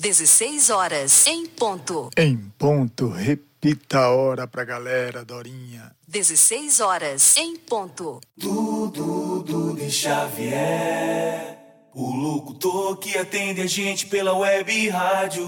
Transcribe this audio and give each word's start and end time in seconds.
16 0.00 0.70
horas 0.70 1.26
em 1.26 1.44
ponto. 1.44 2.08
Em 2.16 2.36
ponto, 2.56 3.08
repita 3.08 3.98
a 3.98 4.10
hora 4.10 4.46
pra 4.46 4.64
galera, 4.64 5.24
Dorinha. 5.24 5.90
16 6.06 6.78
horas 6.78 7.36
em 7.36 7.56
ponto. 7.56 8.20
Dudu, 8.36 9.42
Dudu 9.42 9.90
Xavier, 9.90 11.58
o 11.92 12.14
locutor 12.14 12.96
que 12.98 13.18
atende 13.18 13.62
a 13.62 13.66
gente 13.66 14.06
pela 14.06 14.32
web 14.34 14.88
rádio. 14.88 15.44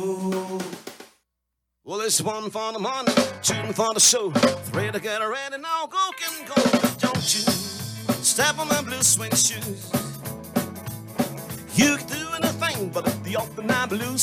Well, 1.85 2.01
it's 2.05 2.21
one 2.21 2.51
for 2.51 2.73
the 2.73 2.81
money, 2.81 3.15
two 3.43 3.73
for 3.73 3.95
the 3.95 4.01
show, 4.01 4.33
three 4.73 4.91
to 4.91 4.99
get 4.99 5.21
ready, 5.21 5.59
now 5.59 5.87
go, 5.87 6.11
can 6.19 6.45
go. 6.45 6.57
Don't 6.99 7.35
you 7.37 7.45
step 8.21 8.59
on 8.59 8.67
my 8.67 8.83
blue 8.83 9.01
suede 9.05 9.37
shoes. 9.37 9.93
You 11.77 11.97
can 11.99 12.07
do 12.09 12.30
anything 12.43 12.89
but 12.91 13.05
the 13.25 13.37
open 13.37 13.67
my 13.67 13.87
blue. 13.87 14.17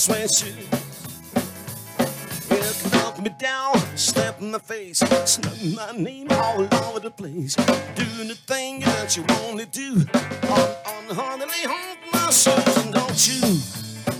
You 2.49 2.63
can 2.79 2.91
knock 2.91 3.21
me 3.21 3.29
down, 3.39 3.77
step 3.95 4.41
in 4.41 4.51
my 4.51 4.59
face, 4.59 4.99
snub 5.25 5.53
my 5.75 5.91
name 5.91 6.27
oh, 6.29 6.67
all 6.71 6.89
over 6.89 6.99
the 6.99 7.11
place. 7.11 7.55
Doing 7.95 8.27
the 8.27 8.37
thing 8.47 8.81
that 8.81 9.15
you 9.15 9.23
only 9.43 9.65
do 9.65 10.05
on, 10.49 10.59
on 10.93 11.07
the 11.07 11.15
honey, 11.15 11.45
lay 11.45 11.65
my 12.13 12.29
shoes. 12.31 12.77
And 12.77 12.93
don't 12.93 13.27
you 13.27 13.41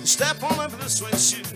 step 0.05 0.41
on 0.43 0.69
blue 0.69 0.87
suede 0.87 1.19
shoes. 1.19 1.53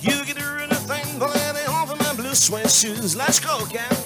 You 0.00 0.24
can 0.24 0.36
do 0.36 0.48
anything 0.62 1.18
but 1.18 1.34
lay 1.34 1.66
off 1.66 1.90
of 1.90 1.98
my 1.98 2.14
blue 2.14 2.34
shoes. 2.34 3.16
Let's 3.16 3.40
go, 3.40 3.64
cat. 3.66 4.05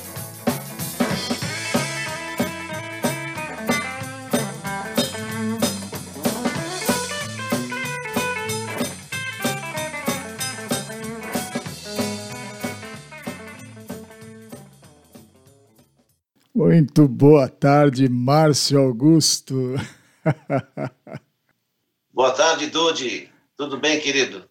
Muito 16.71 17.09
boa 17.09 17.49
tarde, 17.49 18.09
Márcio 18.09 18.79
Augusto. 18.79 19.75
Boa 22.15 22.31
tarde, 22.31 22.69
Dude. 22.69 23.29
Tudo 23.57 23.77
bem, 23.77 23.99
querido? 23.99 24.45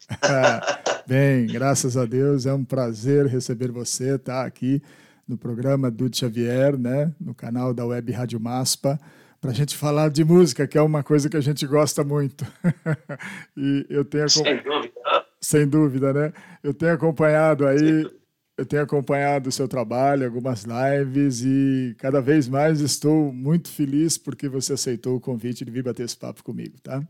bem, 1.08 1.48
graças 1.48 1.96
a 1.96 2.04
Deus, 2.04 2.46
é 2.46 2.54
um 2.54 2.66
prazer 2.66 3.26
receber 3.26 3.72
você, 3.72 4.20
tá 4.20 4.44
aqui 4.44 4.84
no 5.26 5.38
programa 5.38 5.90
Dude 5.90 6.18
Xavier, 6.18 6.78
né, 6.78 7.10
no 7.22 7.34
canal 7.34 7.74
da 7.74 7.86
Web 7.86 8.12
Rádio 8.12 8.38
Maspa, 8.38 9.00
para 9.40 9.52
a 9.52 9.54
gente 9.54 9.78
falar 9.78 10.10
de 10.10 10.26
música, 10.26 10.68
que 10.68 10.78
é 10.78 10.82
uma 10.82 11.02
coisa 11.02 11.30
que 11.30 11.38
a 11.38 11.42
gente 11.42 11.66
gosta 11.66 12.04
muito. 12.04 12.46
e 13.56 13.86
eu 13.90 14.04
tenho 14.04 14.28
Sem 14.28 14.62
dúvida. 14.62 15.26
sem 15.40 15.66
dúvida, 15.66 16.12
né? 16.12 16.34
Eu 16.62 16.74
tenho 16.74 16.92
acompanhado 16.92 17.66
aí, 17.66 18.06
eu 18.60 18.66
tenho 18.66 18.84
acompanhado 18.84 19.48
o 19.48 19.52
seu 19.54 19.70
trabalho, 19.70 20.26
algumas 20.26 20.66
lives 20.66 21.42
e 21.46 21.96
cada 21.98 22.22
vez 22.22 22.46
mais 22.50 22.82
estou 22.82 23.32
muito 23.32 23.70
feliz 23.70 24.18
porque 24.18 24.50
você 24.50 24.74
aceitou 24.74 25.16
o 25.16 25.22
convite 25.22 25.64
de 25.64 25.72
vir 25.72 25.82
bater 25.82 26.04
esse 26.04 26.18
papo 26.18 26.44
comigo, 26.44 26.78
tá? 26.82 27.02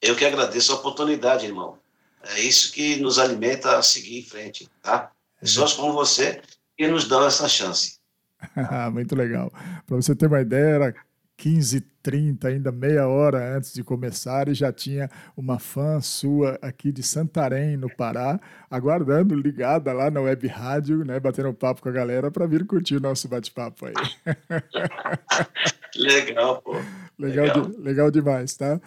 Eu 0.00 0.16
que 0.16 0.24
agradeço 0.24 0.72
a 0.72 0.76
oportunidade, 0.76 1.44
irmão. 1.44 1.78
É 2.22 2.40
isso 2.40 2.72
que 2.72 2.96
nos 2.96 3.18
alimenta 3.18 3.76
a 3.76 3.82
seguir 3.82 4.20
em 4.20 4.22
frente, 4.24 4.66
tá? 4.80 5.12
Pessoas 5.38 5.74
como 5.74 5.92
você 5.92 6.40
que 6.74 6.88
nos 6.88 7.06
dão 7.06 7.26
essa 7.26 7.46
chance. 7.46 7.98
muito 8.92 9.14
legal. 9.14 9.52
Para 9.86 9.96
você 9.96 10.16
ter 10.16 10.26
uma 10.26 10.40
ideia, 10.40 10.76
era 10.76 10.94
15h30, 11.38 12.46
ainda 12.46 12.72
meia 12.72 13.06
hora 13.06 13.56
antes 13.56 13.72
de 13.74 13.84
começar, 13.84 14.48
e 14.48 14.54
já 14.54 14.72
tinha 14.72 15.10
uma 15.36 15.58
fã 15.58 16.00
sua 16.00 16.58
aqui 16.62 16.90
de 16.90 17.02
Santarém, 17.02 17.76
no 17.76 17.94
Pará, 17.94 18.40
aguardando, 18.70 19.34
ligada 19.34 19.92
lá 19.92 20.10
na 20.10 20.20
web 20.20 20.46
rádio, 20.46 21.04
né, 21.04 21.20
batendo 21.20 21.50
um 21.50 21.54
papo 21.54 21.82
com 21.82 21.88
a 21.88 21.92
galera 21.92 22.30
para 22.30 22.46
vir 22.46 22.64
curtir 22.66 22.96
o 22.96 23.00
nosso 23.00 23.28
bate-papo 23.28 23.86
aí. 23.86 23.94
Legal, 25.96 26.62
pô. 26.62 26.76
Legal, 27.18 27.46
Legal. 27.46 27.66
de- 27.70 27.76
legal 27.82 28.10
demais, 28.10 28.54
tá? 28.56 28.80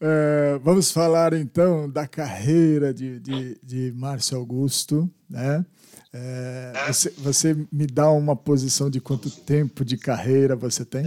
É, 0.00 0.58
vamos 0.62 0.90
falar 0.90 1.32
então 1.34 1.88
da 1.88 2.06
carreira 2.06 2.92
de, 2.92 3.20
de, 3.20 3.58
de 3.62 3.92
Márcio 3.96 4.36
Augusto, 4.36 5.08
né? 5.28 5.64
É, 6.12 6.72
você, 6.86 7.10
você 7.18 7.66
me 7.72 7.86
dá 7.86 8.10
uma 8.10 8.36
posição 8.36 8.90
de 8.90 9.00
quanto 9.00 9.30
tempo 9.30 9.84
de 9.84 9.96
carreira 9.96 10.54
você 10.56 10.84
tem? 10.84 11.04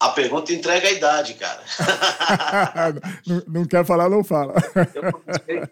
A 0.00 0.10
pergunta 0.10 0.52
entrega 0.52 0.86
a 0.88 0.92
idade, 0.92 1.34
cara. 1.34 1.62
não, 3.26 3.42
não 3.48 3.64
quer 3.66 3.84
falar, 3.84 4.08
não 4.08 4.22
fala. 4.22 4.54
Eu 4.94 5.12
comecei, 5.12 5.68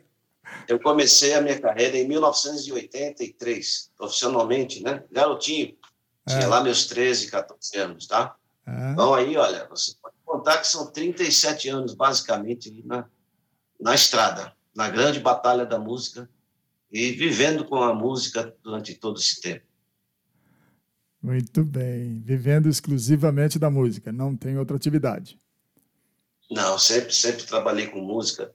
eu 0.68 0.80
comecei 0.80 1.34
a 1.34 1.40
minha 1.40 1.60
carreira 1.60 1.96
em 1.96 2.08
1983, 2.08 3.92
profissionalmente, 3.96 4.82
né? 4.82 5.04
Garotinho. 5.12 5.76
Tinha 6.28 6.48
lá 6.48 6.60
meus 6.60 6.86
13, 6.86 7.30
14 7.30 7.78
anos, 7.78 8.06
tá? 8.08 8.34
Ah, 8.66 8.90
Então 8.92 9.14
aí, 9.14 9.36
olha, 9.36 9.68
você 9.68 9.92
pode 10.02 10.16
contar 10.24 10.58
que 10.58 10.66
são 10.66 10.90
37 10.90 11.68
anos, 11.68 11.94
basicamente, 11.94 12.82
na, 12.84 13.04
na 13.80 13.94
estrada, 13.94 14.52
na 14.74 14.90
grande 14.90 15.20
batalha 15.20 15.64
da 15.64 15.78
música 15.78 16.28
e 16.90 17.12
vivendo 17.12 17.64
com 17.64 17.76
a 17.76 17.94
música 17.94 18.52
durante 18.60 18.92
todo 18.94 19.20
esse 19.20 19.40
tempo. 19.40 19.64
Muito 21.26 21.64
bem. 21.64 22.22
Vivendo 22.24 22.68
exclusivamente 22.68 23.58
da 23.58 23.68
música, 23.68 24.12
não 24.12 24.36
tem 24.36 24.56
outra 24.56 24.76
atividade. 24.76 25.36
Não, 26.48 26.78
sempre, 26.78 27.12
sempre 27.12 27.42
trabalhei 27.42 27.88
com 27.88 28.00
música 28.00 28.54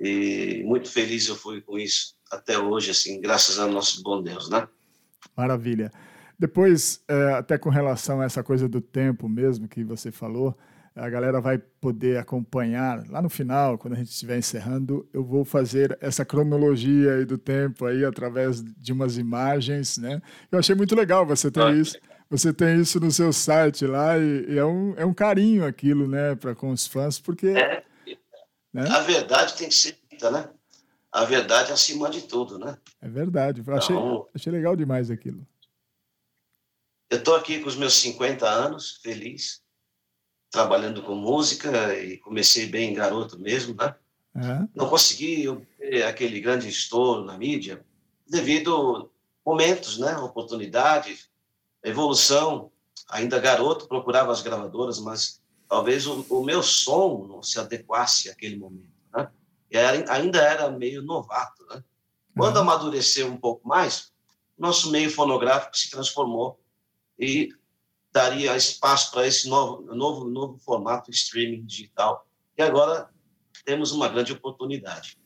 e 0.00 0.64
muito 0.66 0.90
feliz 0.90 1.28
eu 1.28 1.36
fui 1.36 1.60
com 1.60 1.78
isso 1.78 2.16
até 2.28 2.58
hoje, 2.58 2.90
assim, 2.90 3.20
graças 3.20 3.60
ao 3.60 3.70
nosso 3.70 4.02
bom 4.02 4.20
Deus, 4.20 4.50
né? 4.50 4.66
Maravilha. 5.36 5.92
Depois, 6.36 7.00
é, 7.06 7.34
até 7.34 7.56
com 7.56 7.68
relação 7.68 8.20
a 8.20 8.24
essa 8.24 8.42
coisa 8.42 8.68
do 8.68 8.80
tempo 8.80 9.28
mesmo 9.28 9.68
que 9.68 9.84
você 9.84 10.10
falou, 10.10 10.58
a 10.96 11.08
galera 11.08 11.40
vai 11.40 11.58
poder 11.58 12.18
acompanhar 12.18 13.04
lá 13.10 13.20
no 13.20 13.28
final, 13.28 13.76
quando 13.76 13.94
a 13.94 13.96
gente 13.96 14.10
estiver 14.10 14.38
encerrando, 14.38 15.08
eu 15.12 15.24
vou 15.24 15.44
fazer 15.44 15.98
essa 16.00 16.24
cronologia 16.24 17.14
aí 17.14 17.24
do 17.24 17.36
tempo 17.36 17.84
aí 17.84 18.04
através 18.04 18.62
de 18.62 18.92
umas 18.92 19.18
imagens, 19.18 19.98
né? 19.98 20.22
Eu 20.52 20.58
achei 20.58 20.74
muito 20.74 20.94
legal 20.94 21.26
você 21.26 21.50
ter 21.50 21.62
Ah, 21.62 21.72
isso. 21.72 21.98
Você 22.30 22.52
tem 22.52 22.80
isso 22.80 22.98
no 23.00 23.10
seu 23.10 23.32
site 23.32 23.86
lá 23.86 24.16
e, 24.18 24.46
e 24.52 24.58
é, 24.58 24.64
um, 24.64 24.94
é 24.96 25.04
um 25.04 25.12
carinho 25.12 25.64
aquilo, 25.66 26.08
né, 26.08 26.34
para 26.36 26.54
com 26.54 26.70
os 26.70 26.86
fãs, 26.86 27.18
porque 27.20 27.48
É, 27.48 27.84
né? 28.72 28.88
a 28.88 29.00
verdade 29.00 29.56
tem 29.56 29.68
que 29.68 29.74
ser 29.74 29.96
dita, 30.10 30.30
né? 30.30 30.48
A 31.12 31.24
verdade 31.24 31.70
acima 31.70 32.08
de 32.10 32.22
tudo, 32.22 32.58
né? 32.58 32.76
é 33.00 33.08
verdade. 33.08 33.62
Eu 33.64 33.74
achei, 33.74 33.94
Então- 33.94 34.28
achei 34.34 34.50
legal 34.52 34.74
demais 34.74 35.10
aquilo. 35.10 35.46
Eu 37.10 37.18
estou 37.18 37.36
aqui 37.36 37.60
com 37.60 37.68
os 37.68 37.76
meus 37.76 37.94
50 37.94 38.48
anos, 38.48 38.98
feliz, 39.02 39.62
trabalhando 40.54 41.02
com 41.02 41.16
música 41.16 41.92
e 41.98 42.16
comecei 42.18 42.66
bem 42.66 42.94
garoto 42.94 43.36
mesmo, 43.40 43.74
né? 43.74 43.92
É, 44.36 44.68
Não 44.72 44.88
consegui 44.88 45.46
aquele 46.08 46.40
grande 46.40 46.68
estouro 46.68 47.24
na 47.24 47.36
mídia 47.36 47.84
devido 48.28 49.10
momentos, 49.44 49.98
né? 49.98 50.16
Oportunidades, 50.18 51.28
evolução. 51.82 52.70
Ainda 53.10 53.40
garoto, 53.40 53.88
procurava 53.88 54.30
as 54.30 54.42
gravadoras, 54.42 55.00
mas 55.00 55.42
talvez 55.68 56.06
o, 56.06 56.24
o 56.30 56.44
meu 56.44 56.62
som 56.62 57.26
não 57.28 57.42
se 57.42 57.58
adequasse 57.58 58.30
àquele 58.30 58.56
momento, 58.56 58.94
né? 59.12 59.28
E 59.68 59.76
ainda 59.76 60.38
era 60.38 60.70
meio 60.70 61.02
novato, 61.02 61.66
né? 61.68 61.82
Quando 62.36 62.56
Uhum. 62.56 62.62
amadureceu 62.62 63.26
um 63.26 63.36
pouco 63.36 63.66
mais, 63.66 64.12
nosso 64.56 64.92
meio 64.92 65.10
fonográfico 65.10 65.76
se 65.76 65.90
transformou 65.90 66.60
e 67.18 67.48
daria 68.14 68.56
espaço 68.56 69.10
para 69.10 69.26
esse 69.26 69.48
novo, 69.48 69.92
novo, 69.92 70.30
novo 70.30 70.56
formato 70.58 71.10
streaming 71.10 71.64
digital. 71.66 72.24
E 72.56 72.62
agora 72.62 73.10
temos 73.64 73.90
uma 73.90 74.08
grande 74.08 74.32
oportunidade. 74.32 75.18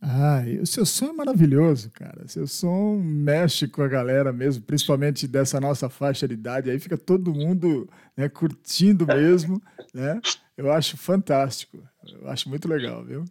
Ah, 0.00 0.42
o 0.60 0.66
seu 0.66 0.86
som 0.86 1.06
é 1.06 1.12
maravilhoso, 1.12 1.90
cara. 1.90 2.26
Seu 2.26 2.46
som 2.46 2.96
mexe 2.96 3.68
com 3.68 3.82
a 3.82 3.88
galera 3.88 4.32
mesmo, 4.32 4.62
principalmente 4.62 5.28
dessa 5.28 5.60
nossa 5.60 5.88
faixa 5.90 6.26
de 6.26 6.34
idade. 6.34 6.70
Aí 6.70 6.78
fica 6.78 6.96
todo 6.96 7.32
mundo 7.32 7.88
né, 8.16 8.28
curtindo 8.28 9.06
mesmo, 9.06 9.62
né? 9.92 10.20
Eu 10.56 10.72
acho 10.72 10.96
fantástico. 10.96 11.82
Eu 12.06 12.28
acho 12.28 12.48
muito 12.48 12.68
legal, 12.68 13.04
viu? 13.04 13.24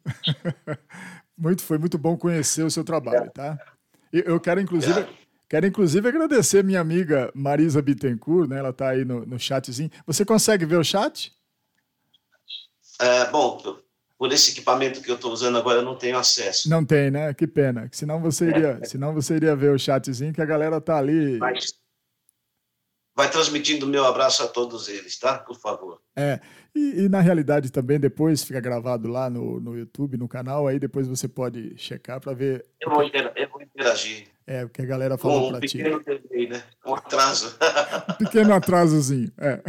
muito, 1.38 1.63
foi 1.63 1.78
muito 1.78 1.98
bom 1.98 2.16
conhecer 2.18 2.63
o 2.63 2.72
seu 2.72 2.84
trabalho, 2.84 3.30
tá? 3.31 3.57
Eu 4.12 4.40
quero, 4.40 4.62
inclusive, 4.62 5.07
quero, 5.50 5.66
inclusive, 5.66 6.07
agradecer 6.07 6.63
minha 6.63 6.80
amiga 6.80 7.31
Marisa 7.34 7.81
Bittencourt, 7.81 8.50
né? 8.50 8.60
Ela 8.60 8.69
está 8.69 8.90
aí 8.90 9.06
no, 9.06 9.25
no 9.25 9.40
chatzinho. 9.40 9.90
Você 10.06 10.25
consegue 10.25 10.66
ver 10.66 10.78
o 10.78 10.84
chat? 10.84 11.34
É, 13.00 13.25
bom, 13.30 13.57
por 14.18 14.31
esse 14.31 14.51
equipamento 14.51 15.01
que 15.01 15.12
eu 15.12 15.16
estou 15.16 15.31
usando 15.31 15.57
agora, 15.57 15.80
eu 15.80 15.86
não 15.86 15.95
tenho 15.95 16.18
acesso. 16.18 16.69
Não 16.69 16.86
tem, 16.86 17.12
né? 17.12 17.34
Que 17.34 17.45
pena. 17.45 17.90
Senão 17.92 18.22
você 18.22 18.48
iria, 18.48 18.80
senão 18.86 19.13
você 19.13 19.36
iria 19.36 19.56
ver 19.56 19.72
o 19.72 19.80
chatzinho 19.80 20.34
que 20.34 20.42
a 20.42 20.45
galera 20.45 20.80
tá 20.80 20.98
ali. 20.98 21.38
Mas 21.38 21.74
vai 23.16 23.30
transmitindo 23.30 23.86
o 23.86 23.90
meu 23.90 24.06
abraço 24.06 24.44
a 24.44 24.48
todos 24.48 24.88
eles, 24.88 25.18
tá? 25.19 25.38
Por 25.40 25.56
favor. 25.56 26.01
É, 26.16 26.40
e, 26.75 27.04
e, 27.04 27.10
na 27.10 27.19
realidade 27.22 27.72
também 27.72 28.00
depois 28.00 28.44
fica 28.44 28.60
gravado 28.60 29.07
lá 29.07 29.30
no, 29.30 29.60
no 29.60 29.78
YouTube, 29.78 30.18
no 30.18 30.28
canal, 30.28 30.68
aí 30.68 30.80
depois 30.80 31.07
você 31.07 31.28
pode 31.28 31.78
checar 31.78 32.19
para 32.19 32.34
ver. 32.34 32.66
Eu 32.80 32.90
vou, 32.90 33.04
eu 33.04 33.50
vou 33.50 33.62
interagir. 33.62 34.28
É, 34.45 34.66
o 34.66 34.69
que 34.69 34.81
a 34.81 34.86
galera 34.86 35.18
falou 35.18 35.51
para 35.51 35.62
ti. 35.62 35.78
Um 35.78 35.84
pequeno 35.84 36.04
delay, 36.04 36.50
né? 36.50 36.63
Um 36.86 36.94
atraso. 36.94 37.56
um 38.10 38.13
pequeno 38.16 38.54
atrasozinho, 38.54 39.31
é. 39.38 39.62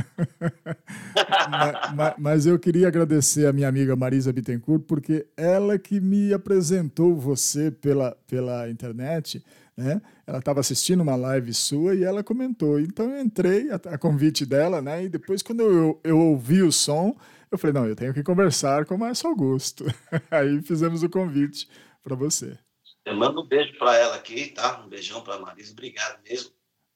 mas, 1.95 2.15
mas, 2.19 2.47
eu 2.47 2.59
queria 2.59 2.89
agradecer 2.89 3.47
a 3.47 3.53
minha 3.53 3.69
amiga 3.69 3.95
Marisa 3.95 4.33
Bittencourt, 4.33 4.83
porque 4.83 5.27
ela 5.37 5.79
que 5.79 6.01
me 6.01 6.33
apresentou 6.33 7.15
você 7.15 7.71
pela, 7.71 8.17
pela 8.27 8.69
internet, 8.69 9.45
né? 9.77 10.03
Ela 10.27 10.39
estava 10.39 10.59
assistindo 10.59 11.03
uma 11.03 11.15
live 11.15 11.55
sua 11.55 11.95
e 11.95 12.03
ela 12.03 12.25
comentou. 12.25 12.81
Então 12.81 13.11
eu 13.11 13.21
entrei 13.21 13.71
a, 13.71 13.77
a 13.77 13.99
convite 13.99 14.45
dela, 14.45 14.83
né? 14.83 15.05
E 15.05 15.09
depois, 15.09 15.41
quando 15.41 15.63
eu, 15.63 16.01
eu 16.03 16.19
ouvi 16.19 16.63
o 16.63 16.73
som, 16.73 17.17
eu 17.51 17.59
falei: 17.59 17.75
não, 17.75 17.87
eu 17.87 17.95
tenho 17.95 18.13
que 18.13 18.25
conversar 18.25 18.85
com 18.87 18.97
o 18.97 18.99
Márcio 18.99 19.29
Augusto. 19.29 19.85
Aí 20.33 20.61
fizemos 20.63 21.05
o 21.05 21.09
convite 21.09 21.69
para 22.03 22.17
você. 22.17 22.59
Eu 23.05 23.15
mando 23.15 23.43
um 23.43 23.47
beijo 23.47 23.77
para 23.79 23.97
ela 23.97 24.17
aqui, 24.17 24.51
tá? 24.51 24.83
Um 24.83 24.89
beijão 24.89 25.23
para 25.23 25.35
a 25.35 25.39
Marisa. 25.39 25.73
Obrigado 25.73 26.23
mesmo. 26.23 26.51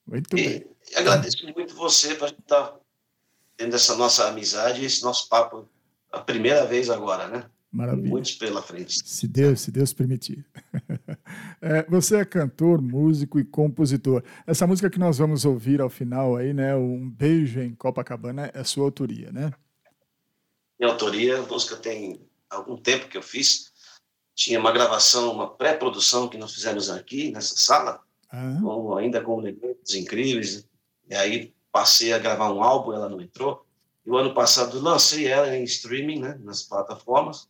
Muito 0.07 0.37
e, 0.37 0.49
bem. 0.49 0.71
E 0.91 0.97
agradeço 0.97 1.45
muito 1.55 1.75
você 1.75 2.15
para 2.15 2.29
estar 2.29 2.77
tendo 3.57 3.75
essa 3.75 3.95
nossa 3.97 4.29
amizade, 4.29 4.85
esse 4.85 5.03
nosso 5.03 5.29
papo 5.29 5.69
a 6.11 6.21
primeira 6.21 6.65
vez 6.65 6.89
agora, 6.89 7.29
né? 7.29 7.51
Maravilha. 7.71 8.09
Muitos 8.09 8.35
pela 8.35 8.63
frente. 8.63 8.99
Se 9.05 9.29
Deus, 9.29 9.61
se 9.61 9.71
Deus 9.71 9.93
permitir. 9.93 10.45
É, 11.61 11.83
você 11.91 12.19
é 12.19 12.25
cantor, 12.25 12.81
músico 12.81 13.39
e 13.39 13.45
compositor. 13.45 14.23
Essa 14.47 14.65
música 14.65 14.89
que 14.89 14.99
nós 14.99 15.19
vamos 15.19 15.45
ouvir 15.45 15.81
ao 15.81 15.91
final 15.91 16.37
aí, 16.37 16.55
né? 16.55 16.75
Um 16.77 17.11
beijo 17.11 17.61
em 17.61 17.75
Copacabana, 17.75 18.49
é 18.55 18.63
sua 18.63 18.85
autoria, 18.85 19.33
né? 19.33 19.53
Minha 20.79 20.93
autoria, 20.93 21.39
a 21.39 21.43
música 21.43 21.77
tem 21.77 22.21
algum 22.49 22.77
tempo 22.77 23.09
que 23.09 23.19
eu 23.19 23.23
fiz. 23.23 23.68
Tinha 24.39 24.61
uma 24.61 24.71
gravação, 24.71 25.33
uma 25.33 25.51
pré-produção 25.51 26.29
que 26.29 26.39
nós 26.39 26.55
fizemos 26.55 26.89
aqui 26.89 27.33
nessa 27.33 27.57
sala, 27.57 28.01
ah. 28.31 28.57
com, 28.63 28.97
ainda 28.97 29.21
com 29.21 29.41
elementos 29.41 29.97
incríveis. 29.97 30.65
E 31.11 31.15
aí 31.17 31.53
passei 31.73 32.13
a 32.13 32.21
gravar 32.21 32.53
um 32.53 32.63
álbum, 32.63 32.93
ela 32.93 33.09
não 33.09 33.21
entrou. 33.21 33.67
E 34.07 34.11
o 34.11 34.17
ano 34.17 34.33
passado 34.33 34.81
lancei 34.81 35.27
ela 35.27 35.57
em 35.57 35.65
streaming, 35.65 36.21
né, 36.21 36.39
nas 36.41 36.63
plataformas. 36.63 37.49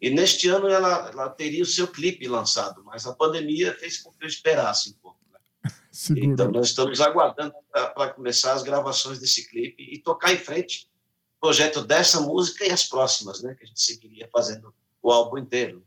E 0.00 0.10
neste 0.10 0.48
ano 0.48 0.68
ela, 0.68 1.10
ela 1.10 1.28
teria 1.28 1.64
o 1.64 1.66
seu 1.66 1.88
clipe 1.88 2.28
lançado, 2.28 2.84
mas 2.84 3.04
a 3.04 3.12
pandemia 3.12 3.74
fez 3.74 3.98
com 3.98 4.12
que 4.12 4.22
eu 4.22 4.28
esperasse 4.28 4.90
um 4.90 4.94
pouco. 5.02 5.18
Né? 5.32 5.40
Então 6.22 6.52
nós 6.52 6.68
estamos 6.68 7.00
aguardando 7.00 7.52
para 7.72 8.10
começar 8.10 8.52
as 8.52 8.62
gravações 8.62 9.18
desse 9.18 9.48
clipe 9.48 9.82
e 9.82 9.98
tocar 9.98 10.32
em 10.32 10.38
frente 10.38 10.88
o 11.36 11.40
projeto 11.40 11.84
dessa 11.84 12.20
música 12.20 12.64
e 12.64 12.70
as 12.70 12.84
próximas, 12.84 13.42
né? 13.42 13.56
Que 13.56 13.64
a 13.64 13.66
gente 13.66 13.82
seguiria 13.82 14.28
fazendo 14.32 14.72
o 15.02 15.10
álbum 15.10 15.38
inteiro. 15.38 15.84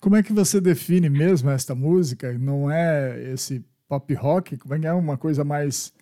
Como 0.00 0.16
é 0.16 0.22
que 0.22 0.32
você 0.32 0.60
define 0.60 1.08
mesmo 1.08 1.50
esta 1.50 1.74
música? 1.74 2.32
Não 2.38 2.70
é 2.70 3.32
esse 3.32 3.64
pop 3.88 4.12
rock? 4.14 4.56
Como 4.56 4.74
é 4.74 4.78
que 4.78 4.86
é 4.86 4.92
uma 4.92 5.16
coisa 5.16 5.44
mais 5.44 5.92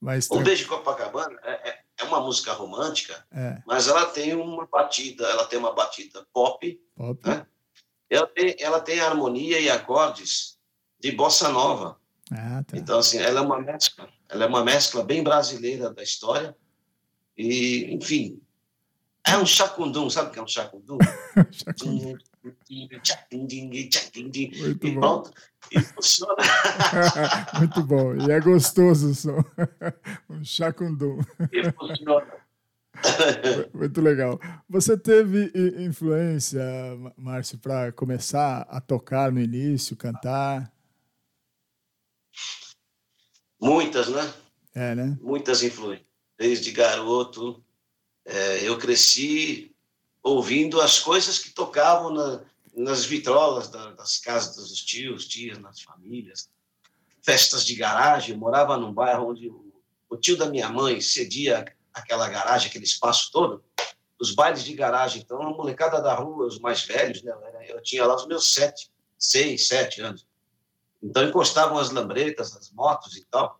mais 0.00 0.30
Um 0.30 0.42
beijo 0.42 0.66
Copacabana 0.66 1.38
é, 1.42 1.68
é 1.68 1.80
é 2.00 2.04
uma 2.04 2.20
música 2.20 2.52
romântica, 2.52 3.24
é. 3.30 3.62
mas 3.66 3.86
ela 3.86 4.06
tem 4.06 4.34
uma 4.34 4.66
batida, 4.66 5.24
ela 5.26 5.44
tem 5.44 5.58
uma 5.58 5.72
batida 5.72 6.26
pop, 6.32 6.80
pop. 6.96 7.28
Né? 7.28 7.46
Ela, 8.08 8.26
tem, 8.26 8.56
ela 8.58 8.80
tem 8.80 9.00
harmonia 9.00 9.60
e 9.60 9.68
acordes 9.68 10.58
de 10.98 11.12
bossa 11.12 11.50
nova. 11.50 11.98
Ah, 12.30 12.64
tá. 12.66 12.76
Então, 12.76 12.98
assim, 12.98 13.18
ela 13.18 13.40
é 13.40 13.42
uma 13.42 13.60
mescla, 13.60 14.08
ela 14.28 14.44
é 14.44 14.48
uma 14.48 14.64
mescla 14.64 15.04
bem 15.04 15.22
brasileira 15.22 15.92
da 15.92 16.02
história. 16.02 16.56
E, 17.36 17.94
enfim, 17.94 18.40
é 19.26 19.36
um 19.36 19.46
chacundum, 19.46 20.08
sabe 20.08 20.30
o 20.30 20.32
que 20.32 20.38
é 20.38 20.42
um 20.42 20.48
chacundum? 20.48 20.98
chacundum. 21.52 22.16
Muito 24.58 24.92
bom. 24.92 25.22
E 25.70 25.80
funciona. 25.80 26.36
Muito 27.58 27.82
bom. 27.84 28.16
E 28.16 28.30
é 28.30 28.40
gostoso 28.40 29.10
o 29.10 29.14
som. 29.14 29.44
Um 30.30 30.44
chacundum. 30.44 31.20
E 31.52 31.70
funciona. 31.72 32.40
Muito 33.74 34.00
legal. 34.00 34.40
Você 34.68 34.96
teve 34.96 35.52
influência, 35.78 36.62
Márcio, 37.16 37.58
para 37.58 37.92
começar 37.92 38.62
a 38.62 38.80
tocar 38.80 39.30
no 39.30 39.40
início, 39.40 39.96
cantar? 39.96 40.72
Muitas, 43.60 44.08
né? 44.08 44.32
É, 44.74 44.94
né? 44.94 45.18
Muitas 45.20 45.62
influências. 45.62 46.08
Desde 46.38 46.70
garoto, 46.70 47.62
é, 48.24 48.66
eu 48.66 48.78
cresci 48.78 49.69
ouvindo 50.22 50.80
as 50.80 50.98
coisas 50.98 51.38
que 51.38 51.50
tocavam 51.50 52.10
na, 52.12 52.42
nas 52.74 53.04
vitrolas 53.04 53.68
da, 53.68 53.90
das 53.92 54.18
casas 54.18 54.56
dos 54.56 54.82
tios, 54.82 55.26
tias, 55.26 55.58
nas 55.58 55.80
famílias, 55.80 56.50
festas 57.22 57.64
de 57.64 57.74
garagem. 57.74 58.34
Eu 58.34 58.38
morava 58.40 58.76
num 58.76 58.92
bairro 58.92 59.30
onde 59.30 59.48
o, 59.48 59.72
o 60.08 60.16
tio 60.16 60.36
da 60.36 60.46
minha 60.46 60.68
mãe 60.68 61.00
cedia 61.00 61.64
aquela 61.92 62.28
garagem, 62.28 62.68
aquele 62.68 62.84
espaço 62.84 63.30
todo, 63.32 63.64
os 64.20 64.34
bailes 64.34 64.64
de 64.64 64.74
garagem. 64.74 65.22
Então, 65.22 65.42
a 65.42 65.50
molecada 65.50 66.00
da 66.00 66.14
rua, 66.14 66.46
os 66.46 66.58
mais 66.58 66.82
velhos, 66.84 67.22
né, 67.22 67.32
eu 67.68 67.82
tinha 67.82 68.06
lá 68.06 68.14
os 68.14 68.26
meus 68.26 68.52
sete, 68.52 68.90
seis, 69.18 69.68
sete 69.68 70.00
anos. 70.00 70.26
Então, 71.02 71.24
encostavam 71.24 71.78
as 71.78 71.90
lambretas, 71.90 72.54
as 72.54 72.70
motos 72.70 73.16
e 73.16 73.24
tal, 73.24 73.58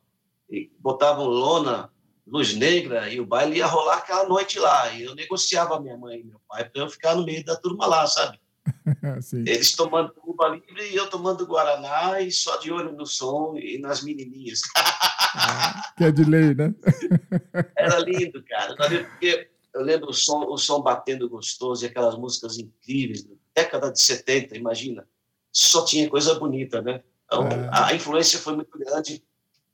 e 0.49 0.71
botavam 0.79 1.25
lona 1.27 1.91
luz 2.27 2.55
negra 2.55 3.09
e 3.13 3.21
o 3.21 3.27
baile 3.27 3.59
ia 3.59 3.67
rolar 3.67 3.99
aquela 3.99 4.29
noite 4.29 4.59
lá. 4.59 4.93
E 4.93 5.03
eu 5.05 5.15
negociava 5.15 5.77
a 5.77 5.81
minha 5.81 5.97
mãe 5.97 6.21
e 6.21 6.25
meu 6.25 6.41
pai 6.49 6.69
para 6.69 6.83
eu 6.83 6.89
ficar 6.89 7.15
no 7.15 7.25
meio 7.25 7.45
da 7.45 7.57
turma 7.57 7.87
lá, 7.87 8.07
sabe? 8.07 8.39
Eles 9.47 9.73
tomando 9.73 10.13
Cuba 10.15 10.49
Livre 10.49 10.91
e 10.91 10.97
eu 10.97 11.09
tomando 11.09 11.47
Guaraná 11.47 12.21
e 12.21 12.31
só 12.31 12.57
de 12.57 12.71
olho 12.71 12.93
no 12.93 13.07
som 13.07 13.57
e 13.57 13.79
nas 13.79 14.03
menininhas. 14.03 14.61
Ah, 15.33 15.93
que 15.97 16.03
é 16.03 16.11
de 16.11 16.25
lei, 16.25 16.55
né? 16.55 16.75
Era 17.79 18.01
lindo, 18.01 18.43
cara. 18.43 18.75
Porque 18.75 19.49
eu 19.73 19.81
lembro 19.81 20.11
o 20.11 20.13
som, 20.13 20.45
o 20.47 20.59
som 20.59 20.81
batendo 20.81 21.29
gostoso 21.29 21.85
e 21.85 21.87
aquelas 21.87 22.17
músicas 22.17 22.59
incríveis, 22.59 23.25
década 23.55 23.93
de 23.93 24.03
70, 24.03 24.57
imagina. 24.57 25.07
Só 25.53 25.85
tinha 25.85 26.11
coisa 26.11 26.35
bonita, 26.35 26.83
né? 26.83 27.05
Então, 27.27 27.47
é. 27.47 27.71
a 27.73 27.95
influência 27.95 28.41
foi 28.41 28.57
muito 28.57 28.77
grande. 28.77 29.23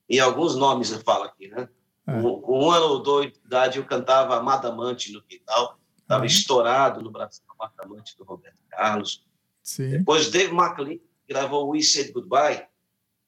E 0.07 0.21
alguns 0.21 0.57
nomes 0.57 0.93
eu 0.93 1.01
falo 1.01 1.25
aqui, 1.25 1.49
né? 1.49 1.67
É. 2.07 2.21
Com, 2.21 2.41
com 2.41 2.65
um 2.65 2.71
ano 2.71 2.87
ou 2.87 3.03
dois 3.03 3.33
de 3.33 3.39
idade, 3.39 3.79
eu 3.79 3.85
cantava 3.85 4.37
Amada 4.37 4.69
Amante 4.69 5.13
no 5.13 5.23
quintal. 5.23 5.79
Estava 5.99 6.21
uhum. 6.21 6.27
estourado 6.27 7.03
no 7.03 7.11
Brasil, 7.11 7.43
Amada 7.59 7.75
Amante 7.83 8.17
do 8.17 8.25
Roberto 8.25 8.61
Carlos. 8.71 9.25
Sim. 9.63 9.91
Depois, 9.91 10.31
Dave 10.31 10.55
McLean 10.55 10.99
gravou 11.29 11.69
We 11.71 11.83
Said 11.83 12.13
Goodbye. 12.13 12.67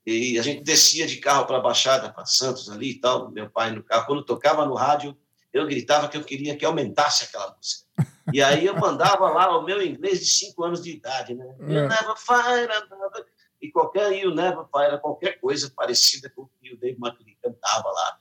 E 0.07 0.39
a 0.39 0.43
gente 0.43 0.63
descia 0.63 1.07
de 1.07 1.17
carro 1.17 1.45
para 1.45 1.59
a 1.59 1.61
Baixada, 1.61 2.11
para 2.11 2.25
Santos 2.25 2.71
ali 2.71 2.93
e 2.93 3.01
tal, 3.01 3.31
meu 3.31 3.51
pai 3.51 3.73
no 3.73 3.83
carro. 3.83 4.07
Quando 4.07 4.25
tocava 4.25 4.65
no 4.65 4.75
rádio, 4.75 5.15
eu 5.53 5.67
gritava 5.67 6.09
que 6.09 6.17
eu 6.17 6.25
queria 6.25 6.57
que 6.57 6.65
aumentasse 6.65 7.25
aquela 7.25 7.55
música. 7.55 7.87
E 8.33 8.43
aí 8.43 8.65
eu 8.65 8.77
mandava 8.77 9.29
lá 9.29 9.59
o 9.59 9.65
meu 9.65 9.83
inglês 9.83 10.21
de 10.21 10.27
cinco 10.27 10.65
anos 10.65 10.83
de 10.83 10.93
idade, 10.93 11.35
né? 11.35 11.47
É. 11.61 11.63
You 11.63 11.89
never 11.89 12.17
fire 12.17 12.73
another. 12.73 13.27
E 13.61 13.71
qualquer 13.71 14.13
You 14.13 14.35
never 14.35 14.65
fire, 14.73 14.99
qualquer 15.01 15.41
coisa 15.41 15.71
parecida 15.75 16.31
com 16.31 16.43
o 16.43 16.51
que 16.61 16.73
o 16.73 16.79
Dave 16.79 16.97
McLean 16.99 17.35
cantava 17.43 17.89
lá. 17.89 18.19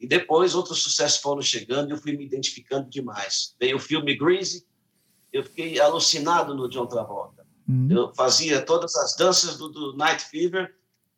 E 0.00 0.06
depois 0.06 0.54
outros 0.54 0.82
sucessos 0.82 1.20
foram 1.20 1.42
chegando 1.42 1.88
e 1.88 1.92
eu 1.92 1.96
fui 1.96 2.16
me 2.16 2.24
identificando 2.24 2.88
demais. 2.88 3.54
Veio 3.60 3.76
o 3.76 3.80
filme 3.80 4.16
Greasy, 4.16 4.64
eu 5.32 5.42
fiquei 5.42 5.80
alucinado 5.80 6.54
no 6.54 6.68
John 6.68 6.86
Travolta. 6.86 7.46
Uhum. 7.68 7.88
Eu 7.90 8.14
fazia 8.14 8.62
todas 8.64 8.94
as 8.96 9.16
danças 9.16 9.58
do, 9.58 9.68
do, 9.68 9.96
Night 9.96 10.24
Fever 10.24 10.74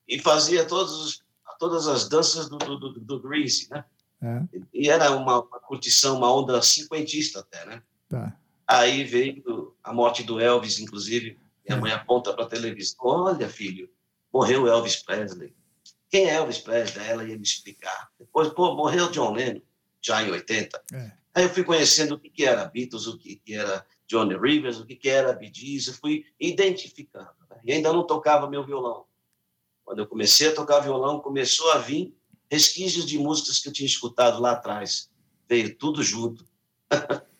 e 0.09 0.19
fazia 0.19 0.65
todos 0.65 1.23
todas 1.59 1.87
as 1.87 2.09
danças 2.09 2.49
do, 2.49 2.57
do, 2.57 2.79
do, 2.79 3.01
do 3.01 3.21
Greasy, 3.21 3.69
né? 3.71 3.85
É. 4.23 4.43
E 4.73 4.89
era 4.89 5.11
uma, 5.13 5.43
uma 5.43 5.61
curtição, 5.61 6.17
uma 6.17 6.35
onda 6.35 6.61
cinquentista 6.63 7.41
até, 7.41 7.67
né? 7.67 7.83
Tá. 8.09 8.35
Aí 8.67 9.05
veio 9.05 9.75
a 9.85 9.93
morte 9.93 10.23
do 10.23 10.41
Elvis, 10.41 10.79
inclusive. 10.79 11.39
Minha 11.67 11.79
é. 11.79 11.81
mãe 11.81 11.93
aponta 11.93 12.33
para 12.33 12.45
a 12.45 12.49
televisão: 12.49 12.97
Olha, 13.01 13.49
filho, 13.49 13.91
morreu 14.33 14.67
Elvis 14.67 14.97
Presley. 14.97 15.55
Quem 16.11 16.29
é 16.29 16.35
Elvis 16.35 16.59
Presley? 16.59 17.07
Ela 17.07 17.25
ia 17.25 17.37
me 17.37 17.43
explicar. 17.43 18.11
Depois, 18.19 18.49
pô, 18.49 18.75
morreu 18.75 19.11
John 19.11 19.33
Lennon, 19.33 19.61
já 20.03 20.23
em 20.23 20.31
80. 20.31 20.83
É. 20.93 21.13
Aí 21.33 21.45
eu 21.45 21.49
fui 21.49 21.63
conhecendo 21.63 22.17
o 22.17 22.19
que, 22.19 22.45
era 22.45 22.65
Beatles, 22.65 23.07
o 23.07 23.17
que, 23.17 23.41
era 23.49 23.87
Johnny 24.09 24.37
Rivers, 24.37 24.81
o 24.81 24.85
que, 24.85 25.09
era 25.09 25.33
Bee 25.33 25.53
Gees, 25.55 25.87
eu 25.87 25.95
fui 25.95 26.25
identificando. 26.41 27.31
Né? 27.49 27.61
E 27.65 27.73
ainda 27.73 27.93
não 27.93 28.05
tocava 28.05 28.51
meu 28.51 28.65
violão. 28.65 29.05
Quando 29.85 30.01
eu 30.01 30.07
comecei 30.07 30.49
a 30.49 30.55
tocar 30.55 30.81
violão, 30.81 31.21
começou 31.21 31.71
a 31.71 31.79
vir 31.79 32.13
resquícios 32.51 33.07
de 33.07 33.17
músicas 33.17 33.61
que 33.61 33.69
eu 33.69 33.73
tinha 33.73 33.87
escutado 33.87 34.41
lá 34.41 34.53
atrás. 34.53 35.09
Veio 35.49 35.77
tudo 35.77 36.03
junto. 36.03 36.45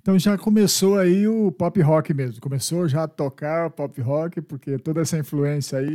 Então 0.00 0.18
já 0.18 0.36
começou 0.36 0.98
aí 0.98 1.26
o 1.26 1.50
pop 1.50 1.80
rock 1.80 2.12
mesmo. 2.12 2.38
Começou 2.38 2.86
já 2.86 3.04
a 3.04 3.08
tocar 3.08 3.70
pop 3.70 3.98
rock, 4.02 4.42
porque 4.42 4.78
toda 4.78 5.00
essa 5.00 5.16
influência 5.16 5.78
aí. 5.78 5.94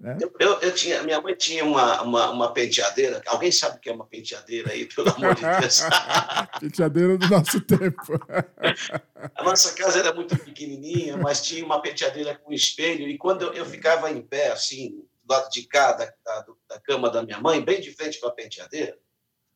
Né? 0.00 0.16
Eu, 0.38 0.58
eu, 0.60 0.74
tinha, 0.74 1.02
minha 1.02 1.20
mãe 1.20 1.34
tinha 1.34 1.62
uma, 1.62 2.00
uma, 2.00 2.30
uma 2.30 2.52
penteadeira. 2.54 3.20
Alguém 3.26 3.52
sabe 3.52 3.76
o 3.76 3.80
que 3.80 3.90
é 3.90 3.92
uma 3.92 4.06
penteadeira 4.06 4.72
aí, 4.72 4.86
pelo 4.86 5.10
amor 5.14 5.34
de 5.34 5.42
Deus? 5.60 5.82
penteadeira 6.58 7.18
do 7.18 7.28
nosso 7.28 7.60
tempo. 7.60 8.18
A 9.36 9.44
nossa 9.44 9.74
casa 9.74 9.98
era 9.98 10.14
muito 10.14 10.34
pequenininha, 10.38 11.18
mas 11.18 11.42
tinha 11.42 11.62
uma 11.62 11.82
penteadeira 11.82 12.34
com 12.34 12.50
espelho. 12.50 13.06
E 13.06 13.18
quando 13.18 13.42
eu, 13.42 13.52
eu 13.52 13.66
ficava 13.66 14.10
em 14.10 14.22
pé, 14.22 14.50
assim, 14.50 15.04
do 15.22 15.34
lado 15.34 15.50
de 15.50 15.64
cá 15.64 15.92
da, 15.92 16.06
da, 16.24 16.46
da 16.70 16.80
cama 16.80 17.10
da 17.10 17.22
minha 17.22 17.38
mãe, 17.38 17.62
bem 17.62 17.82
de 17.82 17.92
frente 17.94 18.18
para 18.18 18.30
a 18.30 18.32
penteadeira, 18.32 18.96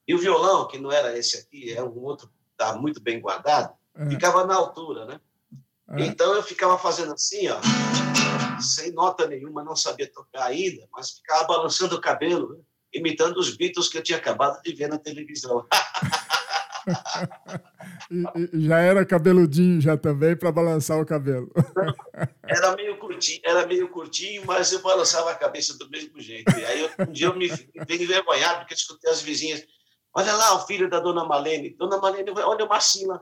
e 0.07 0.15
o 0.15 0.19
violão, 0.19 0.69
que 0.69 0.79
não 0.79 0.93
era 0.93 1.17
esse 1.17 1.39
aqui, 1.39 1.73
é 1.73 1.83
um 1.83 1.99
outro, 2.03 2.31
está 2.53 2.77
muito 2.77 3.01
bem 3.01 3.19
guardado, 3.19 3.75
É, 3.97 4.11
ficava 4.11 4.45
na 4.45 4.55
altura, 4.55 5.07
né? 5.07 5.21
é. 5.93 6.05
Então 6.05 6.35
eu 6.35 6.43
ficava 6.43 6.77
fazendo 6.77 7.15
assim, 7.15 7.49
ó, 7.49 7.59
sem 8.61 8.93
nota 8.93 9.27
nenhuma, 9.27 9.63
não 9.65 9.77
sabia 9.77 10.11
tocar 10.11 10.45
ainda, 10.47 10.87
mas 10.93 11.11
ficava 11.13 11.45
balançando 11.45 11.97
o 11.97 12.01
cabelo, 12.01 12.51
né? 12.55 12.61
imitando 12.93 13.39
os 13.39 13.57
Beatles 13.57 13.89
que 13.89 13.99
eu 13.99 14.03
tinha 14.03 14.19
acabado 14.19 14.63
de 14.63 14.73
ver 14.75 14.89
na 14.89 14.99
televisão. 14.99 15.67
E- 18.11 18.51
e 18.53 18.67
já 18.67 18.79
era 18.79 19.07
cabeludinho 19.07 19.81
já 19.81 19.97
também 19.97 20.37
para 20.37 20.53
balançar 20.53 21.01
o 21.01 21.07
cabelo. 21.07 21.51
Era 22.47 22.77
meio 22.77 22.99
curtinho, 22.99 23.41
era 23.43 23.67
meio 23.67 23.89
curtinho, 23.89 24.43
mas 24.47 24.71
eu 24.71 24.83
balançava 24.83 25.31
a 25.31 25.35
cabeça 25.35 25.77
do 25.79 25.89
mesmo 25.89 26.21
jeito. 26.21 26.55
E 26.59 26.65
aí 26.67 26.81
eu- 26.83 26.91
um 27.09 27.11
dia 27.11 27.27
eu 27.29 27.35
me 27.35 27.49
fiquei 27.49 28.03
envergonhado 28.03 28.59
porque 28.61 28.75
escutei 28.75 29.11
as 29.11 29.23
vizinhas. 29.23 29.65
Olha 30.15 30.35
lá 30.35 30.55
o 30.55 30.67
filho 30.67 30.89
da 30.91 31.01
dona 31.01 31.25
Malene. 31.25 31.75
Dona 31.75 31.97
Malene, 31.99 32.31
olha 32.37 32.65
o 32.67 32.69
Marcinho 32.69 33.09
lá. 33.09 33.21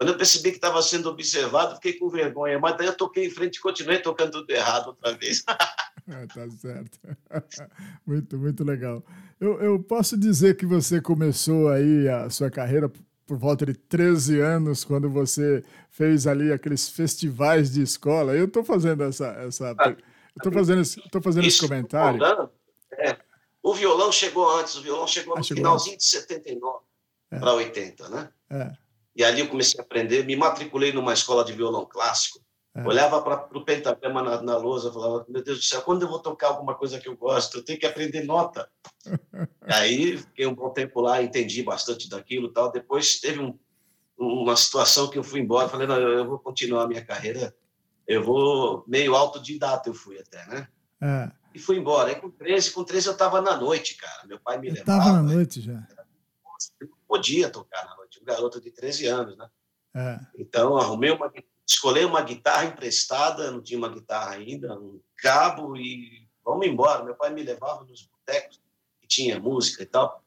Quando 0.00 0.12
eu 0.12 0.16
percebi 0.16 0.48
que 0.48 0.56
estava 0.56 0.80
sendo 0.80 1.10
observado, 1.10 1.74
fiquei 1.74 1.92
com 1.92 2.08
vergonha. 2.08 2.58
Mas 2.58 2.74
daí 2.78 2.86
eu 2.86 2.96
toquei 2.96 3.26
em 3.26 3.30
frente 3.30 3.56
e 3.56 3.60
continuei 3.60 3.98
tocando 3.98 4.30
tudo 4.32 4.50
errado 4.50 4.86
outra 4.86 5.12
vez. 5.12 5.44
É, 6.08 6.26
tá 6.32 6.50
certo. 6.52 6.98
Muito, 8.06 8.38
muito 8.38 8.64
legal. 8.64 9.04
Eu, 9.38 9.60
eu 9.60 9.78
posso 9.78 10.16
dizer 10.16 10.56
que 10.56 10.64
você 10.64 11.02
começou 11.02 11.68
aí 11.68 12.08
a 12.08 12.30
sua 12.30 12.50
carreira 12.50 12.90
por 13.26 13.36
volta 13.36 13.66
de 13.66 13.74
13 13.74 14.40
anos, 14.40 14.84
quando 14.84 15.10
você 15.10 15.62
fez 15.90 16.26
ali 16.26 16.50
aqueles 16.50 16.88
festivais 16.88 17.70
de 17.70 17.82
escola. 17.82 18.34
Eu 18.34 18.46
estou 18.46 18.64
fazendo 18.64 19.04
essa. 19.04 19.26
essa 19.46 19.76
eu 19.78 20.42
tô 20.42 20.50
fazendo, 20.50 20.80
esse, 20.80 21.10
tô 21.10 21.20
fazendo 21.20 21.46
esse 21.46 21.58
Isso, 21.58 21.68
comentário. 21.68 22.18
concordando, 22.18 22.50
é. 22.92 23.18
O 23.62 23.74
violão 23.74 24.10
chegou 24.10 24.48
antes, 24.58 24.76
o 24.76 24.82
violão 24.82 25.06
chegou 25.06 25.34
Ah, 25.34 25.40
no 25.40 25.44
chegou 25.44 25.62
finalzinho 25.62 25.98
de 25.98 26.04
79 26.04 26.78
para 27.28 27.52
80, 27.52 28.08
né? 28.08 28.30
É, 28.48 28.72
E 29.20 29.24
ali 29.24 29.40
eu 29.40 29.48
comecei 29.48 29.78
a 29.78 29.82
aprender, 29.82 30.24
me 30.24 30.34
matriculei 30.34 30.94
numa 30.94 31.12
escola 31.12 31.44
de 31.44 31.52
violão 31.52 31.84
clássico. 31.84 32.40
É. 32.74 32.82
Olhava 32.86 33.20
para 33.20 33.58
o 33.58 33.62
pentagrama 33.62 34.22
na, 34.22 34.40
na 34.40 34.56
lousa, 34.56 34.90
falava: 34.90 35.26
Meu 35.28 35.44
Deus 35.44 35.58
do 35.58 35.64
céu, 35.64 35.82
quando 35.82 36.00
eu 36.02 36.08
vou 36.08 36.20
tocar 36.20 36.46
alguma 36.48 36.74
coisa 36.74 36.98
que 36.98 37.06
eu 37.06 37.14
gosto? 37.14 37.58
Eu 37.58 37.62
tenho 37.62 37.78
que 37.78 37.84
aprender 37.84 38.24
nota. 38.24 38.66
Aí 39.60 40.16
fiquei 40.16 40.46
um 40.46 40.54
bom 40.54 40.70
tempo 40.70 41.02
lá, 41.02 41.22
entendi 41.22 41.62
bastante 41.62 42.08
daquilo 42.08 42.50
tal. 42.50 42.72
Depois 42.72 43.20
teve 43.20 43.40
um, 43.40 43.58
uma 44.16 44.56
situação 44.56 45.10
que 45.10 45.18
eu 45.18 45.22
fui 45.22 45.40
embora, 45.40 45.68
falei: 45.68 45.86
Não, 45.86 45.98
eu, 45.98 46.26
vou 46.26 46.38
continuar 46.38 46.84
a 46.84 46.88
minha 46.88 47.04
carreira, 47.04 47.54
eu 48.08 48.24
vou 48.24 48.84
meio 48.88 49.14
autodidata, 49.14 49.90
eu 49.90 49.94
fui 49.94 50.18
até, 50.18 50.46
né? 50.46 50.66
é. 51.02 51.30
E 51.54 51.58
fui 51.58 51.76
embora. 51.76 52.08
Aí 52.08 52.14
com 52.14 52.30
13, 52.30 52.70
com 52.70 52.84
13 52.84 53.08
eu 53.08 53.12
estava 53.12 53.42
na 53.42 53.54
noite, 53.54 53.96
cara. 53.96 54.26
Meu 54.26 54.40
pai 54.40 54.58
me 54.58 54.68
Eu 54.68 54.74
levava. 54.76 54.98
estava 54.98 55.16
na 55.20 55.22
noite 55.22 55.60
já. 55.60 55.86
Eu 56.80 56.88
não 56.88 56.96
podia 57.06 57.50
tocar 57.50 57.84
na 57.84 57.96
noite, 57.96 57.99
garoto 58.24 58.60
de 58.60 58.70
13 58.70 59.06
anos, 59.06 59.36
né? 59.36 59.48
É, 59.94 60.18
Então, 60.38 60.76
arrumei 60.76 61.10
uma, 61.10 61.32
escolhi 61.66 62.04
uma 62.04 62.22
guitarra 62.22 62.64
emprestada, 62.64 63.50
não 63.50 63.62
tinha 63.62 63.78
uma 63.78 63.88
guitarra 63.88 64.32
ainda, 64.32 64.78
um 64.78 65.00
cabo 65.16 65.76
e 65.76 66.28
vamos 66.44 66.66
embora. 66.66 67.04
Meu 67.04 67.14
pai 67.14 67.32
me 67.32 67.42
levava 67.42 67.84
nos 67.84 68.06
botecos 68.06 68.60
que 69.00 69.06
tinha 69.06 69.38
música 69.38 69.82
e 69.82 69.86
tal. 69.86 70.22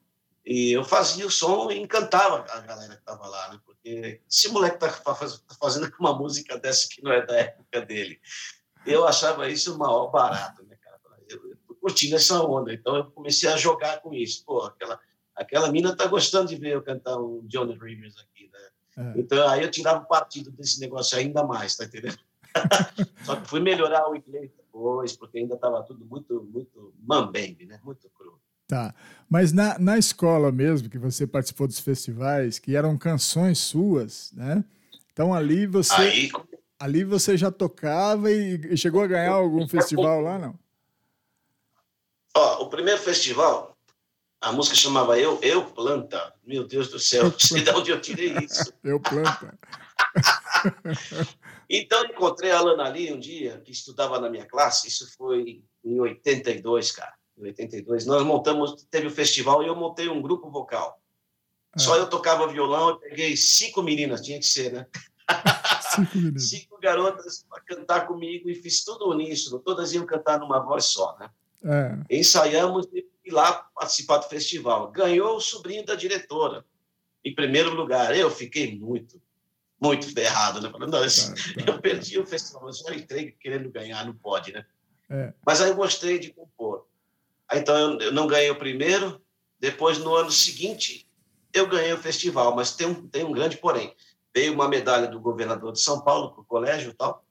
E 0.46 0.72
eu 0.74 0.84
fazia 0.84 1.26
o 1.26 1.32
som 1.32 1.72
e 1.72 1.80
encantava 1.80 2.46
a 2.50 2.60
galera 2.60 2.96
que 2.96 3.00
estava 3.00 3.28
lá, 3.28 3.54
né? 3.54 3.60
Porque 3.66 4.22
esse 4.30 4.50
moleque 4.50 4.78
tá 4.78 4.90
tá 4.90 5.16
fazendo 5.60 5.92
uma 6.00 6.14
música 6.14 6.60
dessa 6.60 6.88
que 6.90 7.02
não 7.02 7.12
é 7.12 7.26
da 7.26 7.38
época 7.38 7.82
dele. 7.82 8.20
Eu 8.86 9.08
achava 9.08 9.48
isso 9.50 9.74
o 9.74 9.78
maior 9.78 10.08
barato, 10.08 10.64
né, 10.64 10.76
cara? 10.82 11.00
Eu, 11.30 11.52
eu 11.70 11.76
curtindo 11.76 12.18
essa 12.18 12.42
onda. 12.44 12.74
Então, 12.74 12.98
eu 12.98 13.12
comecei 13.12 13.50
a 13.50 13.56
jogar 13.56 14.02
com 14.02 14.14
isso. 14.14 14.44
Pô, 14.46 14.64
aquela, 14.64 15.00
aquela 15.36 15.72
mina 15.72 15.96
tá 15.96 16.08
gostando 16.08 16.48
de 16.48 16.56
ver 16.56 16.74
eu 16.74 16.82
cantar 16.82 17.18
um 17.18 17.42
Johnny 17.48 17.78
Rivers 17.78 18.16
aqui, 18.18 18.50
né? 18.52 18.60
é. 18.98 19.20
Então, 19.20 19.48
aí 19.50 19.64
eu 19.64 19.72
tirava 19.72 20.06
partido 20.06 20.52
desse 20.52 20.80
negócio 20.80 21.18
ainda 21.18 21.44
mais, 21.44 21.76
tá 21.76 21.86
entendendo? 21.86 22.20
Só 23.26 23.36
que 23.36 23.48
fui 23.48 23.60
melhorar 23.60 24.10
o 24.10 24.16
inglês 24.16 24.52
depois, 24.56 25.16
porque 25.16 25.40
ainda 25.40 25.56
estava 25.56 25.82
tudo 25.84 26.06
muito, 26.06 26.48
muito 26.52 26.94
mambembe, 27.02 27.66
né? 27.66 27.80
Muito 27.84 28.10
cru. 28.10 28.40
Tá. 28.68 28.94
Mas 29.30 29.52
na, 29.52 29.78
na 29.80 29.98
escola 29.98 30.52
mesmo, 30.52 30.90
que 30.90 30.98
você 30.98 31.28
participou 31.28 31.68
dos 31.68 31.80
festivais, 31.80 32.60
que 32.60 32.76
eram 32.76 32.98
canções 32.98 33.60
suas, 33.60 34.32
né? 34.34 34.64
Então 35.12 35.34
ali 35.34 35.68
você, 35.68 35.94
Aí, 35.94 36.32
ali 36.80 37.04
você 37.04 37.38
já 37.38 37.52
tocava 37.52 38.32
e, 38.32 38.56
e 38.72 38.78
chegou 38.78 39.02
a 39.04 39.08
ganhar 39.08 39.34
algum 39.34 39.68
festival 39.68 40.22
lá, 40.22 40.40
não? 40.40 40.58
ó, 42.36 42.64
o 42.64 42.70
primeiro 42.70 43.00
festival, 43.00 43.73
a 44.44 44.52
música 44.52 44.76
chamava 44.76 45.18
Eu, 45.18 45.40
Eu 45.42 45.64
Planta. 45.66 46.34
Meu 46.46 46.68
Deus 46.68 46.90
do 46.90 47.00
céu, 47.00 47.24
não 47.24 47.40
sei 47.40 47.62
de 47.62 47.70
onde 47.70 47.92
eu 47.92 48.02
tirei 48.02 48.38
isso. 48.40 48.74
Eu 48.84 49.00
planta. 49.00 49.58
Então, 51.70 52.06
encontrei 52.06 52.52
a 52.52 52.60
Alana 52.60 52.84
ali 52.84 53.12
um 53.12 53.18
dia, 53.18 53.60
que 53.66 53.72
estudava 53.72 54.20
na 54.20 54.30
minha 54.30 54.46
classe, 54.46 54.88
isso 54.88 55.12
foi 55.18 55.64
em 55.84 56.00
82, 56.00 56.92
cara. 56.92 57.14
Em 57.36 57.46
82. 57.46 58.06
Nós 58.06 58.22
montamos, 58.22 58.86
teve 58.92 59.08
o 59.08 59.12
festival 59.12 59.64
e 59.64 59.68
eu 59.68 59.76
montei 59.76 60.08
um 60.08 60.22
grupo 60.22 60.52
vocal. 60.52 61.02
Só 61.76 61.98
eu 61.98 62.08
tocava 62.08 62.46
violão, 62.46 62.90
eu 62.90 63.00
peguei 63.00 63.36
cinco 63.36 63.82
meninas, 63.82 64.22
tinha 64.22 64.38
que 64.38 64.46
ser, 64.46 64.72
né? 64.72 64.86
Cinco 65.96 66.40
cinco 66.40 66.80
garotas 66.80 67.46
para 67.50 67.62
cantar 67.62 68.06
comigo 68.06 68.50
e 68.50 68.56
fiz 68.56 68.84
tudo 68.84 69.10
uníssono, 69.10 69.60
todas 69.60 69.94
iam 69.94 70.06
cantar 70.06 70.40
numa 70.40 70.60
voz 70.60 70.86
só, 70.86 71.18
né? 71.18 71.30
É, 71.64 72.18
Ensaiamos 72.20 72.88
e 72.94 73.04
lá 73.34 73.52
participar 73.76 74.18
do 74.20 74.30
festival. 74.30 74.92
Ganhou 74.92 75.36
o 75.36 75.42
sobrinho 75.42 75.86
da 75.86 75.96
diretora, 75.96 76.66
em 77.26 77.34
primeiro 77.36 77.74
lugar. 77.74 78.16
Eu 78.16 78.32
fiquei 78.32 78.78
muito, 78.78 79.22
muito 79.82 80.12
ferrado, 80.14 80.62
né? 80.62 80.70
Falando, 80.72 80.92
não, 80.92 81.04
esse- 81.04 81.34
eu 81.68 81.80
perdi 81.82 82.20
o 82.20 82.26
festival, 82.26 82.68
eu 82.68 82.74
só 82.74 82.92
entrei 82.94 83.32
querendo 83.32 83.70
ganhar, 83.70 84.06
não 84.06 84.14
pode, 84.16 84.54
né? 84.54 84.66
É. 85.10 85.34
Mas 85.46 85.60
aí 85.62 85.70
eu 85.70 85.76
gostei 85.76 86.18
de 86.20 86.32
compor. 86.32 86.88
Aí, 87.50 87.60
então 87.60 87.76
eu, 87.76 88.00
eu 88.00 88.12
não 88.14 88.26
ganhei 88.28 88.50
o 88.50 88.56
primeiro, 88.58 89.22
depois 89.60 89.98
no 89.98 90.16
ano 90.16 90.32
seguinte 90.32 91.08
eu 91.54 91.68
ganhei 91.68 91.94
o 91.94 91.98
festival, 91.98 92.56
mas 92.56 92.72
tem 92.76 92.88
um, 92.88 93.08
tem 93.08 93.24
um 93.24 93.32
grande 93.32 93.58
porém. 93.58 93.94
Veio 94.34 94.54
uma 94.54 94.68
medalha 94.68 95.08
do 95.08 95.20
governador 95.20 95.72
de 95.74 95.80
São 95.80 96.02
Paulo 96.02 96.32
para 96.32 96.42
o 96.42 96.46
colégio 96.46 96.90
e 96.90 96.94
tal. 96.96 97.24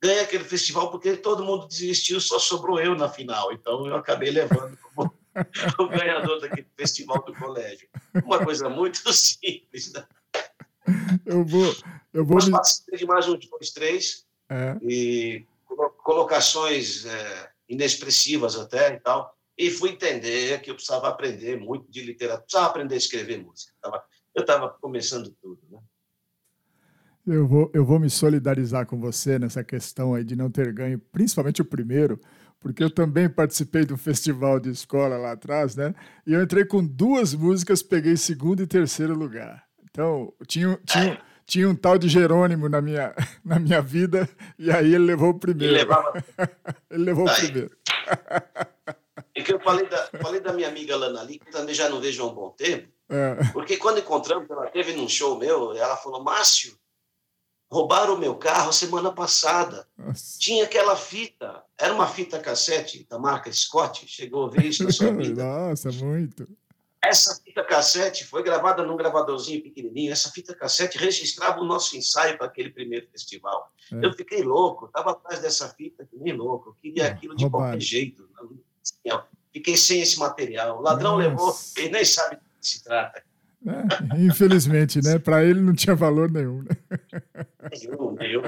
Ganhei 0.00 0.20
aquele 0.20 0.44
festival 0.44 0.90
porque 0.90 1.16
todo 1.16 1.44
mundo 1.44 1.66
desistiu, 1.66 2.20
só 2.20 2.38
sobrou 2.38 2.80
eu 2.80 2.94
na 2.94 3.08
final. 3.08 3.52
Então 3.52 3.86
eu 3.86 3.96
acabei 3.96 4.30
levando 4.30 4.78
como 4.94 5.12
o 5.78 5.88
ganhador 5.88 6.40
daquele 6.40 6.66
festival 6.76 7.24
do 7.24 7.34
colégio. 7.34 7.88
Uma 8.24 8.44
coisa 8.44 8.68
muito 8.68 9.00
simples, 9.12 9.92
né? 9.92 10.04
Eu 11.24 11.44
vou, 11.44 11.74
eu 12.12 12.24
vou 12.24 12.36
Mas 12.36 12.46
me. 12.46 12.52
participei 12.52 12.98
de 12.98 13.06
mais 13.06 13.28
uns 13.28 13.48
dois, 13.48 13.70
três, 13.70 14.26
É, 14.48 14.76
e 14.82 15.46
colo- 15.64 15.90
colocações 15.90 17.04
é, 17.06 17.50
inexpressivas 17.68 18.56
até 18.56 18.94
e 18.94 19.00
tal. 19.00 19.36
E 19.56 19.70
fui 19.70 19.90
entender 19.90 20.60
que 20.62 20.70
eu 20.70 20.74
precisava 20.74 21.08
aprender 21.08 21.58
muito 21.58 21.90
de 21.90 22.02
literatura, 22.02 22.42
precisava 22.42 22.70
aprender 22.70 22.94
a 22.94 22.98
escrever 22.98 23.42
música. 23.42 23.72
Eu 24.34 24.40
estava 24.40 24.70
começando 24.80 25.30
tudo, 25.40 25.60
né? 25.70 25.78
eu, 27.26 27.46
vou, 27.46 27.70
eu 27.72 27.84
vou 27.84 27.98
me 27.98 28.10
solidarizar 28.10 28.86
com 28.86 28.98
você 28.98 29.38
nessa 29.38 29.62
questão 29.62 30.14
aí 30.14 30.24
de 30.24 30.34
não 30.34 30.50
ter 30.50 30.72
ganho, 30.72 30.98
principalmente 30.98 31.62
o 31.62 31.64
primeiro, 31.64 32.20
porque 32.60 32.84
eu 32.84 32.90
também 32.90 33.28
participei 33.28 33.84
do 33.84 33.96
festival 33.96 34.60
de 34.60 34.70
escola 34.70 35.16
lá 35.16 35.32
atrás, 35.32 35.74
né? 35.74 35.94
E 36.26 36.32
eu 36.34 36.42
entrei 36.42 36.64
com 36.64 36.84
duas 36.84 37.34
músicas, 37.34 37.82
peguei 37.82 38.16
segundo 38.16 38.62
e 38.62 38.66
terceiro 38.66 39.14
lugar. 39.14 39.64
Então, 39.90 40.32
tinha, 40.46 40.78
tinha, 40.86 41.20
tinha 41.46 41.68
um 41.68 41.74
tal 41.74 41.98
de 41.98 42.08
Jerônimo 42.08 42.68
na 42.68 42.80
minha, 42.80 43.14
na 43.44 43.58
minha 43.58 43.80
vida, 43.82 44.28
e 44.58 44.70
aí 44.70 44.94
ele 44.94 45.04
levou 45.04 45.30
o 45.30 45.38
primeiro. 45.38 45.72
levava. 45.74 46.12
Ele 46.90 47.04
levou 47.04 47.24
o 47.26 47.30
Aí. 47.30 47.36
primeiro. 47.46 47.70
E 49.34 49.42
que 49.44 49.52
eu 49.52 49.60
falei 49.60 49.88
da, 49.88 50.08
falei 50.22 50.40
da 50.40 50.52
minha 50.52 50.68
amiga 50.68 50.96
Lana 50.96 51.22
Lee, 51.22 51.38
que 51.38 51.50
também 51.50 51.74
já 51.74 51.88
não 51.88 52.00
vejo 52.00 52.22
há 52.22 52.26
um 52.26 52.34
bom 52.34 52.50
tempo, 52.50 52.88
É, 53.08 53.36
porque 53.52 53.76
quando 53.76 53.98
encontramos, 53.98 54.48
ela 54.50 54.66
teve 54.68 54.92
num 54.92 55.08
show 55.08 55.38
meu, 55.38 55.72
ela 55.76 55.96
falou: 55.96 56.22
Márcio, 56.22 56.74
roubaram 57.70 58.14
o 58.14 58.18
meu 58.18 58.34
carro 58.34 58.72
semana 58.72 59.12
passada. 59.12 59.86
nossa. 59.96 60.38
Tinha 60.38 60.64
aquela 60.64 60.96
fita, 60.96 61.62
era 61.78 61.94
uma 61.94 62.06
fita 62.08 62.38
cassete 62.40 63.06
da 63.08 63.18
marca 63.18 63.52
Scott, 63.52 64.04
chegou 64.08 64.46
a 64.46 64.50
ver 64.50 64.64
isso 64.66 64.82
na 64.84 64.90
sua 64.90 65.12
vida. 65.14 65.44
Nossa, 65.44 65.90
muito. 65.92 66.48
Essa 67.02 67.34
fita 67.42 67.64
cassete 67.64 68.26
foi 68.26 68.42
gravada 68.42 68.82
num 68.84 68.94
gravadorzinho 68.96 69.62
pequenininho. 69.62 70.12
Essa 70.12 70.30
fita 70.30 70.54
cassete 70.54 70.98
registrava 70.98 71.58
o 71.60 71.64
nosso 71.64 71.96
ensaio 71.96 72.36
para 72.36 72.46
aquele 72.46 72.68
primeiro 72.70 73.06
festival. 73.10 73.72
É. 73.90 74.04
Eu 74.04 74.12
fiquei 74.12 74.42
louco, 74.42 74.84
estava 74.86 75.12
atrás 75.12 75.40
dessa 75.40 75.68
fita 75.70 76.04
que 76.04 76.16
nem 76.18 76.34
louco. 76.36 76.68
Eu 76.70 76.74
queria 76.74 77.04
É, 77.04 77.06
aquilo 77.08 77.34
de 77.34 77.44
roubado. 77.44 77.64
qualquer 77.64 77.80
jeito. 77.80 78.28
fiquei 79.52 79.76
sem 79.78 80.02
esse 80.02 80.18
material. 80.18 80.78
O 80.78 80.82
ladrão 80.82 81.16
Nossa. 81.18 81.28
levou, 81.28 81.56
ele 81.78 81.88
nem 81.90 82.04
sabe 82.04 82.36
do 82.36 82.42
que 82.42 82.66
se 82.68 82.84
trata. 82.84 83.22
né? 83.62 83.82
Infelizmente, 84.18 85.00
né? 85.02 85.18
Para 85.18 85.42
ele 85.42 85.60
não 85.60 85.74
tinha 85.74 85.94
valor 85.96 86.30
nenhum. 86.30 86.62
Né? 86.62 86.76
Nenhum, 87.70 88.12
nenhum, 88.12 88.42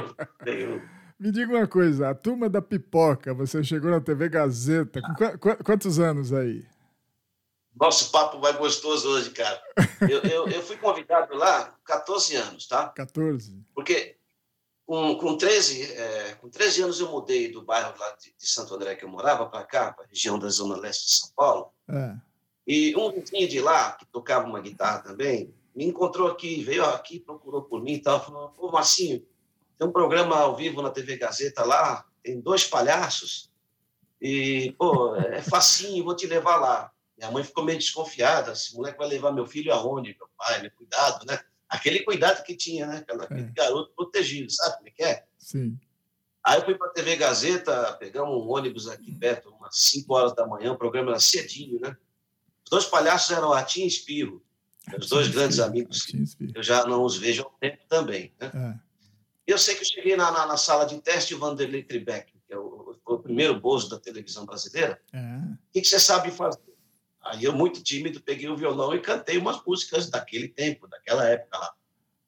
nenhum. 0.45 0.81
Me 1.19 1.31
diga 1.31 1.53
uma 1.53 1.67
coisa, 1.69 2.09
a 2.11 2.15
turma 2.15 2.49
da 2.49 2.61
pipoca, 2.61 3.33
você 3.33 3.63
chegou 3.63 3.91
na 3.91 4.01
TV 4.01 4.29
Gazeta, 4.29 5.01
com 5.01 5.15
qua- 5.15 5.39
qua- 5.39 5.57
quantos 5.57 5.99
anos 6.01 6.33
aí? 6.33 6.67
Nosso 7.79 8.11
papo 8.11 8.39
vai 8.41 8.53
gostoso 8.55 9.09
hoje, 9.09 9.31
cara. 9.31 9.61
Eu, 10.03 10.21
eu, 10.23 10.49
eu 10.49 10.63
fui 10.63 10.77
convidado 10.77 11.35
lá 11.35 11.67
com 11.67 11.85
14 11.85 12.37
anos, 12.37 12.67
tá? 12.67 12.89
14? 12.89 13.57
Porque 13.75 14.17
com, 14.85 15.17
com, 15.17 15.37
13, 15.39 15.93
é, 15.93 16.35
com 16.35 16.51
13 16.51 16.83
anos 16.83 17.01
eu 17.01 17.11
mudei 17.11 17.51
do 17.51 17.63
bairro 17.63 17.95
lá 17.99 18.15
de, 18.21 18.35
de 18.37 18.47
Santo 18.49 18.75
André 18.75 18.95
que 18.97 19.05
eu 19.05 19.09
morava 19.09 19.47
para 19.47 19.65
cá, 19.65 19.93
para 19.93 20.05
a 20.05 20.09
região 20.09 20.39
da 20.39 20.49
Zona 20.49 20.77
Leste 20.77 21.07
de 21.07 21.13
São 21.15 21.31
Paulo. 21.35 21.73
É. 21.89 22.15
E 22.67 22.95
um 22.97 23.11
vizinho 23.11 23.49
de 23.49 23.61
lá, 23.61 23.93
que 23.93 24.05
tocava 24.07 24.47
uma 24.47 24.61
guitarra 24.61 24.99
também, 25.01 25.55
me 25.75 25.85
encontrou 25.87 26.29
aqui, 26.29 26.63
veio 26.63 26.85
aqui, 26.85 27.19
procurou 27.19 27.63
por 27.63 27.83
mim 27.83 27.95
e 27.95 28.03
tal. 28.03 28.23
Falou: 28.25 28.51
Pô, 28.51 28.71
Marcinho, 28.71 29.25
tem 29.79 29.89
um 29.89 29.93
programa 29.93 30.37
ao 30.37 30.57
vivo 30.57 30.83
na 30.83 30.91
TV 30.91 31.17
Gazeta 31.17 31.65
lá, 31.65 32.05
tem 32.23 32.41
dois 32.41 32.65
palhaços, 32.65 33.51
e, 34.21 34.73
pô, 34.79 35.17
é 35.17 35.43
facinho, 35.43 36.05
vou 36.05 36.15
te 36.15 36.27
levar 36.27 36.57
lá. 36.57 36.93
Minha 37.19 37.31
mãe 37.31 37.43
ficou 37.45 37.65
meio 37.65 37.79
desconfiada: 37.79 38.53
esse 38.53 38.75
moleque 38.75 38.99
vai 38.99 39.09
levar 39.09 39.33
meu 39.33 39.47
filho 39.47 39.73
aonde? 39.73 40.17
Meu 40.17 40.29
pai, 40.37 40.63
né? 40.63 40.71
cuidado, 40.71 41.27
né? 41.27 41.41
Aquele 41.69 42.01
cuidado 42.01 42.43
que 42.45 42.55
tinha, 42.55 42.87
né? 42.87 43.05
Aquele 43.09 43.43
É. 43.43 43.53
garoto 43.53 43.93
protegido, 43.97 44.51
sabe 44.53 44.77
como 44.77 44.89
é 44.89 44.91
que 44.91 45.03
é? 45.03 45.25
Sim. 45.39 45.79
Aí 46.45 46.59
eu 46.59 46.65
fui 46.65 46.75
para 46.75 46.89
a 46.89 46.91
TV 46.91 47.17
Gazeta, 47.17 47.95
pegamos 47.95 48.35
um 48.37 48.51
ônibus 48.51 48.89
aqui 48.89 49.13
perto, 49.15 49.51
umas 49.51 49.77
5 49.77 50.13
horas 50.13 50.35
da 50.35 50.45
manhã, 50.47 50.73
o 50.73 50.77
programa 50.77 51.11
era 51.13 51.21
cedinho, 51.21 51.81
né? 51.81 51.97
Os 52.65 52.71
dois 52.71 52.85
palhaços 52.85 53.31
eram 53.31 53.53
Atim 53.53 53.83
e 53.83 53.87
Espirro, 53.87 54.43
meus 54.89 55.09
dois 55.09 55.29
grandes 55.29 55.61
amigos. 55.61 56.07
Eu 56.55 56.63
já 56.63 56.85
não 56.87 57.05
os 57.05 57.17
vejo 57.17 57.43
há 57.43 57.49
um 57.49 57.59
tempo 57.59 57.83
também, 57.89 58.33
né? 58.41 58.51
É. 58.55 58.93
Eu 59.47 59.59
sei 59.59 59.75
que 59.75 59.83
eu 59.83 59.87
cheguei 59.87 60.17
na, 60.17 60.31
na, 60.31 60.47
na 60.47 60.57
sala 60.57 60.85
de 60.85 61.01
teste, 61.01 61.35
o 61.35 61.39
Vanderlei 61.39 61.83
Tribeck, 61.83 62.33
que 62.47 62.53
é 62.53 62.59
o, 62.59 62.97
foi 63.05 63.15
o 63.17 63.19
primeiro 63.19 63.59
bozo 63.59 63.89
da 63.89 63.99
televisão 63.99 64.47
brasileira, 64.47 65.01
É. 65.13 65.19
o 65.19 65.59
que, 65.73 65.81
que 65.81 65.89
você 65.89 65.99
sabe 65.99 66.31
fazer? 66.31 66.61
Aí 67.21 67.45
eu, 67.45 67.53
muito 67.53 67.83
tímido, 67.83 68.21
peguei 68.21 68.49
o 68.49 68.57
violão 68.57 68.95
e 68.95 69.01
cantei 69.01 69.39
umas 69.39 69.63
músicas 69.65 70.11
daquele 70.11 70.49
tempo, 70.49 70.89
daquela 70.89 71.29
época 71.29 71.57
lá. 71.57 71.73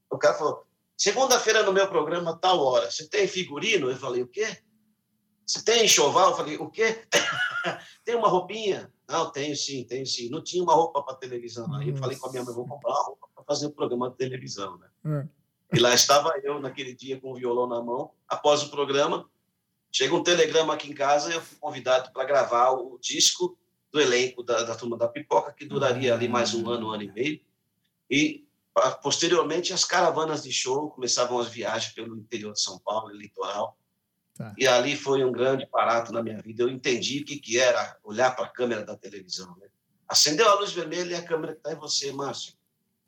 O 0.09 0.17
cara 0.17 0.35
falou, 0.35 0.65
segunda-feira 0.97 1.65
no 1.65 1.73
meu 1.73 1.89
programa, 1.89 2.37
tal 2.39 2.61
hora, 2.61 2.89
você 2.91 3.09
tem 3.09 3.27
figurino? 3.27 3.91
Eu 3.91 3.97
falei, 3.97 4.23
o 4.23 4.29
quê? 4.29 4.59
Você 5.45 5.65
tem 5.65 5.85
enxoval? 5.85 6.31
Eu 6.31 6.37
falei, 6.37 6.57
o 6.59 6.71
quê? 6.71 7.05
tem 8.05 8.15
uma 8.15 8.29
roupinha? 8.29 8.93
Não, 9.09 9.31
tenho 9.31 9.55
sim, 9.57 9.85
tenho 9.85 10.07
sim. 10.07 10.29
Não 10.31 10.43
tinha 10.43 10.63
uma 10.63 10.75
roupa 10.75 11.03
para 11.03 11.15
televisão. 11.15 11.73
Aí 11.75 11.91
eu 11.91 11.97
falei 11.97 12.17
com 12.17 12.29
a 12.29 12.31
minha 12.31 12.45
mãe, 12.45 12.55
vou 12.55 12.67
comprar 12.67 12.91
uma 12.91 13.03
roupa 13.05 13.29
para 13.35 13.45
fazer 13.45 13.67
o 13.67 13.71
programa 13.71 14.11
de 14.11 14.17
televisão, 14.17 14.79
né? 14.79 14.89
É. 15.05 15.29
E 15.77 15.81
lá 15.81 15.95
estava 15.95 16.33
eu, 16.43 16.61
naquele 16.61 16.95
dia, 16.95 17.21
com 17.21 17.33
o 17.33 17.35
violão 17.35 17.67
na 17.67 17.83
mão. 17.83 18.13
Após 18.29 18.63
o 18.63 18.71
programa, 18.71 19.29
chega 19.91 20.15
um 20.15 20.23
telegrama 20.23 20.75
aqui 20.75 20.91
em 20.91 20.95
casa 20.95 21.31
e 21.31 21.35
eu 21.35 21.41
fui 21.41 21.59
convidado 21.59 22.13
para 22.13 22.25
gravar 22.25 22.73
o 22.73 22.99
disco 23.01 23.59
do 23.93 24.01
elenco 24.01 24.43
da, 24.43 24.63
da 24.63 24.75
Turma 24.75 24.97
da 24.97 25.09
Pipoca, 25.09 25.53
que 25.53 25.65
duraria 25.65 26.15
ali 26.15 26.29
mais 26.29 26.55
um 26.55 26.69
ano, 26.69 26.89
um 26.89 26.91
ano 26.91 27.03
e 27.05 27.13
meio. 27.13 27.41
E, 28.11 28.47
posteriormente, 29.03 29.73
as 29.73 29.85
caravanas 29.85 30.43
de 30.43 30.53
show 30.53 30.91
começavam 30.91 31.39
as 31.39 31.49
viagens 31.49 31.93
pelo 31.93 32.17
interior 32.17 32.53
de 32.53 32.61
São 32.61 32.79
Paulo, 32.79 33.11
litoral. 33.11 33.77
Tá. 34.37 34.53
E 34.59 34.67
ali 34.67 34.97
foi 34.97 35.25
um 35.25 35.31
grande 35.31 35.67
barato 35.71 36.13
na 36.13 36.23
minha 36.23 36.41
vida. 36.43 36.63
Eu 36.63 36.69
entendi 36.69 37.21
o 37.21 37.25
que, 37.25 37.39
que 37.39 37.59
era 37.59 37.97
olhar 38.03 38.35
para 38.35 38.47
a 38.47 38.51
câmera 38.51 38.85
da 38.85 38.97
televisão. 38.97 39.57
Né? 39.59 39.69
Acendeu 40.09 40.49
a 40.49 40.55
luz 40.55 40.73
vermelha 40.73 41.13
e 41.13 41.15
a 41.15 41.25
câmera 41.25 41.53
está 41.53 41.73
em 41.73 41.77
você, 41.77 42.13
Márcio. 42.13 42.55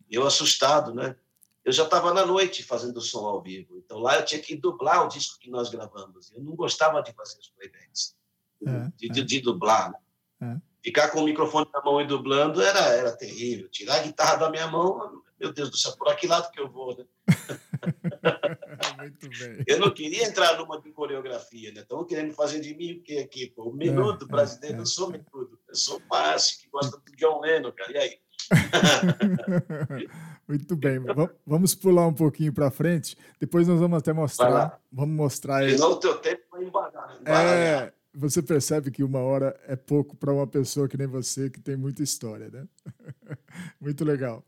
Eu 0.08 0.24
assustado, 0.24 0.94
né? 0.94 1.16
Eu 1.64 1.72
já 1.72 1.82
estava 1.82 2.14
na 2.14 2.24
noite 2.24 2.62
fazendo 2.62 3.00
som 3.00 3.26
ao 3.26 3.42
vivo. 3.42 3.76
Então 3.76 3.98
lá 3.98 4.16
eu 4.16 4.24
tinha 4.24 4.40
que 4.40 4.54
dublar 4.54 5.04
o 5.04 5.08
disco 5.08 5.40
que 5.40 5.50
nós 5.50 5.68
gravamos. 5.68 6.32
Eu 6.32 6.40
não 6.40 6.54
gostava 6.54 7.02
de 7.02 7.12
fazer 7.12 7.40
os 7.40 7.48
playbacks, 7.48 8.14
É, 8.64 8.90
de, 8.96 9.08
de, 9.08 9.24
de 9.24 9.40
dublar. 9.40 9.92
Né? 10.40 10.62
Ficar 10.80 11.08
com 11.08 11.22
o 11.22 11.24
microfone 11.24 11.68
na 11.74 11.82
mão 11.82 12.00
e 12.00 12.06
dublando 12.06 12.62
era, 12.62 12.78
era 12.78 13.16
terrível. 13.16 13.68
Tirar 13.68 13.96
a 13.96 14.02
guitarra 14.02 14.36
da 14.36 14.50
minha 14.50 14.68
mão, 14.68 15.24
meu 15.40 15.52
Deus 15.52 15.70
do 15.70 15.76
céu, 15.76 15.96
por 15.96 16.14
que 16.14 16.28
lado 16.28 16.52
que 16.52 16.60
eu 16.60 16.70
vou, 16.70 16.96
né? 16.96 17.04
Muito 18.98 19.28
bem. 19.28 19.64
Eu 19.66 19.80
não 19.80 19.90
queria 19.92 20.24
entrar 20.26 20.56
numa 20.58 20.80
de 20.80 20.90
coreografia, 20.92 21.72
né? 21.72 21.80
Estão 21.82 22.04
querendo 22.04 22.32
fazer 22.34 22.60
de 22.60 22.74
mim 22.74 22.98
o 22.98 23.02
que 23.02 23.18
aqui? 23.18 23.48
Pô? 23.50 23.70
O 23.70 23.74
menudo 23.74 24.24
É, 24.24 24.28
brasileiro, 24.28 24.78
é, 24.78 24.80
eu 24.80 24.86
sou 24.86 25.10
menudo. 25.10 25.58
Eu 25.68 25.74
sou 25.74 26.00
Márcio, 26.10 26.58
que 26.60 26.68
gosta 26.68 26.96
do 26.96 27.16
John 27.16 27.40
Lennon, 27.40 27.72
cara. 27.72 27.92
E 27.92 27.98
aí? 27.98 28.18
Muito 30.48 30.76
bem. 30.76 30.98
Va- 31.00 31.30
Vamos 31.46 31.74
pular 31.74 32.06
um 32.06 32.14
pouquinho 32.14 32.52
para 32.52 32.70
frente. 32.70 33.16
Depois 33.40 33.66
nós 33.66 33.80
vamos 33.80 33.98
até 33.98 34.12
mostrar. 34.12 34.80
Vamos 34.92 35.16
mostrar. 35.16 35.68
Senão 35.68 35.92
o 35.92 35.96
teu 35.96 36.16
tempo 36.18 36.42
vai 36.50 36.64
embaralhar. 36.64 37.18
É, 37.26 37.92
você 38.14 38.42
percebe 38.42 38.90
que 38.90 39.02
uma 39.02 39.18
hora 39.20 39.58
é 39.66 39.76
pouco 39.76 40.16
para 40.16 40.32
uma 40.32 40.46
pessoa 40.46 40.88
que 40.88 40.96
nem 40.96 41.06
você, 41.06 41.50
que 41.50 41.60
tem 41.60 41.76
muita 41.76 42.02
história, 42.02 42.48
né? 42.50 42.66
Muito 43.80 44.04
legal. 44.04 44.44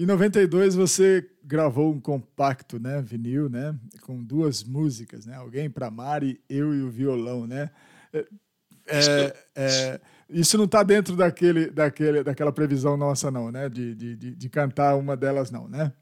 Em 0.00 0.06
92 0.06 0.74
você 0.76 1.30
gravou 1.44 1.92
um 1.92 2.00
compacto, 2.00 2.80
né, 2.80 3.02
vinil, 3.02 3.50
né, 3.50 3.78
com 4.00 4.24
duas 4.24 4.64
músicas, 4.64 5.26
né? 5.26 5.36
Alguém 5.36 5.68
para 5.68 5.90
Mari, 5.90 6.40
eu 6.48 6.74
e 6.74 6.80
o 6.82 6.88
violão, 6.88 7.46
né? 7.46 7.70
É, 8.10 8.24
é, 8.86 9.36
é, 9.54 10.00
isso 10.30 10.56
não 10.56 10.64
está 10.64 10.82
dentro 10.82 11.14
daquele, 11.14 11.68
daquele, 11.68 12.24
daquela 12.24 12.50
previsão 12.50 12.96
nossa, 12.96 13.30
não, 13.30 13.52
né? 13.52 13.68
De, 13.68 13.94
de, 13.94 14.16
de, 14.16 14.48
cantar 14.48 14.96
uma 14.96 15.14
delas, 15.14 15.50
não, 15.50 15.68
né? 15.68 15.92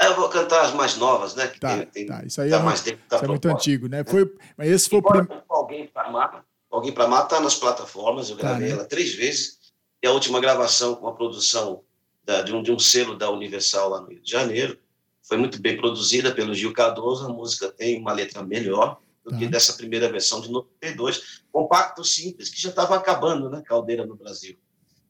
É, 0.00 0.06
Eu 0.06 0.14
vou 0.14 0.28
cantar 0.28 0.66
as 0.66 0.72
mais 0.72 0.96
novas, 0.96 1.34
né? 1.34 1.48
Que 1.48 1.58
Tá, 1.58 1.76
tem, 1.78 1.86
tem, 1.86 2.06
tá. 2.06 2.24
Isso 2.24 2.40
aí 2.40 2.50
tá 2.50 2.58
é, 2.58 2.62
mais 2.62 2.80
tempo 2.80 3.02
da 3.08 3.16
isso 3.16 3.24
é 3.24 3.28
muito 3.28 3.48
antigo, 3.48 3.88
né? 3.88 4.04
Foi, 4.04 4.32
mas 4.56 4.68
esse 4.68 4.88
foi 4.88 5.00
Embora 5.00 5.24
prim... 5.24 5.42
alguém 5.48 5.88
para 5.88 6.06
amar, 6.06 6.44
alguém 6.70 6.92
para 6.92 7.06
amar 7.06 7.24
está 7.24 7.40
nas 7.40 7.56
plataformas. 7.56 8.30
Eu 8.30 8.36
Tá, 8.36 8.50
gravei 8.50 8.68
né? 8.68 8.74
ela 8.74 8.84
três 8.84 9.16
vezes. 9.16 9.58
E 10.00 10.06
a 10.06 10.12
última 10.12 10.38
gravação 10.38 10.94
com 10.94 11.08
a 11.08 11.12
produção 11.12 11.82
da- 12.26 12.42
de, 12.42 12.52
um, 12.52 12.62
de 12.62 12.72
um 12.72 12.78
selo 12.78 13.16
da 13.16 13.30
Universal 13.30 13.88
lá 13.88 14.00
no 14.00 14.08
Rio 14.08 14.20
de 14.20 14.30
Janeiro 14.30 14.78
foi 15.22 15.36
muito 15.38 15.60
bem 15.60 15.76
produzida 15.76 16.32
pelo 16.34 16.54
Gil 16.54 16.72
Cardoso. 16.72 17.24
A 17.26 17.28
música 17.32 17.70
tem 17.72 17.98
uma 18.00 18.12
letra 18.12 18.42
melhor 18.42 19.00
do 19.24 19.36
que 19.36 19.44
Tá. 19.44 19.50
dessa 19.52 19.72
primeira 19.74 20.10
versão 20.10 20.40
de 20.40 20.50
92. 20.50 21.42
Compacto 21.50 22.04
simples 22.04 22.48
que 22.50 22.60
já 22.60 22.68
estava 22.68 22.94
acabando, 22.96 23.48
né? 23.50 23.62
Caldeira 23.64 24.04
no 24.06 24.14
Brasil. 24.16 24.56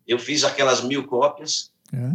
Eu 0.07 0.18
fiz 0.18 0.44
aquelas 0.44 0.83
mil 0.83 1.07
cópias 1.07 1.72
É. 1.92 2.12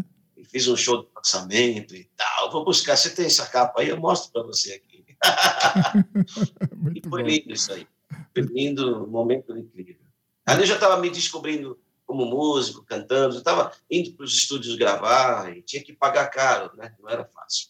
fiz 0.50 0.68
um 0.68 0.76
show 0.76 1.02
de 1.04 1.08
lançamento 1.16 1.96
e 1.96 2.06
tal. 2.18 2.52
Vou 2.52 2.64
buscar. 2.66 2.96
Você 2.98 3.10
tem 3.12 3.26
essa 3.26 3.46
capa 3.46 3.82
aí? 3.82 3.90
Eu 3.90 3.98
mostro 4.00 4.32
para 4.32 4.44
você 4.44 4.74
aqui. 4.74 5.02
E 6.96 7.08
foi 7.08 7.22
bom. 7.22 7.28
lindo 7.28 7.52
isso 7.54 7.72
aí. 7.72 7.88
Foi 8.34 8.44
lindo, 8.44 9.04
um 9.04 9.08
momento 9.08 9.56
incrível. 9.58 10.02
Ali 10.46 10.62
eu 10.62 10.68
já 10.68 10.74
estava 10.76 10.98
me 10.98 11.10
descobrindo 11.10 11.80
como 12.12 12.26
músico, 12.26 12.84
cantando, 12.84 13.36
eu 13.36 13.40
estava 13.40 13.72
indo 13.90 14.12
para 14.12 14.26
os 14.26 14.34
estúdios 14.34 14.76
gravar 14.76 15.56
e 15.56 15.62
tinha 15.62 15.82
que 15.82 15.94
pagar 15.94 16.28
caro, 16.28 16.70
né? 16.76 16.94
Não 17.00 17.10
era 17.10 17.24
fácil. 17.24 17.70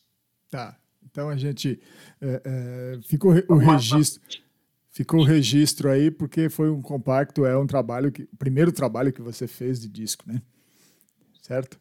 Tá. 0.50 0.76
Então 1.04 1.30
a 1.30 1.38
gente 1.38 1.80
é, 2.20 2.42
é, 2.44 3.00
ficou 3.04 3.32
o 3.48 3.58
registro, 3.58 4.42
ficou 4.90 5.20
o 5.20 5.24
registro 5.24 5.92
aí 5.92 6.10
porque 6.10 6.50
foi 6.50 6.72
um 6.72 6.82
compacto, 6.82 7.46
é 7.46 7.56
um 7.56 7.68
trabalho 7.68 8.12
que 8.12 8.24
o 8.24 8.38
primeiro 8.38 8.72
trabalho 8.72 9.14
que 9.14 9.22
você 9.22 9.46
fez 9.46 9.80
de 9.80 9.88
disco, 9.88 10.24
né? 10.26 10.42
Certo? 11.40 11.80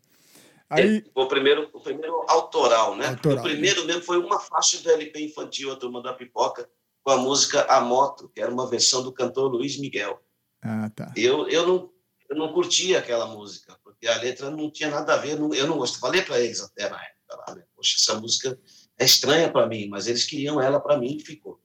Aí 0.68 1.02
O 1.14 1.26
primeiro, 1.26 1.70
o 1.72 1.80
primeiro 1.80 2.26
autoral, 2.28 2.94
né? 2.94 3.08
Autoral, 3.08 3.38
o 3.38 3.42
primeiro 3.42 3.86
mesmo 3.86 4.02
foi 4.02 4.18
uma 4.18 4.38
faixa 4.38 4.82
do 4.82 4.90
LP 4.90 5.24
infantil, 5.24 5.72
a 5.72 5.76
Turma 5.76 6.02
da 6.02 6.12
Pipoca, 6.12 6.68
com 7.02 7.10
a 7.10 7.16
música 7.16 7.64
A 7.64 7.80
Moto, 7.80 8.28
que 8.28 8.40
era 8.42 8.52
uma 8.52 8.68
versão 8.68 9.02
do 9.02 9.12
cantor 9.12 9.50
Luiz 9.50 9.80
Miguel. 9.80 10.22
ah, 10.60 10.90
tá. 10.90 11.10
Eu, 11.16 11.48
eu, 11.48 11.66
não, 11.66 11.90
eu 12.30 12.36
não 12.36 12.52
curtia 12.52 13.00
aquela 13.00 13.26
música, 13.26 13.76
porque 13.82 14.06
a 14.06 14.16
letra 14.18 14.50
não 14.50 14.70
tinha 14.70 14.88
nada 14.88 15.14
a 15.14 15.16
ver, 15.16 15.38
não- 15.38 15.52
eu 15.52 15.66
não 15.66 15.76
gostava. 15.76 16.00
Falei 16.06 16.22
para 16.22 16.40
eles 16.40 16.60
até 16.60 16.88
na 16.88 16.96
época, 17.02 17.44
lá, 17.48 17.54
né? 17.56 17.64
Poxa, 17.74 17.96
essa 17.98 18.20
música 18.20 18.58
é 18.96 19.04
estranha 19.04 19.50
para 19.50 19.66
mim, 19.66 19.88
mas 19.88 20.06
eles 20.06 20.24
queriam 20.24 20.60
ela 20.60 20.78
para 20.80 20.96
mim 20.96 21.16
e 21.16 21.24
ficou. 21.24 21.60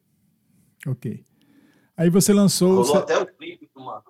OK. 0.88 1.24
Aí 1.96 2.10
você 2.10 2.34
lançou 2.34 2.72
o 2.74 2.76
Rolou 2.82 2.98
até 2.98 3.18
um 3.18 3.26
clipe 3.26 3.70
numa, 3.76 4.04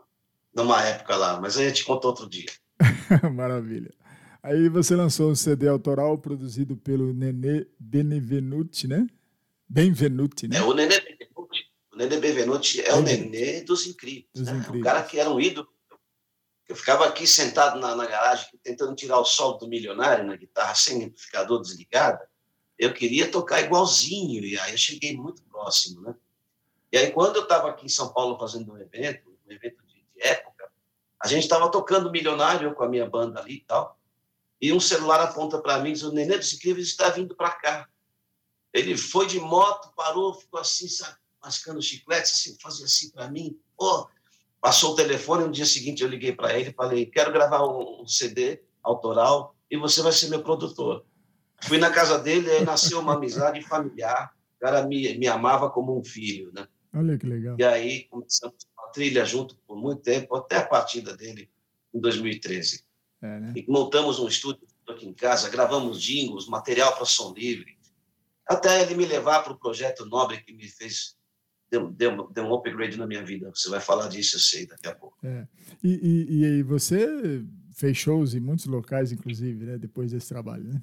numa 0.54 0.82
época 0.84 1.16
lá, 1.16 1.40
mas 1.40 1.58
aí 1.58 1.66
eu 1.68 1.74
te 1.74 1.84
conto 1.84 2.06
outro 2.06 2.28
dia. 2.28 2.50
Maravilha. 3.34 3.94
Aí 4.42 4.70
você 4.70 4.96
lançou 4.96 5.32
um 5.32 5.36
CD 5.36 5.68
autoral 5.68 6.18
produzido 6.18 6.78
pelo 6.78 7.14
Nenê 7.14 7.68
Benevenuti, 7.80 8.88
né? 8.88 9.08
Benvenuti, 9.68 10.48
né? 10.48 10.58
É, 10.58 10.62
o 10.62 10.74
Nenê 10.74 11.00
Bevenuti, 11.00 11.66
o 11.92 11.98
Nenê 11.98 12.18
Bevenuti 12.20 12.82
é 12.82 12.94
o 12.94 13.02
Nenê 13.02 13.62
dos 13.62 13.88
incríveis. 13.88 14.28
Dos 14.34 14.48
né? 14.48 14.58
Incríveis. 14.58 14.82
O 14.82 14.84
cara 14.86 15.04
que 15.04 15.20
era 15.20 15.30
um 15.30 15.40
ídolo. 15.40 15.68
Eu 16.68 16.76
ficava 16.76 17.06
aqui 17.06 17.28
sentado 17.28 17.80
na, 17.80 17.96
na 17.96 18.06
garagem 18.06 18.48
tentando 18.64 18.96
tirar 18.96 19.20
o 19.20 19.26
sol 19.26 19.58
do 19.58 19.68
milionário 19.68 20.26
na 20.26 20.36
guitarra 20.36 20.74
sem 20.74 21.04
amplificador 21.06 21.62
desligada. 21.62 22.28
Eu 22.78 22.94
queria 22.94 23.30
tocar 23.30 23.62
igualzinho, 23.62 24.44
e 24.44 24.60
aí 24.60 24.72
eu 24.72 24.78
cheguei 24.78 25.16
muito 25.16 25.44
próximo, 25.44 26.02
né? 26.02 26.16
E 26.92 26.98
aí, 26.98 27.12
quando 27.12 27.38
eu 27.38 27.44
estava 27.44 27.70
aqui 27.70 27.86
em 27.86 27.90
São 27.90 28.12
Paulo 28.12 28.38
fazendo 28.38 28.74
um 28.74 28.78
evento, 28.78 29.38
um 29.46 29.52
evento 29.52 29.84
de 29.86 30.04
época, 30.18 30.70
a 31.20 31.28
gente 31.28 31.44
estava 31.44 31.70
tocando 31.70 32.12
Milionário 32.12 32.74
com 32.74 32.84
a 32.84 32.90
minha 32.90 33.10
banda 33.10 33.40
ali 33.40 33.56
e 33.56 33.62
tal, 33.62 34.00
e 34.62 34.72
um 34.74 34.80
celular 34.80 35.22
aponta 35.22 35.62
para 35.62 35.80
mim 35.80 35.90
e 35.90 35.94
diz, 35.94 36.04
o 36.04 36.12
Nenê 36.12 36.38
dos 36.38 36.54
Incríveis 36.54 36.88
está 36.88 37.10
vindo 37.10 37.36
para 37.36 37.52
cá. 37.52 37.90
Ele 38.74 38.98
foi 38.98 39.28
de 39.28 39.40
moto, 39.40 39.94
parou, 39.96 40.34
ficou 40.34 40.60
assim, 40.60 40.88
sabe, 40.88 41.18
mascando 41.42 41.82
chiclete, 41.82 42.32
assim, 42.32 42.58
fazia 42.62 42.86
assim 42.86 43.10
para 43.12 43.30
mim. 43.30 43.60
Pô, 43.78 44.10
passou 44.66 44.94
o 44.94 44.96
telefone, 44.96 45.46
no 45.46 45.52
dia 45.52 45.64
seguinte 45.64 46.02
eu 46.02 46.10
liguei 46.10 46.32
para 46.32 46.58
ele 46.58 46.72
e 46.72 46.74
falei, 46.74 47.06
quero 47.06 47.32
gravar 47.32 47.64
um, 47.64 48.04
CD 48.08 48.64
autoral 48.82 49.56
e 49.70 49.78
você 49.78 50.02
vai 50.02 50.12
ser 50.12 50.28
meu 50.28 50.42
produtor. 50.42 51.06
Fui 51.62 51.78
na 51.78 51.92
casa 51.92 52.18
dele, 52.18 52.50
aí 52.50 52.66
nasceu 52.66 53.00
uma 53.00 53.14
amizade 53.14 53.62
familiar, 53.62 54.34
o 54.58 54.60
cara 54.60 54.84
me, 54.88 55.20
me 55.20 55.28
amava 55.28 55.70
como 55.70 55.96
um 55.96 56.04
filho, 56.04 56.52
né? 56.52 56.68
Olha 56.96 57.16
que 57.16 57.28
legal. 57.28 57.56
E 57.60 57.64
aí 57.64 58.06
começamos 58.06 58.56
uma 58.76 58.88
trilha 58.88 59.24
junto 59.24 59.56
por 59.68 59.78
muito 59.78 60.02
tempo, 60.02 60.36
até 60.36 60.58
a 60.58 60.66
partida 60.66 61.16
dele 61.16 61.48
em 61.94 62.00
2013. 62.00 62.84
É, 63.22 63.40
né? 63.40 63.54
E 63.56 63.72
montamos 63.72 64.18
um 64.18 64.28
estúdio 64.28 64.66
aqui 64.90 65.06
em 65.06 65.14
casa, 65.14 65.48
gravamos 65.48 66.02
jingles, 66.02 66.48
material 66.48 66.96
para 66.96 67.06
som 67.06 67.36
livre, 67.36 67.78
até 68.48 68.82
ele 68.82 68.96
me 68.96 69.06
levar 69.06 69.44
para 69.44 69.54
o 69.54 69.60
projeto 69.60 70.08
Nobre 70.08 70.42
que 70.42 70.52
me 70.52 70.68
fez 70.68 71.15
deu, 71.76 71.92
deu, 71.92 72.30
deu 72.32 72.44
um 72.46 72.54
upgrade 72.54 72.98
na 72.98 73.06
minha 73.06 73.24
vida. 73.24 73.52
Você 73.54 73.70
vai 73.70 73.80
falar 73.80 74.08
disso, 74.08 74.36
eu 74.36 74.40
sei, 74.40 74.66
daqui 74.66 74.88
a 74.88 74.96
pouco. 74.96 75.18
É. 75.24 75.48
E, 75.84 76.28
e, 76.30 76.44
e 76.44 76.64
você 76.64 77.44
fez 77.74 77.98
shows 77.98 78.34
em 78.34 78.40
muitos 78.40 78.66
locais, 78.66 79.12
inclusive, 79.12 79.66
né? 79.66 79.78
Depois 79.78 80.12
desse 80.12 80.30
trabalho, 80.30 80.64
né? 80.64 80.82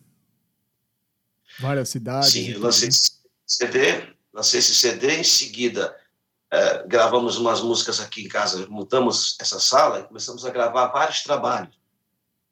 Várias 1.59 1.89
cidades. 1.89 2.31
Sim, 2.31 2.51
eu 2.51 2.61
lancei 2.61 2.89
esse 2.89 3.13
CD, 3.47 4.15
lancei 4.33 4.61
esse 4.61 4.75
CD, 4.75 5.17
em 5.17 5.25
seguida 5.25 5.95
eh, 6.51 6.87
gravamos 6.87 7.37
umas 7.37 7.61
músicas 7.61 8.01
aqui 8.01 8.25
em 8.25 8.29
casa, 8.29 8.67
montamos 8.69 9.37
essa 9.41 9.59
sala 9.59 10.01
e 10.01 10.05
começamos 10.05 10.45
a 10.45 10.51
gravar 10.51 10.89
vários 10.89 11.23
trabalhos. 11.23 11.79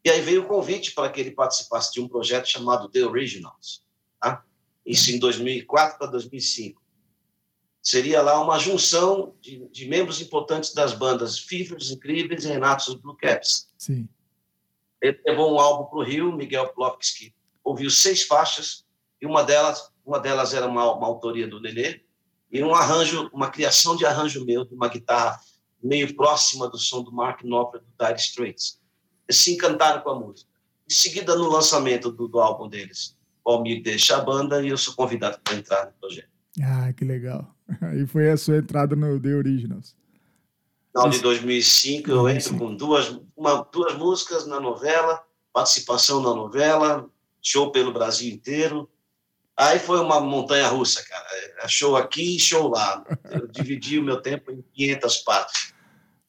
E 0.02 0.10
aí 0.10 0.20
veio 0.22 0.42
o 0.42 0.46
convite 0.46 0.92
para 0.92 1.10
que 1.10 1.20
ele 1.20 1.30
participasse 1.30 1.92
de 1.92 2.00
um 2.00 2.08
projeto 2.08 2.46
chamado 2.46 2.88
The 2.88 3.04
Originals, 3.04 3.82
tá? 4.18 4.42
isso 4.84 5.10
em 5.10 5.18
2004 5.18 5.98
para 5.98 6.06
2005. 6.08 6.79
Seria 7.82 8.20
lá 8.20 8.42
uma 8.42 8.58
junção 8.58 9.34
de, 9.40 9.66
de 9.68 9.88
membros 9.88 10.20
importantes 10.20 10.74
das 10.74 10.92
bandas 10.92 11.38
Fifers 11.38 11.90
Incríveis 11.90 12.44
e 12.44 12.48
Renatos 12.48 12.94
Blue 12.94 13.16
Caps. 13.16 13.70
Sim. 13.78 14.08
Ele 15.00 15.18
levou 15.26 15.54
um 15.54 15.58
álbum 15.58 15.88
para 15.88 15.98
o 15.98 16.02
Rio, 16.02 16.36
Miguel 16.36 16.68
Plopski 16.74 17.34
ouviu 17.70 17.90
seis 17.90 18.22
faixas, 18.22 18.84
e 19.20 19.26
uma 19.26 19.42
delas, 19.42 19.90
uma 20.04 20.18
delas 20.18 20.54
era 20.54 20.66
uma, 20.66 20.92
uma 20.92 21.06
autoria 21.06 21.46
do 21.46 21.60
Nenê, 21.60 22.02
e 22.50 22.62
um 22.62 22.74
arranjo, 22.74 23.30
uma 23.32 23.50
criação 23.50 23.96
de 23.96 24.04
arranjo 24.04 24.44
meu, 24.44 24.64
de 24.64 24.74
uma 24.74 24.88
guitarra 24.88 25.38
meio 25.82 26.14
próxima 26.16 26.68
do 26.68 26.78
som 26.78 27.02
do 27.02 27.12
Mark 27.12 27.42
Knopfler, 27.42 27.82
do 27.82 28.04
Dire 28.04 28.18
Straits. 28.18 28.80
Eles 29.28 29.40
se 29.40 29.52
encantaram 29.52 30.02
com 30.02 30.10
a 30.10 30.18
música. 30.18 30.50
Em 30.90 30.92
seguida, 30.92 31.36
no 31.36 31.48
lançamento 31.48 32.10
do, 32.10 32.26
do 32.26 32.40
álbum 32.40 32.68
deles, 32.68 33.16
o 33.44 33.52
Almir 33.52 33.82
deixa 33.82 34.16
a 34.16 34.20
banda 34.20 34.62
e 34.62 34.68
eu 34.68 34.76
sou 34.76 34.94
convidado 34.94 35.38
para 35.44 35.54
entrar 35.54 35.86
no 35.86 35.92
projeto. 35.92 36.28
Ah, 36.60 36.92
que 36.92 37.04
legal. 37.04 37.54
Aí 37.80 38.06
foi 38.06 38.30
a 38.30 38.36
sua 38.36 38.58
entrada 38.58 38.96
no 38.96 39.18
The 39.20 39.34
Originals. 39.34 39.96
No 40.94 41.02
final 41.02 41.10
de 41.10 41.20
2005, 41.20 42.10
eu 42.10 42.28
entro 42.28 42.58
com 42.58 42.74
duas, 42.74 43.20
uma, 43.36 43.66
duas 43.72 43.94
músicas 43.96 44.46
na 44.46 44.58
novela, 44.58 45.22
participação 45.52 46.20
na 46.20 46.34
novela, 46.34 47.08
show 47.40 47.70
pelo 47.70 47.92
Brasil 47.92 48.32
inteiro. 48.32 48.88
Aí 49.56 49.78
foi 49.78 50.00
uma 50.00 50.20
montanha 50.20 50.66
russa, 50.68 51.04
cara. 51.06 51.26
É 51.62 51.68
Show 51.68 51.96
aqui, 51.96 52.38
show 52.40 52.68
lá. 52.68 53.04
Eu 53.30 53.46
dividi 53.52 53.98
o 53.98 54.02
meu 54.02 54.20
tempo 54.20 54.50
em 54.50 54.64
500 54.72 55.16
partes. 55.18 55.74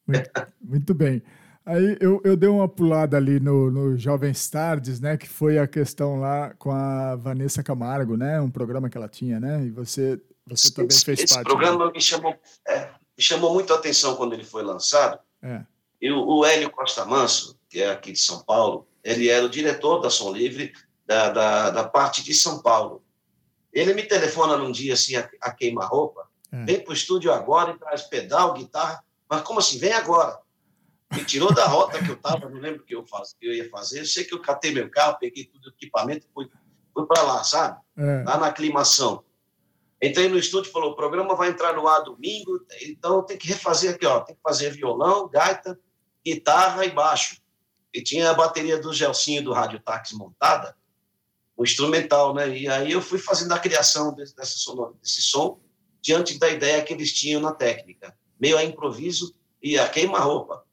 Muito, 0.05 0.29
muito 0.61 0.93
bem. 0.93 1.23
Aí 1.65 1.97
eu, 2.01 2.19
eu 2.23 2.35
dei 2.35 2.49
uma 2.49 2.67
pulada 2.67 3.17
ali 3.17 3.39
no, 3.39 3.71
no 3.71 3.97
Jovens 3.97 4.49
Tardes, 4.49 4.99
né? 4.99 5.15
Que 5.15 5.29
foi 5.29 5.57
a 5.57 5.67
questão 5.67 6.19
lá 6.19 6.53
com 6.57 6.71
a 6.71 7.15
Vanessa 7.15 7.63
Camargo, 7.63 8.17
né? 8.17 8.41
Um 8.41 8.49
programa 8.49 8.89
que 8.89 8.97
ela 8.97 9.07
tinha, 9.07 9.39
né? 9.39 9.65
E 9.65 9.69
você, 9.69 10.19
você 10.47 10.71
também 10.71 10.87
esse, 10.89 11.05
fez 11.05 11.19
esse 11.19 11.33
parte. 11.33 11.45
programa 11.45 11.91
me 11.91 12.01
chamou, 12.01 12.35
é, 12.67 12.85
me 13.17 13.23
chamou 13.23 13.53
muito 13.53 13.73
a 13.73 13.77
atenção 13.77 14.15
quando 14.15 14.33
ele 14.33 14.43
foi 14.43 14.63
lançado. 14.63 15.19
Né? 15.41 15.65
E 16.01 16.11
o, 16.11 16.25
o 16.25 16.45
Hélio 16.45 16.69
Costa 16.71 17.05
Manso, 17.05 17.57
que 17.69 17.81
é 17.81 17.91
aqui 17.91 18.11
de 18.11 18.19
São 18.19 18.43
Paulo, 18.43 18.87
ele 19.03 19.29
era 19.29 19.45
o 19.45 19.49
diretor 19.49 19.99
da 19.99 20.09
Som 20.09 20.31
Livre 20.31 20.73
da, 21.05 21.29
da, 21.29 21.69
da 21.69 21.83
parte 21.87 22.23
de 22.23 22.33
São 22.33 22.61
Paulo. 22.61 23.03
Ele 23.71 23.93
me 23.93 24.03
telefona 24.03 24.57
num 24.57 24.71
dia 24.71 24.93
assim, 24.93 25.15
a, 25.15 25.29
a 25.41 25.51
queima-roupa, 25.51 26.27
É. 26.51 26.65
vem 26.65 26.83
para 26.83 26.91
o 26.91 26.93
estúdio 26.93 27.31
agora 27.31 27.71
e 27.71 27.79
traz 27.79 28.01
pedal, 28.03 28.53
guitarra. 28.53 29.03
Mas 29.29 29.41
como 29.43 29.59
assim? 29.59 29.77
Vem 29.79 29.93
agora. 29.93 30.37
Me 31.13 31.23
tirou 31.25 31.53
da 31.53 31.65
rota 31.65 31.99
que 32.03 32.09
eu 32.09 32.15
estava, 32.15 32.49
não 32.49 32.59
lembro 32.59 32.81
o 32.81 32.85
que 32.85 32.95
eu, 32.95 33.05
faz, 33.05 33.33
que 33.39 33.45
eu 33.45 33.53
ia 33.53 33.69
fazer. 33.69 33.99
Eu 34.01 34.05
sei 34.05 34.23
que 34.25 34.33
eu 34.33 34.41
catei 34.41 34.71
meu 34.73 34.89
carro, 34.89 35.17
peguei 35.19 35.45
tudo 35.45 35.65
o 35.67 35.69
equipamento 35.69 36.25
e 36.25 36.33
fui, 36.33 36.49
fui 36.93 37.05
para 37.05 37.21
lá, 37.21 37.43
sabe? 37.43 37.79
É, 37.97 38.23
Lá 38.25 38.37
na 38.37 38.47
aclimação. 38.47 39.23
Entrei 40.01 40.27
no 40.27 40.37
estúdio 40.37 40.69
e 40.69 40.71
falou: 40.71 40.91
o 40.91 40.95
programa 40.95 41.35
vai 41.35 41.49
entrar 41.49 41.73
no 41.73 41.87
ar 41.87 42.01
domingo, 42.01 42.59
então 42.81 43.23
tem 43.23 43.37
que 43.37 43.47
refazer 43.47 43.93
aqui, 43.93 44.05
ó. 44.05 44.21
Tem 44.21 44.35
que 44.35 44.41
fazer 44.41 44.71
violão, 44.71 45.29
gaita, 45.29 45.79
guitarra 46.25 46.85
e 46.85 46.89
baixo. 46.89 47.39
E 47.93 48.01
tinha 48.01 48.31
a 48.31 48.33
bateria 48.33 48.79
do 48.79 48.93
Gelsinho 48.93 49.43
do 49.43 49.53
Rádio 49.53 49.79
Táxi 49.79 50.15
montada, 50.15 50.75
o 51.55 51.63
instrumental, 51.63 52.33
né? 52.33 52.49
E 52.57 52.67
aí 52.67 52.91
eu 52.91 53.01
fui 53.01 53.19
fazendo 53.19 53.51
a 53.53 53.59
criação 53.59 54.13
desse, 54.15 54.35
desse 54.35 55.21
som 55.21 55.59
diante 56.01 56.39
da 56.39 56.49
ideia 56.49 56.81
que 56.83 56.93
eles 56.93 57.13
tinham 57.13 57.41
na 57.41 57.51
técnica, 57.53 58.17
meio 58.39 58.57
a 58.57 58.63
improviso 58.63 59.35
e 59.61 59.77
a 59.77 59.87
queima-roupa. 59.87 60.65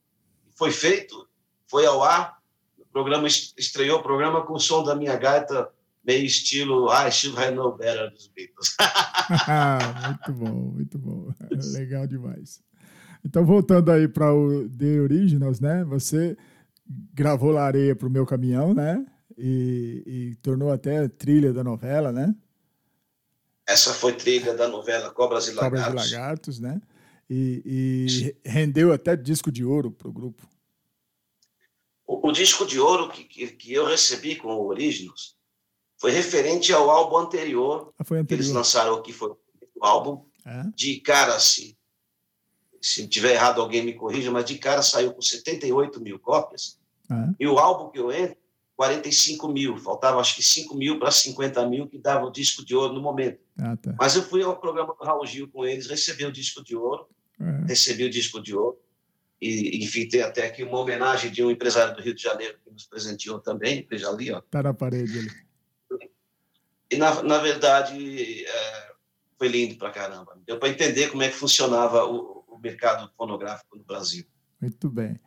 Foi 0.55 0.71
feito, 0.71 1.29
foi 1.67 1.85
ao 1.85 2.01
ar, 2.01 2.39
o 2.77 2.85
programa 2.85 3.27
est- 3.27 3.53
estreou 3.59 3.99
o 3.99 4.03
programa 4.03 4.43
com 4.43 4.53
o 4.53 4.59
som 4.59 4.81
da 4.81 4.95
minha 4.95 5.15
gaita 5.15 5.71
meio 6.09 6.25
estilo 6.25 6.87
I 6.87 7.09
Have 7.37 7.51
Known 7.51 7.77
Better 7.77 8.09
dos 8.09 8.27
Beatles. 8.29 8.75
muito 10.07 10.33
bom, 10.33 10.55
muito 10.73 10.97
bom. 10.97 11.33
Legal 11.77 12.07
demais. 12.07 12.61
Então, 13.23 13.45
voltando 13.45 13.91
aí 13.91 14.07
para 14.07 14.33
o 14.33 14.67
The 14.69 15.01
Originals, 15.01 15.59
né? 15.59 15.83
Você 15.85 16.35
gravou 17.13 17.51
lá 17.51 17.65
areia 17.65 17.95
para 17.95 18.07
o 18.07 18.11
meu 18.11 18.25
caminhão, 18.25 18.73
né? 18.73 19.05
E, 19.37 20.03
e 20.05 20.35
tornou 20.37 20.71
até 20.71 21.07
trilha 21.07 21.53
da 21.53 21.63
novela, 21.63 22.11
né? 22.11 22.33
Essa 23.67 23.93
foi 23.93 24.13
trilha 24.13 24.55
da 24.55 24.67
novela 24.67 25.11
Cobras 25.11 25.47
e 25.47 25.53
Cobras 25.53 25.81
Lagartos. 25.81 26.11
e 26.11 26.15
Lagartos, 26.15 26.59
né? 26.59 26.81
E, 27.29 27.61
e 28.43 28.49
rendeu 28.49 28.91
até 28.91 29.15
disco 29.15 29.51
de 29.51 29.63
ouro 29.63 29.91
para 29.91 30.07
o 30.07 30.13
grupo. 30.13 30.49
O, 32.07 32.29
o 32.29 32.31
disco 32.31 32.65
de 32.65 32.79
ouro 32.79 33.09
que, 33.09 33.23
que, 33.23 33.47
que 33.47 33.71
eu 33.71 33.85
recebi 33.85 34.35
com 34.35 34.47
o 34.47 34.65
Originals 34.65 35.38
foi 35.99 36.11
referente 36.11 36.71
ao 36.73 36.89
álbum 36.89 37.17
anterior 37.17 37.93
Ah, 37.99 38.03
foi 38.03 38.23
que 38.23 38.33
eles 38.33 38.45
anterior. 38.47 38.57
lançaram 38.59 38.95
aqui, 38.95 39.11
foi 39.13 39.29
o 39.29 39.85
álbum 39.85 40.25
É? 40.45 40.63
de 40.75 40.99
cara, 41.01 41.37
se, 41.39 41.77
se 42.81 43.07
tiver 43.07 43.33
errado 43.33 43.61
alguém 43.61 43.83
me 43.83 43.93
corrija, 43.93 44.31
mas 44.31 44.45
de 44.45 44.57
cara 44.57 44.81
saiu 44.81 45.13
com 45.13 45.21
78 45.21 46.01
mil 46.01 46.17
cópias. 46.19 46.79
É? 47.11 47.15
E 47.39 47.47
o 47.47 47.59
álbum 47.59 47.89
que 47.91 47.99
eu 47.99 48.11
entro, 48.11 48.37
45 48.75 49.49
mil. 49.49 49.75
Faltava 49.77 50.21
acho 50.21 50.35
que 50.35 50.41
5 50.43 50.73
mil 50.77 50.97
para 50.99 51.11
50 51.11 51.67
mil 51.67 51.87
que 51.87 51.97
dava 51.97 52.25
o 52.25 52.31
disco 52.31 52.63
de 52.63 52.73
ouro 52.73 52.93
no 52.93 53.01
momento. 53.01 53.39
Ah, 53.57 53.75
tá. 53.75 53.93
Mas 53.99 54.15
eu 54.15 54.23
fui 54.23 54.41
ao 54.41 54.55
programa 54.57 54.95
do 54.97 55.03
Raul 55.03 55.25
Gil 55.25 55.49
com 55.49 55.65
eles, 55.65 55.87
recebi 55.87 56.23
o 56.25 56.31
disco 56.31 56.63
de 56.63 56.75
ouro, 56.77 57.05
É. 57.39 57.65
recebi 57.67 58.05
o 58.05 58.09
disco 58.09 58.41
de 58.41 58.55
ouro. 58.55 58.77
E, 59.41 59.83
enfim, 59.83 60.07
tem 60.07 60.21
até 60.21 60.45
aqui 60.45 60.63
uma 60.63 60.77
homenagem 60.79 61.29
de 61.31 61.43
um 61.43 61.51
empresário 61.51 61.93
do 61.95 62.01
Rio 62.01 62.13
de 62.13 62.21
Janeiro 62.21 62.57
que 62.63 62.71
nos 62.71 62.85
presenteou 62.85 63.39
também, 63.39 63.85
veja 63.89 64.09
ali, 64.09 64.31
ó. 64.31 64.41
Tá 64.49 64.63
na 64.63 64.73
parede 64.73 65.19
ali. 65.19 65.29
E, 66.91 66.97
na, 66.97 67.21
na 67.23 67.37
verdade, 67.37 68.45
é, 68.45 68.91
foi 69.37 69.47
lindo 69.47 69.77
pra 69.77 69.91
caramba. 69.91 70.37
Deu 70.45 70.57
para 70.59 70.69
entender 70.69 71.09
como 71.09 71.21
é 71.23 71.29
que 71.29 71.35
funcionava 71.35 72.05
o, 72.05 72.43
o 72.47 72.57
mercado 72.57 73.11
fonográfico 73.15 73.77
no 73.77 73.83
Brasil. 73.83 74.25
Muito 74.59 74.89
bem. 74.89 75.19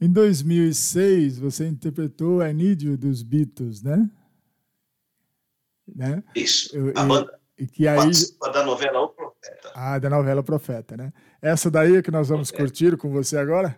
Em 0.00 0.10
2006, 0.12 1.38
você 1.38 1.66
interpretou 1.66 2.42
Need 2.52 2.86
You 2.86 2.96
dos 2.96 3.22
Beatles, 3.22 3.82
né? 3.82 4.08
né? 5.94 6.22
Isso. 6.34 6.76
Eu- 6.76 6.92
a 6.96 7.04
banda 7.04 7.40
E 7.58 7.66
que 7.66 7.86
aí. 7.86 8.10
da 8.52 8.64
novela 8.64 9.00
O 9.00 9.08
Profeta. 9.08 9.72
Ah, 9.74 9.98
da 9.98 10.10
novela 10.10 10.42
Profeta, 10.42 10.96
né? 10.96 11.12
Essa 11.40 11.70
daí 11.70 11.96
é 11.96 12.02
que 12.02 12.10
nós 12.10 12.28
vamos 12.28 12.50
curtir 12.50 12.96
com 12.96 13.10
você 13.10 13.36
agora? 13.36 13.76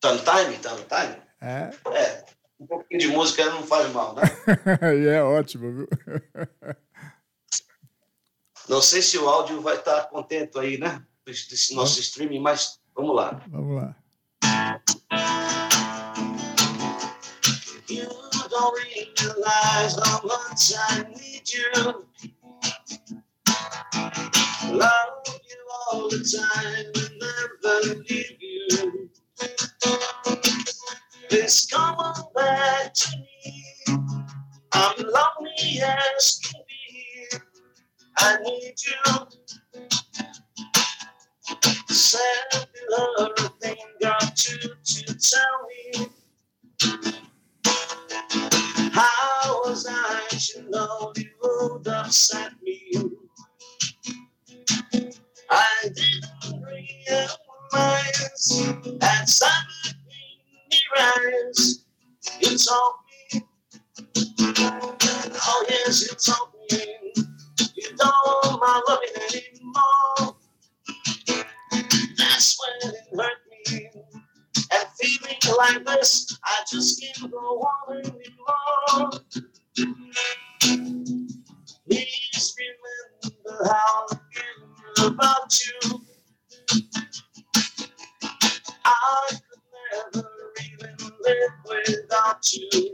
Tá 0.00 0.12
no 0.14 0.18
time? 0.18 0.58
Tá 0.58 0.74
no 0.74 0.84
time? 0.84 1.22
É. 1.40 1.70
É. 1.92 2.21
Um 2.62 2.66
pouquinho 2.66 3.00
de 3.00 3.08
música 3.08 3.44
não 3.46 3.64
faz 3.64 3.92
mal, 3.92 4.14
né? 4.14 4.22
e 5.02 5.08
é 5.08 5.20
ótimo, 5.20 5.72
viu? 5.72 5.88
Não 8.68 8.80
sei 8.80 9.02
se 9.02 9.18
o 9.18 9.28
áudio 9.28 9.60
vai 9.60 9.74
estar 9.74 10.04
contento 10.04 10.60
aí, 10.60 10.78
né? 10.78 11.04
Desse 11.26 11.74
nosso 11.74 11.98
streaming, 11.98 12.38
mas 12.38 12.78
vamos 12.94 13.16
lá. 13.16 13.42
Vamos 13.48 13.82
lá. 13.82 13.96
You 17.88 18.08
don't 18.48 18.78
realize 19.18 19.96
how 19.96 20.22
much 20.22 20.72
I 20.72 21.02
need 21.10 21.52
you. 21.52 22.06
Love 24.70 25.26
you 25.26 25.66
all 25.90 26.08
the 26.08 26.22
time, 26.22 26.92
and 26.94 27.18
never 27.18 28.04
leave 28.08 28.40
you. 28.40 29.10
Please 31.32 31.66
come 31.72 31.96
back 32.34 32.92
to 32.92 33.16
me. 33.16 33.64
I'm 34.74 34.96
lonely 34.98 35.80
as 35.80 36.38
can 36.44 36.60
be. 36.68 37.38
I 38.18 38.36
need 38.42 38.74
you. 38.86 39.26
Send 41.88 42.68
a 42.98 43.48
thing 43.62 43.76
got 44.02 44.36
to, 44.36 44.58
to 44.84 45.18
tell 45.18 45.68
me. 45.70 46.10
How 48.92 49.62
was 49.64 49.86
I 49.88 50.26
to 50.28 50.68
know 50.68 51.14
you 51.16 51.30
would 51.42 51.88
upset 51.88 52.52
me? 52.62 52.92
I 55.48 55.64
didn't 55.84 56.62
realize 56.62 57.30
that 57.72 59.28
something 59.30 60.01
eyes. 60.98 61.84
You 62.40 62.56
told 62.58 62.94
me, 63.32 63.42
oh 65.34 65.64
yes, 65.68 66.02
you 66.02 66.16
told 66.16 66.50
me 66.70 67.12
you 67.74 67.96
don't 67.96 68.60
my 68.60 68.80
loving 68.88 69.08
anymore. 69.28 70.36
That's 72.18 72.58
when 72.60 72.92
it 72.92 73.00
hurt 73.16 73.38
me. 73.50 73.90
And 74.72 74.88
feeling 75.00 75.58
like 75.58 75.84
this, 75.84 76.38
I 76.44 76.64
just 76.70 77.02
can't 77.02 77.30
go 77.30 77.38
on 77.38 77.98
anymore. 77.98 79.10
Please 81.88 82.56
remember 82.58 83.64
how 83.64 84.06
I 84.10 84.16
feel 84.96 85.08
about 85.08 85.60
you. 85.60 86.00
I 88.84 89.28
could 89.30 90.14
never 90.14 90.28
live 91.32 91.86
without 91.88 92.52
you. 92.54 92.91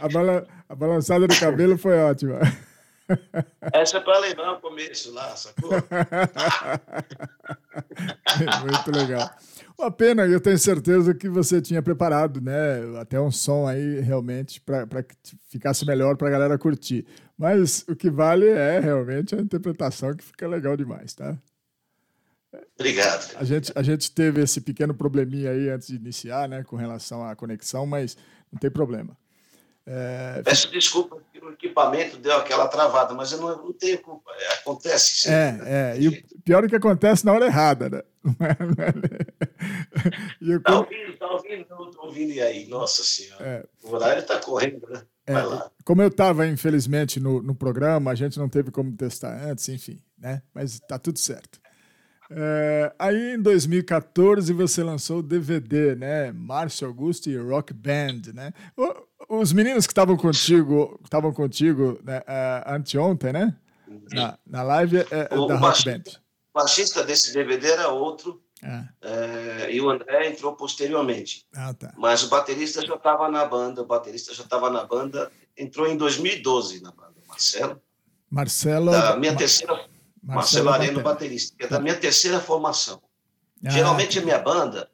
A, 0.00 0.08
bala, 0.08 0.46
a 0.68 0.74
balançada 0.74 1.26
do 1.26 1.38
cabelo 1.38 1.78
foi 1.78 1.96
ótima. 1.98 2.40
Essa 3.72 3.98
é 3.98 4.00
para 4.00 4.18
lembrar 4.18 4.54
o 4.54 4.60
começo 4.60 5.12
lá, 5.12 5.36
sacou? 5.36 5.70
Muito 8.62 8.90
legal. 8.90 9.30
Uma 9.78 9.90
pena, 9.90 10.26
eu 10.26 10.40
tenho 10.40 10.58
certeza 10.58 11.14
que 11.14 11.28
você 11.28 11.60
tinha 11.60 11.82
preparado, 11.82 12.40
né? 12.40 12.98
Até 12.98 13.20
um 13.20 13.30
som 13.30 13.66
aí 13.66 14.00
realmente 14.00 14.60
para 14.60 15.02
que 15.02 15.14
ficasse 15.48 15.86
melhor 15.86 16.16
para 16.16 16.28
a 16.28 16.30
galera 16.30 16.58
curtir. 16.58 17.06
Mas 17.36 17.84
o 17.86 17.94
que 17.94 18.10
vale 18.10 18.48
é 18.48 18.80
realmente 18.80 19.34
a 19.34 19.38
interpretação 19.38 20.16
que 20.16 20.24
fica 20.24 20.48
legal 20.48 20.76
demais, 20.76 21.14
tá? 21.14 21.36
Obrigado. 22.74 23.36
A 23.36 23.44
gente, 23.44 23.70
a 23.74 23.82
gente 23.82 24.10
teve 24.10 24.40
esse 24.40 24.60
pequeno 24.62 24.94
probleminha 24.94 25.50
aí 25.50 25.68
antes 25.68 25.88
de 25.88 25.96
iniciar, 25.96 26.48
né? 26.48 26.64
Com 26.64 26.76
relação 26.76 27.22
à 27.22 27.36
conexão, 27.36 27.86
mas 27.86 28.16
não 28.50 28.58
tem 28.58 28.70
problema. 28.70 29.16
É, 29.88 30.42
Peço 30.42 30.68
desculpa 30.72 31.16
que 31.32 31.38
o 31.38 31.50
equipamento 31.52 32.18
deu 32.18 32.34
aquela 32.36 32.66
travada, 32.66 33.14
mas 33.14 33.30
eu 33.30 33.38
não, 33.38 33.56
não 33.64 33.72
tenho 33.72 33.98
culpa. 33.98 34.32
É, 34.36 34.54
acontece. 34.54 35.20
Sim, 35.22 35.30
É, 35.30 35.58
é. 35.94 36.00
E 36.00 36.08
o 36.08 36.12
pior 36.44 36.64
é 36.64 36.68
que 36.68 36.74
acontece 36.74 37.24
na 37.24 37.32
hora 37.32 37.46
errada, 37.46 37.88
né? 37.88 38.02
É- 38.26 38.26
é- 38.82 39.86
E 40.40 40.58
Tá 40.60 40.78
ouvindo, 40.80 41.16
tá 41.18 41.26
ouvindo, 41.30 41.66
não 41.70 41.90
tô 41.90 42.06
ouvindo 42.06 42.32
e 42.32 42.40
aí. 42.42 42.66
Nossa 42.66 43.04
Senhora. 43.04 43.44
É. 43.44 43.64
O 43.86 43.92
horário 43.94 44.24
tá 44.26 44.38
correndo, 44.40 44.86
né? 44.88 45.02
Vai 45.28 45.46
lá. 45.46 45.70
como 45.84 46.02
eu 46.02 46.08
estava, 46.08 46.46
infelizmente, 46.46 47.18
no, 47.20 47.42
no 47.42 47.54
programa, 47.54 48.10
a 48.10 48.14
gente 48.14 48.38
não 48.38 48.48
teve 48.48 48.70
como 48.70 48.96
testar 48.96 49.44
antes, 49.44 49.68
enfim, 49.68 50.00
né? 50.18 50.42
Mas 50.54 50.78
tá 50.80 50.98
tudo 50.98 51.18
certo. 51.18 51.60
É, 52.30 52.92
aí 52.98 53.34
em 53.34 53.42
2014 53.42 54.52
você 54.52 54.82
lançou 54.82 55.18
o 55.18 55.22
DVD, 55.22 55.94
né? 55.94 56.32
Márcio 56.32 56.86
Augusto 56.88 57.30
e 57.30 57.36
Rock 57.36 57.72
Band, 57.72 58.32
né? 58.34 58.52
O- 58.76 59.05
Os 59.28 59.52
meninos 59.52 59.86
que 59.86 59.92
estavam 59.92 60.16
contigo, 60.16 61.00
estavam 61.04 61.32
contigo 61.32 61.98
né, 62.04 62.22
é, 62.26 62.64
anteontem, 62.66 63.32
né? 63.32 63.56
Na, 64.12 64.38
na 64.46 64.62
live 64.62 64.98
é, 64.98 65.28
é 65.30 65.34
O- 65.38 65.46
da 65.46 65.54
o 65.54 65.58
Rock 65.58 65.84
Band. 65.84 66.02
O 66.54 66.58
baixista 66.58 67.02
desse 67.04 67.32
DVD 67.32 67.72
era 67.72 67.88
outro, 67.88 68.42
Ah, 68.62 68.84
é, 69.02 69.70
e 69.72 69.80
o 69.80 69.90
André 69.90 70.28
entrou 70.28 70.54
posteriormente. 70.56 71.46
ah, 71.54 71.74
tá. 71.74 71.92
Mas 71.96 72.22
o 72.22 72.28
baterista 72.28 72.84
já 72.86 72.94
estava 72.94 73.28
na 73.30 73.44
banda, 73.44 73.82
o 73.82 73.86
baterista 73.86 74.32
já 74.32 74.42
estava 74.44 74.70
na 74.70 74.84
banda, 74.84 75.30
entrou 75.56 75.86
em 75.86 75.96
2012 75.96 76.82
na 76.82 76.90
banda, 76.92 77.14
Marcelo. 77.28 77.80
Marcelo. 78.30 78.90
Da 78.90 79.16
minha 79.16 79.32
Ma- 79.32 79.38
terceira, 79.38 79.72
Marcelo 79.74 79.90
Marcelo 80.22 80.68
Areno, 80.70 81.02
baterista, 81.02 81.56
que 81.56 81.64
é 81.64 81.68
da 81.68 81.78
minha 81.78 81.94
terceira 81.96 82.40
formação. 82.40 83.00
Ah, 83.64 83.70
Geralmente 83.70 84.18
a 84.18 84.22
minha 84.22 84.38
banda 84.38 84.90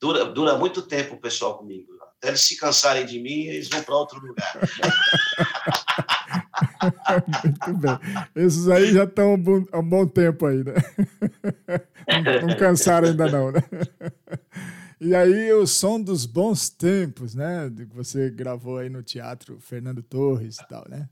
dura, 0.00 0.24
dura 0.26 0.56
muito 0.56 0.80
tempo 0.82 1.14
o 1.14 1.20
pessoal 1.20 1.58
comigo. 1.58 1.92
Eles 2.22 2.42
se 2.42 2.56
cansarem 2.56 3.06
de 3.06 3.18
mim, 3.18 3.46
eles 3.46 3.68
vão 3.68 3.82
para 3.82 3.96
outro 3.96 4.20
lugar. 4.20 4.52
Muito 7.44 7.78
bem. 7.78 7.98
Esses 8.36 8.68
aí 8.68 8.92
já 8.92 9.04
estão 9.04 9.32
há 9.32 9.78
um 9.78 9.88
bom- 9.88 10.02
um 10.02 10.08
tempo 10.08 10.46
aí, 10.46 10.62
né? 10.62 10.74
Não, 12.10 12.48
não 12.48 12.56
cansaram 12.56 13.06
ainda 13.06 13.30
não, 13.30 13.52
né? 13.52 13.60
E 15.00 15.14
aí 15.14 15.52
o 15.52 15.64
som 15.64 16.00
dos 16.00 16.26
bons 16.26 16.68
tempos, 16.68 17.36
né? 17.36 17.70
Que 17.70 17.84
você 17.94 18.28
gravou 18.28 18.78
aí 18.78 18.88
no 18.88 19.00
teatro 19.00 19.60
Fernando 19.60 20.02
Torres 20.02 20.58
e 20.58 20.66
tal, 20.66 20.84
né? 20.88 21.08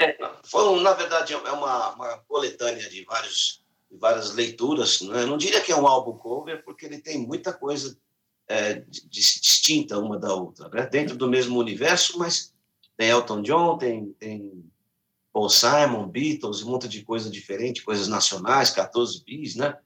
É, 0.00 0.16
foi, 0.42 0.82
na 0.82 0.92
verdade, 0.92 1.34
é 1.34 1.36
uma, 1.36 1.94
uma 1.94 2.18
coletânea 2.26 2.90
de, 2.90 3.04
vários, 3.04 3.64
de 3.88 3.96
várias 3.96 4.34
leituras. 4.34 5.00
Né? 5.02 5.22
Eu 5.22 5.28
não 5.28 5.36
diria 5.36 5.60
que 5.60 5.70
é 5.70 5.76
um 5.76 5.86
álbum 5.86 6.18
cover, 6.18 6.64
porque 6.64 6.86
ele 6.86 6.98
tem 6.98 7.24
muita 7.24 7.52
coisa 7.52 7.96
é, 8.48 8.74
di- 8.74 9.08
di- 9.08 9.40
distinta 9.40 9.98
uma 9.98 10.18
da 10.18 10.34
outra, 10.34 10.68
né? 10.68 10.86
dentro 10.86 11.16
do 11.16 11.28
mesmo 11.28 11.58
universo, 11.58 12.18
mas 12.18 12.52
tem 12.96 13.08
Elton 13.08 13.42
John, 13.42 13.78
tem, 13.78 14.12
tem 14.14 14.64
Paul 15.32 15.48
Simon, 15.48 16.08
Beatles, 16.08 16.62
um 16.62 16.70
monte 16.70 16.88
de 16.88 17.02
coisa 17.02 17.30
diferente, 17.30 17.82
coisas 17.82 18.08
nacionais, 18.08 18.70
14 18.70 19.24
bis, 19.24 19.56
né? 19.56 19.78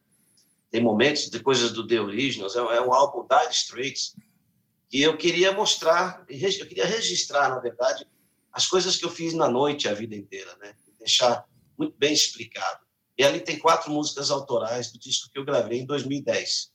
Tem 0.70 0.82
momentos 0.82 1.30
de 1.30 1.38
coisas 1.38 1.70
do 1.72 1.86
The 1.86 2.00
Originals, 2.00 2.56
é, 2.56 2.58
é 2.58 2.80
um 2.80 2.92
álbum 2.92 3.26
Dire 3.26 3.52
Straits, 3.52 4.16
que 4.88 5.00
eu 5.00 5.16
queria 5.16 5.52
mostrar, 5.52 6.24
eu 6.28 6.66
queria 6.66 6.86
registrar, 6.86 7.48
na 7.48 7.58
verdade, 7.58 8.06
as 8.52 8.66
coisas 8.66 8.96
que 8.96 9.04
eu 9.04 9.10
fiz 9.10 9.34
na 9.34 9.48
noite 9.48 9.88
a 9.88 9.94
vida 9.94 10.16
inteira, 10.16 10.56
né? 10.60 10.74
Deixar 10.98 11.44
muito 11.78 11.96
bem 11.96 12.12
explicado. 12.12 12.80
E 13.18 13.24
ali 13.24 13.40
tem 13.40 13.58
quatro 13.58 13.90
músicas 13.90 14.30
autorais 14.30 14.90
do 14.90 14.98
disco 14.98 15.30
que 15.30 15.38
eu 15.38 15.44
gravei 15.44 15.80
em 15.80 15.86
2010. 15.86 16.72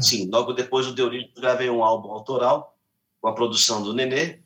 Tá. 0.00 0.06
Sim, 0.06 0.28
logo 0.32 0.52
depois 0.52 0.86
do 0.86 1.02
eu 1.02 1.28
gravei 1.36 1.68
um 1.68 1.84
álbum 1.84 2.10
autoral 2.10 2.76
com 3.20 3.28
a 3.28 3.34
produção 3.34 3.82
do 3.82 3.92
Nenê. 3.92 4.40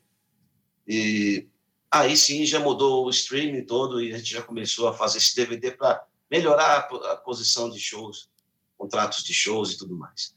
E 0.87 1.47
aí 1.89 2.15
sim 2.17 2.45
já 2.45 2.59
mudou 2.59 3.05
o 3.05 3.09
streaming 3.09 3.65
todo 3.65 4.01
e 4.01 4.13
a 4.13 4.17
gente 4.17 4.31
já 4.31 4.41
começou 4.41 4.87
a 4.87 4.93
fazer 4.93 5.17
esse 5.17 5.35
DVD 5.35 5.71
para 5.71 6.05
melhorar 6.29 6.77
a, 6.77 6.81
po- 6.83 6.97
a 6.97 7.15
posição 7.15 7.69
de 7.69 7.79
shows, 7.79 8.29
contratos 8.77 9.23
de 9.23 9.33
shows 9.33 9.71
e 9.71 9.77
tudo 9.77 9.95
mais. 9.95 10.35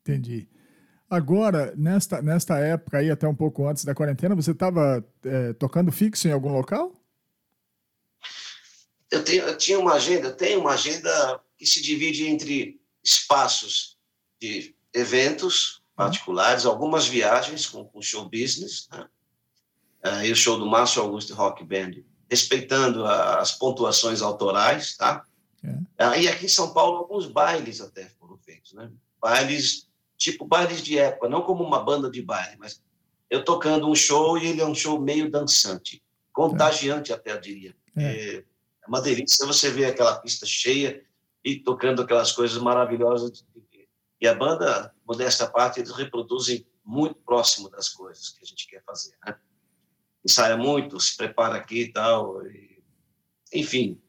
Entendi. 0.00 0.48
Agora, 1.08 1.74
nesta, 1.76 2.22
nesta 2.22 2.58
época 2.58 2.98
aí, 2.98 3.10
até 3.10 3.26
um 3.26 3.34
pouco 3.34 3.66
antes 3.66 3.84
da 3.84 3.94
quarentena, 3.94 4.36
você 4.36 4.52
estava 4.52 5.04
tocando 5.58 5.90
fixo 5.90 6.28
em 6.28 6.32
algum 6.32 6.52
local? 6.52 6.92
Eu, 9.10 9.24
tenho, 9.24 9.42
eu 9.42 9.58
tinha 9.58 9.78
uma 9.80 9.94
agenda, 9.94 10.30
tenho 10.32 10.60
uma 10.60 10.74
agenda 10.74 11.42
que 11.58 11.66
se 11.66 11.82
divide 11.82 12.28
entre 12.28 12.80
espaços 13.02 13.98
de 14.40 14.74
eventos 14.94 15.82
particulares, 15.94 16.64
algumas 16.64 17.06
viagens 17.06 17.66
com, 17.66 17.84
com 17.84 18.00
show 18.00 18.24
business, 18.28 18.88
né? 18.90 19.06
Ah, 20.02 20.24
e 20.24 20.32
o 20.32 20.36
show 20.36 20.58
do 20.58 20.64
Márcio 20.64 21.02
Augusto 21.02 21.34
Rock 21.34 21.62
Band, 21.62 21.90
respeitando 22.30 23.04
a- 23.04 23.38
as 23.38 23.52
pontuações 23.52 24.22
autorais, 24.22 24.96
tá? 24.96 25.22
É. 25.62 25.74
Ah, 25.98 26.16
e 26.16 26.26
aqui 26.26 26.46
em 26.46 26.48
São 26.48 26.72
Paulo, 26.72 26.96
alguns 26.98 27.26
bailes 27.26 27.82
até 27.82 28.08
foram 28.18 28.38
feitos, 28.38 28.72
né? 28.72 28.90
Bailes, 29.20 29.88
tipo 30.16 30.46
bailes 30.46 30.82
de 30.82 30.98
época, 30.98 31.28
não 31.28 31.42
como 31.42 31.62
uma 31.62 31.80
banda 31.84 32.10
de 32.10 32.22
baile, 32.22 32.56
mas 32.58 32.82
eu 33.28 33.44
tocando 33.44 33.86
um 33.90 33.94
show 33.94 34.38
e 34.38 34.46
ele 34.46 34.62
é 34.62 34.66
um 34.66 34.74
show 34.74 34.98
meio 34.98 35.30
dançante, 35.30 36.02
contagiante 36.32 37.12
até, 37.12 37.32
eu 37.32 37.40
diria. 37.40 37.76
É, 37.94 38.36
é 38.36 38.44
uma 38.88 39.02
delícia 39.02 39.46
você 39.46 39.70
ver 39.70 39.84
aquela 39.84 40.18
pista 40.18 40.46
cheia 40.46 41.02
e 41.44 41.56
tocando 41.56 42.00
aquelas 42.00 42.32
coisas 42.32 42.56
maravilhosas. 42.56 43.44
E 44.20 44.28
a 44.28 44.34
banda, 44.34 44.94
modesta 45.06 45.46
parte, 45.46 45.80
eles 45.80 45.92
reproduzem 45.92 46.66
muito 46.84 47.14
próximo 47.16 47.70
das 47.70 47.88
coisas 47.88 48.28
que 48.28 48.42
a 48.42 48.46
gente 48.46 48.66
quer 48.66 48.82
fazer. 48.84 49.14
Né? 49.24 49.36
Ensaia 50.24 50.56
muito, 50.56 51.00
se 51.00 51.16
prepara 51.16 51.56
aqui 51.56 51.82
e 51.82 51.92
tal. 51.92 52.42
Enfim, 53.52 54.00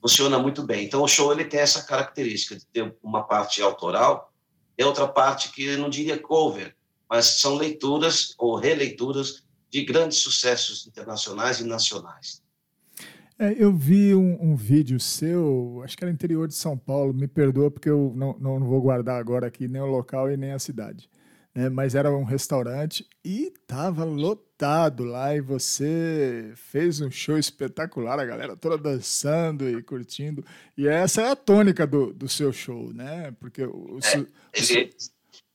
funciona 0.00 0.38
muito 0.38 0.62
bem. 0.62 0.86
Então, 0.86 1.02
o 1.02 1.08
show 1.08 1.32
ele 1.32 1.44
tem 1.44 1.60
essa 1.60 1.82
característica 1.82 2.56
de 2.56 2.64
ter 2.66 2.96
uma 3.02 3.24
parte 3.24 3.60
autoral 3.60 4.32
e 4.76 4.84
outra 4.84 5.06
parte 5.06 5.50
que 5.50 5.64
eu 5.64 5.78
não 5.78 5.90
diria 5.90 6.18
cover, 6.18 6.76
mas 7.10 7.40
são 7.40 7.56
leituras 7.56 8.34
ou 8.38 8.56
releituras 8.56 9.44
de 9.68 9.84
grandes 9.84 10.18
sucessos 10.18 10.86
internacionais 10.86 11.60
e 11.60 11.64
nacionais. 11.64 12.42
É, 13.38 13.54
eu 13.56 13.72
vi 13.72 14.16
um, 14.16 14.36
um, 14.40 14.56
vídeo 14.56 14.98
seu, 14.98 15.80
acho 15.84 15.96
que 15.96 16.02
era 16.02 16.12
interior 16.12 16.48
de 16.48 16.54
São 16.54 16.76
Paulo, 16.76 17.14
me 17.14 17.28
perdoa 17.28 17.70
porque 17.70 17.88
eu 17.88 18.12
não, 18.16 18.36
não, 18.38 18.58
não 18.58 18.66
vou 18.66 18.80
guardar 18.80 19.20
agora 19.20 19.46
aqui 19.46 19.68
nem 19.68 19.80
o 19.80 19.86
local 19.86 20.28
e 20.28 20.36
nem 20.36 20.50
a 20.50 20.58
cidade. 20.58 21.08
Né? 21.54 21.68
Mas 21.68 21.94
era 21.94 22.10
um 22.10 22.24
restaurante 22.24 23.06
e 23.24 23.52
tava 23.64 24.04
lotado 24.04 25.04
lá 25.04 25.36
e 25.36 25.40
você 25.40 26.52
fez 26.56 27.00
um 27.00 27.12
show 27.12 27.38
espetacular, 27.38 28.18
a 28.18 28.24
galera 28.24 28.56
toda 28.56 28.76
dançando 28.76 29.68
e 29.68 29.80
curtindo. 29.84 30.44
E 30.76 30.88
essa 30.88 31.22
é 31.22 31.30
a 31.30 31.36
tônica 31.36 31.86
do, 31.86 32.12
do 32.12 32.28
seu 32.28 32.52
show, 32.52 32.92
né? 32.92 33.32
Porque 33.38 33.62
o, 33.64 34.00
é, 34.02 34.26
ele, 34.52 34.90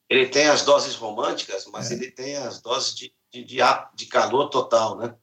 ele 0.09 0.25
tem 0.27 0.47
as 0.47 0.63
doses 0.63 0.95
românticas, 0.95 1.65
mas 1.71 1.91
é. 1.91 1.95
ele 1.95 2.11
tem 2.11 2.37
as 2.37 2.61
doses 2.61 2.95
de, 2.95 3.13
de, 3.31 3.43
de, 3.43 3.57
de 3.95 4.05
calor 4.05 4.49
total, 4.49 4.97
né? 4.97 5.13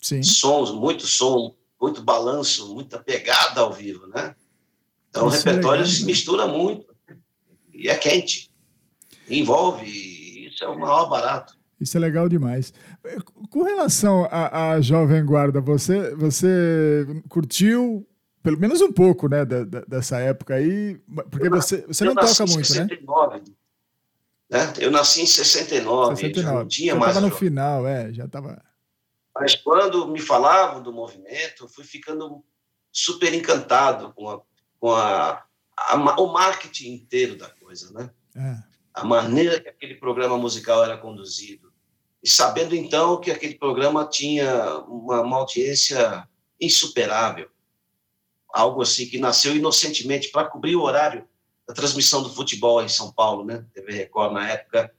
Sim. 0.00 0.22
Sons, 0.22 0.72
muito 0.72 1.06
som, 1.06 1.56
muito 1.80 2.02
balanço, 2.02 2.74
muita 2.74 2.98
pegada 2.98 3.60
ao 3.60 3.72
vivo, 3.72 4.06
né? 4.08 4.34
Então 5.08 5.28
isso 5.28 5.36
o 5.36 5.38
repertório 5.38 5.80
é 5.80 5.84
legal, 5.84 5.94
se 5.94 6.00
né? 6.00 6.06
mistura 6.06 6.46
muito 6.46 6.86
e 7.72 7.88
é 7.88 7.96
quente, 7.96 8.50
envolve, 9.30 9.86
isso 10.46 10.64
é 10.64 10.68
o 10.68 10.78
maior 10.78 11.08
barato. 11.08 11.56
Isso 11.80 11.96
é 11.96 12.00
legal 12.00 12.28
demais. 12.28 12.72
Com 13.50 13.62
relação 13.62 14.24
à, 14.30 14.72
à 14.72 14.80
Jovem 14.80 15.24
Guarda, 15.24 15.60
você, 15.60 16.14
você 16.16 17.06
curtiu 17.28 18.04
pelo 18.42 18.58
menos 18.58 18.80
um 18.80 18.92
pouco, 18.92 19.28
né, 19.28 19.44
da, 19.44 19.64
da, 19.64 19.80
dessa 19.82 20.18
época 20.18 20.54
aí, 20.54 20.98
porque 21.30 21.48
você, 21.48 21.84
você 21.86 22.04
não 22.04 22.14
toca 22.14 22.46
muito, 22.46 22.66
69, 22.66 23.36
né? 23.38 23.44
né? 24.50 24.72
Eu 24.78 24.90
nasci 24.90 25.22
em 25.22 25.26
69, 25.26 26.16
69. 26.16 26.42
já 26.42 26.52
não 26.52 26.66
tinha 26.66 26.92
já 26.94 26.98
mais. 26.98 27.12
Já 27.12 27.20
estava 27.20 27.34
no 27.34 27.36
final, 27.36 27.86
é, 27.86 28.12
já 28.12 28.24
estava. 28.24 28.62
Mas 29.40 29.54
quando 29.54 30.08
me 30.08 30.20
falavam 30.20 30.82
do 30.82 30.92
movimento, 30.92 31.64
eu 31.64 31.68
fui 31.68 31.84
ficando 31.84 32.44
super 32.90 33.32
encantado 33.32 34.12
com, 34.14 34.28
a, 34.28 34.40
com 34.80 34.92
a, 34.92 35.44
a, 35.76 36.20
o 36.20 36.32
marketing 36.32 36.94
inteiro 36.94 37.36
da 37.36 37.48
coisa, 37.48 37.92
né? 37.92 38.10
É. 38.36 38.78
A 38.92 39.04
maneira 39.04 39.60
que 39.60 39.68
aquele 39.68 39.94
programa 39.94 40.36
musical 40.36 40.82
era 40.82 40.98
conduzido. 40.98 41.72
E 42.22 42.28
sabendo 42.28 42.74
então 42.74 43.20
que 43.20 43.30
aquele 43.30 43.54
programa 43.54 44.04
tinha 44.04 44.78
uma, 44.88 45.20
uma 45.22 45.36
audiência 45.36 46.28
insuperável. 46.60 47.48
Algo 48.52 48.82
assim 48.82 49.06
que 49.06 49.18
nasceu 49.18 49.54
inocentemente 49.54 50.30
para 50.30 50.48
cobrir 50.48 50.74
o 50.74 50.82
horário 50.82 51.28
da 51.66 51.74
transmissão 51.74 52.22
do 52.22 52.30
futebol 52.30 52.82
em 52.82 52.88
São 52.88 53.12
Paulo, 53.12 53.44
né? 53.44 53.64
TV 53.72 53.92
Record, 53.92 54.32
na 54.32 54.48
época, 54.48 54.92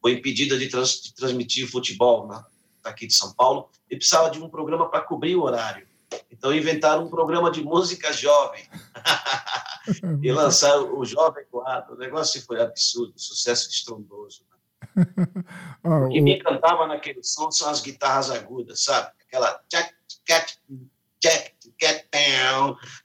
foi 0.00 0.12
impedida 0.12 0.56
de, 0.56 0.68
trans, 0.68 1.02
de 1.02 1.14
transmitir 1.14 1.68
futebol 1.68 2.26
na, 2.26 2.46
aqui 2.84 3.06
de 3.06 3.14
São 3.14 3.32
Paulo 3.34 3.68
e 3.90 3.96
precisava 3.96 4.30
de 4.30 4.40
um 4.40 4.48
programa 4.48 4.88
para 4.88 5.02
cobrir 5.02 5.36
o 5.36 5.42
horário. 5.42 5.86
Então 6.30 6.54
inventaram 6.54 7.04
um 7.04 7.10
programa 7.10 7.50
de 7.50 7.62
música 7.62 8.12
jovem 8.12 8.64
e 10.22 10.30
lançaram 10.32 10.98
o 10.98 11.04
Jovem 11.04 11.44
Quadro. 11.50 11.94
O 11.94 11.98
negócio 11.98 12.42
foi 12.44 12.60
absurdo, 12.60 13.14
sucesso 13.16 13.70
estrondoso. 13.70 14.44
Né? 14.50 15.06
o 15.84 16.08
que 16.08 16.20
me 16.20 16.36
encantava 16.36 16.86
naquele 16.86 17.22
som 17.22 17.50
são 17.50 17.68
as 17.70 17.80
guitarras 17.80 18.30
agudas, 18.30 18.84
sabe? 18.84 19.10
Aquela 19.26 19.60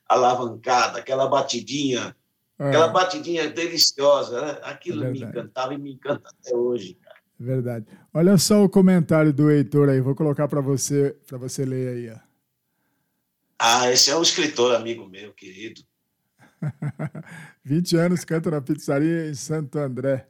alavancada, 0.09 0.99
aquela 0.99 1.27
batidinha, 1.27 2.15
é. 2.59 2.67
aquela 2.67 2.87
batidinha 2.87 3.49
deliciosa, 3.49 4.41
né? 4.41 4.59
Aquilo 4.63 5.05
é 5.05 5.11
me 5.11 5.21
encantava 5.21 5.73
e 5.73 5.77
me 5.77 5.93
encanta 5.93 6.29
até 6.29 6.55
hoje. 6.55 6.97
Verdade. 7.39 7.85
Olha 8.13 8.37
só 8.37 8.63
o 8.63 8.69
comentário 8.69 9.31
do 9.31 9.51
Heitor 9.51 9.89
aí, 9.89 10.01
vou 10.01 10.15
colocar 10.15 10.47
para 10.47 10.61
você, 10.61 11.15
para 11.27 11.37
você 11.37 11.63
ler 11.63 11.89
aí. 11.89 12.09
Ó. 12.09 12.19
Ah, 13.59 13.91
esse 13.91 14.09
é 14.09 14.15
um 14.15 14.21
escritor 14.21 14.75
amigo 14.75 15.07
meu, 15.07 15.33
querido. 15.33 15.81
20 17.63 17.95
anos 17.97 18.25
canta 18.25 18.49
na 18.49 18.61
pizzaria 18.61 19.29
em 19.29 19.35
Santo 19.35 19.77
André. 19.77 20.27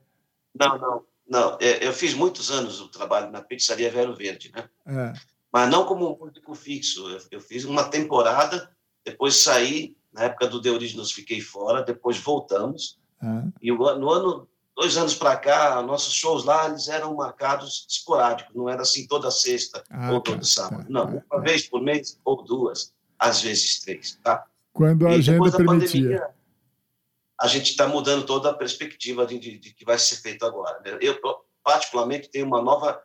Não, 0.59 0.77
não, 0.77 1.05
não. 1.27 1.57
É, 1.61 1.85
eu 1.85 1.93
fiz 1.93 2.13
muitos 2.13 2.51
anos 2.51 2.81
o 2.81 2.89
trabalho 2.89 3.31
na 3.31 3.41
pizzaria 3.41 3.91
Vero 3.91 4.15
Verde, 4.15 4.51
né? 4.53 4.69
É. 4.85 5.13
Mas 5.51 5.69
não 5.69 5.85
como 5.85 6.17
músico 6.17 6.55
fixo. 6.55 7.05
Eu 7.31 7.39
fiz 7.39 7.63
uma 7.63 7.85
temporada, 7.85 8.69
depois 9.05 9.35
saí, 9.37 9.95
na 10.11 10.23
época 10.23 10.47
do 10.47 10.59
De 10.59 10.69
Originals 10.69 11.11
fiquei 11.11 11.39
fora, 11.39 11.83
depois 11.83 12.17
voltamos. 12.17 12.99
É. 13.21 13.43
E 13.61 13.71
no 13.71 14.09
ano 14.09 14.47
dois 14.77 14.95
anos 14.95 15.15
para 15.15 15.35
cá, 15.35 15.81
nossos 15.81 16.13
shows 16.13 16.45
lá 16.45 16.69
eles 16.69 16.87
eram 16.87 17.15
marcados 17.15 17.87
esporádicos, 17.89 18.55
não 18.55 18.69
era 18.69 18.83
assim 18.83 19.07
toda 19.07 19.31
sexta 19.31 19.83
ah, 19.89 20.11
ou 20.11 20.21
todo 20.21 20.37
tá, 20.37 20.45
sábado. 20.45 20.83
Tá, 20.83 20.89
não, 20.89 21.19
tá, 21.19 21.23
uma 21.31 21.41
vez 21.41 21.67
por 21.67 21.81
mês 21.81 22.19
ou 22.23 22.43
duas, 22.43 22.93
às 23.17 23.41
vezes 23.41 23.79
três, 23.79 24.19
tá? 24.23 24.45
Quando 24.71 25.07
a 25.07 25.13
e 25.13 25.15
agenda 25.15 25.51
permitia. 25.51 26.01
Pandemia, 26.01 26.29
a 27.41 27.47
gente 27.47 27.71
está 27.71 27.87
mudando 27.87 28.23
toda 28.25 28.51
a 28.51 28.53
perspectiva 28.53 29.25
de, 29.25 29.39
de, 29.39 29.57
de, 29.57 29.73
que 29.73 29.83
vai 29.83 29.97
ser 29.97 30.17
feito 30.17 30.45
agora. 30.45 30.79
Né? 30.81 30.97
Eu, 31.01 31.19
particularmente, 31.63 32.29
tenho 32.29 32.45
uma 32.45 32.61
nova, 32.61 33.01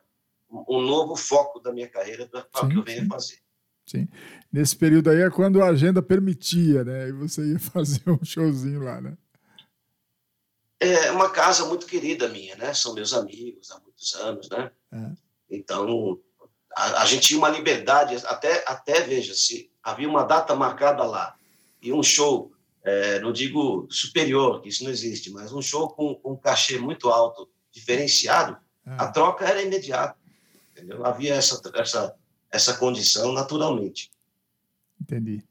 um 0.67 0.81
novo 0.81 1.15
foco 1.15 1.59
da 1.59 1.73
minha 1.73 1.87
carreira 1.87 2.27
para 2.27 2.65
o 2.65 2.69
que 2.69 2.77
eu 2.77 2.83
venho 2.83 3.03
sim. 3.03 3.07
fazer. 3.07 3.37
Sim. 3.85 4.07
Nesse 4.51 4.75
período 4.75 5.09
aí 5.09 5.21
é 5.21 5.29
quando 5.29 5.61
a 5.61 5.69
agenda 5.69 6.01
permitia, 6.01 6.83
né? 6.83 7.09
E 7.09 7.11
você 7.11 7.43
ia 7.43 7.59
fazer 7.59 8.07
um 8.07 8.23
showzinho 8.23 8.81
lá, 8.81 9.01
né? 9.01 9.17
É 10.91 11.11
uma 11.11 11.29
casa 11.29 11.65
muito 11.65 11.85
querida 11.85 12.27
minha, 12.29 12.55
né? 12.55 12.73
São 12.73 12.93
meus 12.93 13.13
amigos 13.13 13.71
há 13.71 13.79
muitos 13.79 14.13
anos, 14.15 14.49
né? 14.49 14.71
É. 14.91 15.11
Então, 15.49 16.19
a, 16.75 17.03
a, 17.03 17.05
gente 17.05 17.27
tinha 17.27 17.37
uma 17.37 17.49
liberdade, 17.49 18.15
até, 18.25 18.63
até 18.67 19.01
veja, 19.01 19.33
se 19.33 19.71
havia 19.81 20.09
uma 20.09 20.23
data 20.23 20.55
marcada 20.55 21.03
lá 21.03 21.35
e 21.81 21.91
um 21.91 22.01
show, 22.01 22.51
é, 22.83 23.19
não 23.19 23.31
digo 23.31 23.87
superior, 23.89 24.61
que 24.61 24.69
isso 24.69 24.83
não 24.83 24.91
existe, 24.91 25.29
mas 25.31 25.51
um 25.51 25.61
show 25.61 25.89
com, 25.89 26.15
com 26.15 26.33
um 26.33 26.37
cachê 26.37 26.79
muito 26.79 27.09
alto, 27.09 27.49
diferenciado, 27.71 28.57
é. 28.85 28.91
a 28.97 29.07
troca 29.07 29.45
era 29.45 29.61
imediata. 29.61 30.17
Entendeu? 30.71 31.05
Havia 31.05 31.35
essa, 31.35 31.61
essa, 31.75 32.15
essa 32.51 32.73
condição 32.77 33.31
naturalmente. 33.31 34.11
Entendi. 34.99 35.43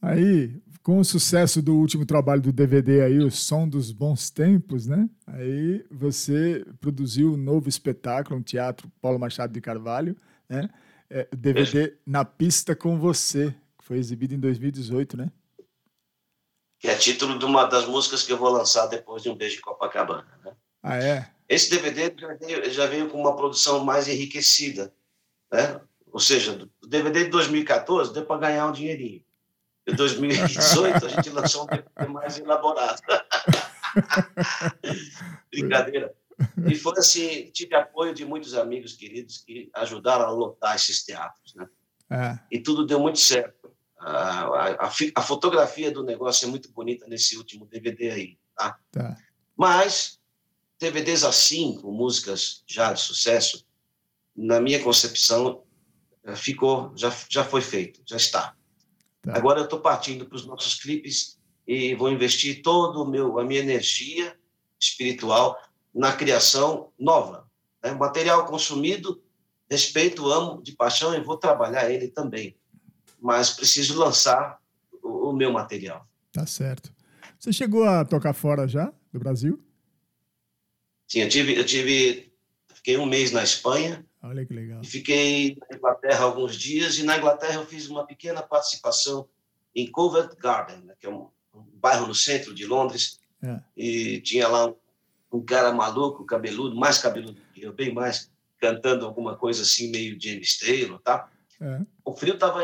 Aí, 0.00 0.60
com 0.82 0.98
o 0.98 1.04
sucesso 1.04 1.62
do 1.62 1.76
último 1.76 2.04
trabalho 2.04 2.42
do 2.42 2.52
DVD 2.52 3.02
aí, 3.02 3.18
o 3.18 3.30
Som 3.30 3.68
dos 3.68 3.92
Bons 3.92 4.30
Tempos, 4.30 4.86
né? 4.86 5.08
Aí 5.26 5.84
você 5.90 6.64
produziu 6.80 7.34
um 7.34 7.36
novo 7.36 7.68
espetáculo, 7.68 8.40
um 8.40 8.42
teatro 8.42 8.90
Paulo 9.00 9.18
Machado 9.18 9.52
de 9.52 9.60
Carvalho, 9.60 10.16
né? 10.48 10.68
É, 11.08 11.28
DVD 11.34 11.96
Na 12.04 12.24
Pista 12.24 12.74
com 12.74 12.98
Você, 12.98 13.54
que 13.78 13.84
foi 13.84 13.98
exibido 13.98 14.34
em 14.34 14.40
2018, 14.40 15.16
né? 15.16 15.30
Que 16.80 16.88
é 16.88 16.96
título 16.96 17.38
de 17.38 17.44
uma 17.44 17.64
das 17.64 17.86
músicas 17.86 18.24
que 18.24 18.32
eu 18.32 18.38
vou 18.38 18.50
lançar 18.50 18.86
depois 18.86 19.22
de 19.22 19.30
Um 19.30 19.36
Beijo 19.36 19.58
em 19.58 19.60
Copacabana, 19.60 20.26
né? 20.44 20.52
Ah, 20.82 20.96
é? 20.96 21.30
Esse 21.48 21.70
DVD 21.70 22.12
já 22.18 22.34
veio, 22.34 22.70
já 22.70 22.86
veio 22.86 23.08
com 23.08 23.20
uma 23.20 23.36
produção 23.36 23.84
mais 23.84 24.08
enriquecida, 24.08 24.92
né? 25.52 25.80
Ou 26.10 26.18
seja, 26.18 26.68
o 26.82 26.86
DVD 26.86 27.24
de 27.24 27.30
2014 27.30 28.12
deu 28.12 28.26
para 28.26 28.40
ganhar 28.40 28.66
um 28.66 28.72
dinheirinho. 28.72 29.22
Em 29.86 29.94
2018, 29.94 31.06
a 31.06 31.08
gente 31.08 31.30
lançou 31.30 31.64
um 31.64 31.66
DVD 31.66 32.06
mais 32.08 32.38
elaborado. 32.38 33.02
Brincadeira. 35.50 36.14
E 36.68 36.74
foi 36.74 36.98
assim, 36.98 37.50
tive 37.52 37.74
apoio 37.74 38.14
de 38.14 38.24
muitos 38.24 38.54
amigos 38.54 38.94
queridos 38.94 39.38
que 39.38 39.70
ajudaram 39.74 40.24
a 40.24 40.30
lotar 40.30 40.76
esses 40.76 41.04
teatros, 41.04 41.54
né? 41.54 41.68
É. 42.10 42.38
E 42.50 42.60
tudo 42.60 42.86
deu 42.86 43.00
muito 43.00 43.18
certo. 43.18 43.72
A, 43.98 44.44
a, 44.44 44.92
a, 45.14 45.22
fotografia 45.22 45.90
do 45.90 46.02
negócio 46.02 46.46
é 46.46 46.50
muito 46.50 46.70
bonita 46.72 47.06
nesse 47.06 47.36
último 47.36 47.66
DVD 47.66 48.10
aí, 48.10 48.38
tá? 48.56 48.78
tá? 48.90 49.16
Mas 49.56 50.20
DVDs 50.78 51.22
assim, 51.22 51.78
com 51.80 51.92
músicas 51.92 52.64
já 52.66 52.92
de 52.92 53.00
sucesso, 53.00 53.64
na 54.34 54.60
minha 54.60 54.82
concepção, 54.82 55.62
eh, 56.24 56.34
ficou, 56.34 56.92
já, 56.96 57.14
já 57.28 57.44
foi 57.44 57.60
feito, 57.60 58.02
já 58.04 58.16
está. 58.16 58.56
Tá. 59.22 59.36
Agora 59.36 59.60
eu 59.60 59.64
estou 59.64 59.80
partindo 59.80 60.26
para 60.26 60.36
os 60.36 60.44
nossos 60.44 60.74
clipes 60.74 61.38
e 61.66 61.94
vou 61.94 62.10
investir 62.10 62.60
todo 62.60 63.02
o 63.02 63.08
meu 63.08 63.38
a 63.38 63.44
minha 63.44 63.60
energia 63.60 64.36
espiritual 64.78 65.56
na 65.94 66.12
criação 66.12 66.90
nova, 66.98 67.48
né? 67.82 67.92
material 67.92 68.46
consumido, 68.46 69.22
respeito, 69.70 70.28
amo 70.30 70.60
de 70.62 70.72
paixão 70.72 71.14
e 71.14 71.20
vou 71.20 71.36
trabalhar 71.36 71.90
ele 71.90 72.08
também, 72.08 72.56
mas 73.20 73.50
preciso 73.50 73.98
lançar 73.98 74.58
o, 75.02 75.30
o 75.30 75.32
meu 75.32 75.52
material. 75.52 76.06
Tá 76.32 76.44
certo. 76.46 76.92
Você 77.38 77.52
chegou 77.52 77.84
a 77.84 78.04
tocar 78.04 78.32
fora 78.32 78.66
já 78.66 78.92
do 79.12 79.18
Brasil? 79.20 79.62
Sim, 81.06 81.20
eu 81.20 81.28
tive, 81.28 81.56
eu 81.56 81.64
tive, 81.64 82.32
fiquei 82.74 82.96
um 82.96 83.06
mês 83.06 83.30
na 83.30 83.44
Espanha, 83.44 84.04
Olha 84.22 84.46
que 84.46 84.54
legal. 84.54 84.80
e 84.82 84.86
fiquei 84.86 85.56
na 85.70 85.76
Inglaterra 85.76 86.24
alguns 86.24 86.56
dias, 86.56 86.96
e 86.98 87.02
na 87.02 87.16
Inglaterra 87.18 87.54
eu 87.54 87.66
fiz 87.66 87.88
uma 87.88 88.06
pequena 88.06 88.42
participação 88.42 89.28
em 89.74 89.90
Covent 89.90 90.34
Garden, 90.38 90.78
né, 90.84 90.94
que 91.00 91.06
é 91.06 91.10
um, 91.10 91.28
um 91.54 91.62
bairro 91.74 92.06
no 92.06 92.14
centro 92.14 92.54
de 92.54 92.64
Londres, 92.66 93.18
É. 93.42 93.60
e 93.76 94.20
tinha 94.20 94.46
lá 94.46 94.66
um, 94.68 94.76
um 95.32 95.44
cara 95.44 95.72
maluco, 95.72 96.24
cabeludo, 96.24 96.76
mais 96.76 96.98
cabeludo 96.98 97.40
que 97.52 97.62
eu, 97.62 97.72
bem 97.72 97.92
mais, 97.92 98.30
cantando 98.58 99.04
alguma 99.04 99.36
coisa 99.36 99.62
assim, 99.62 99.90
meio 99.90 100.16
James 100.20 100.56
Taylor, 100.58 101.00
tá? 101.00 101.28
É. 101.60 101.80
O 102.04 102.14
frio 102.14 102.38
tava 102.38 102.60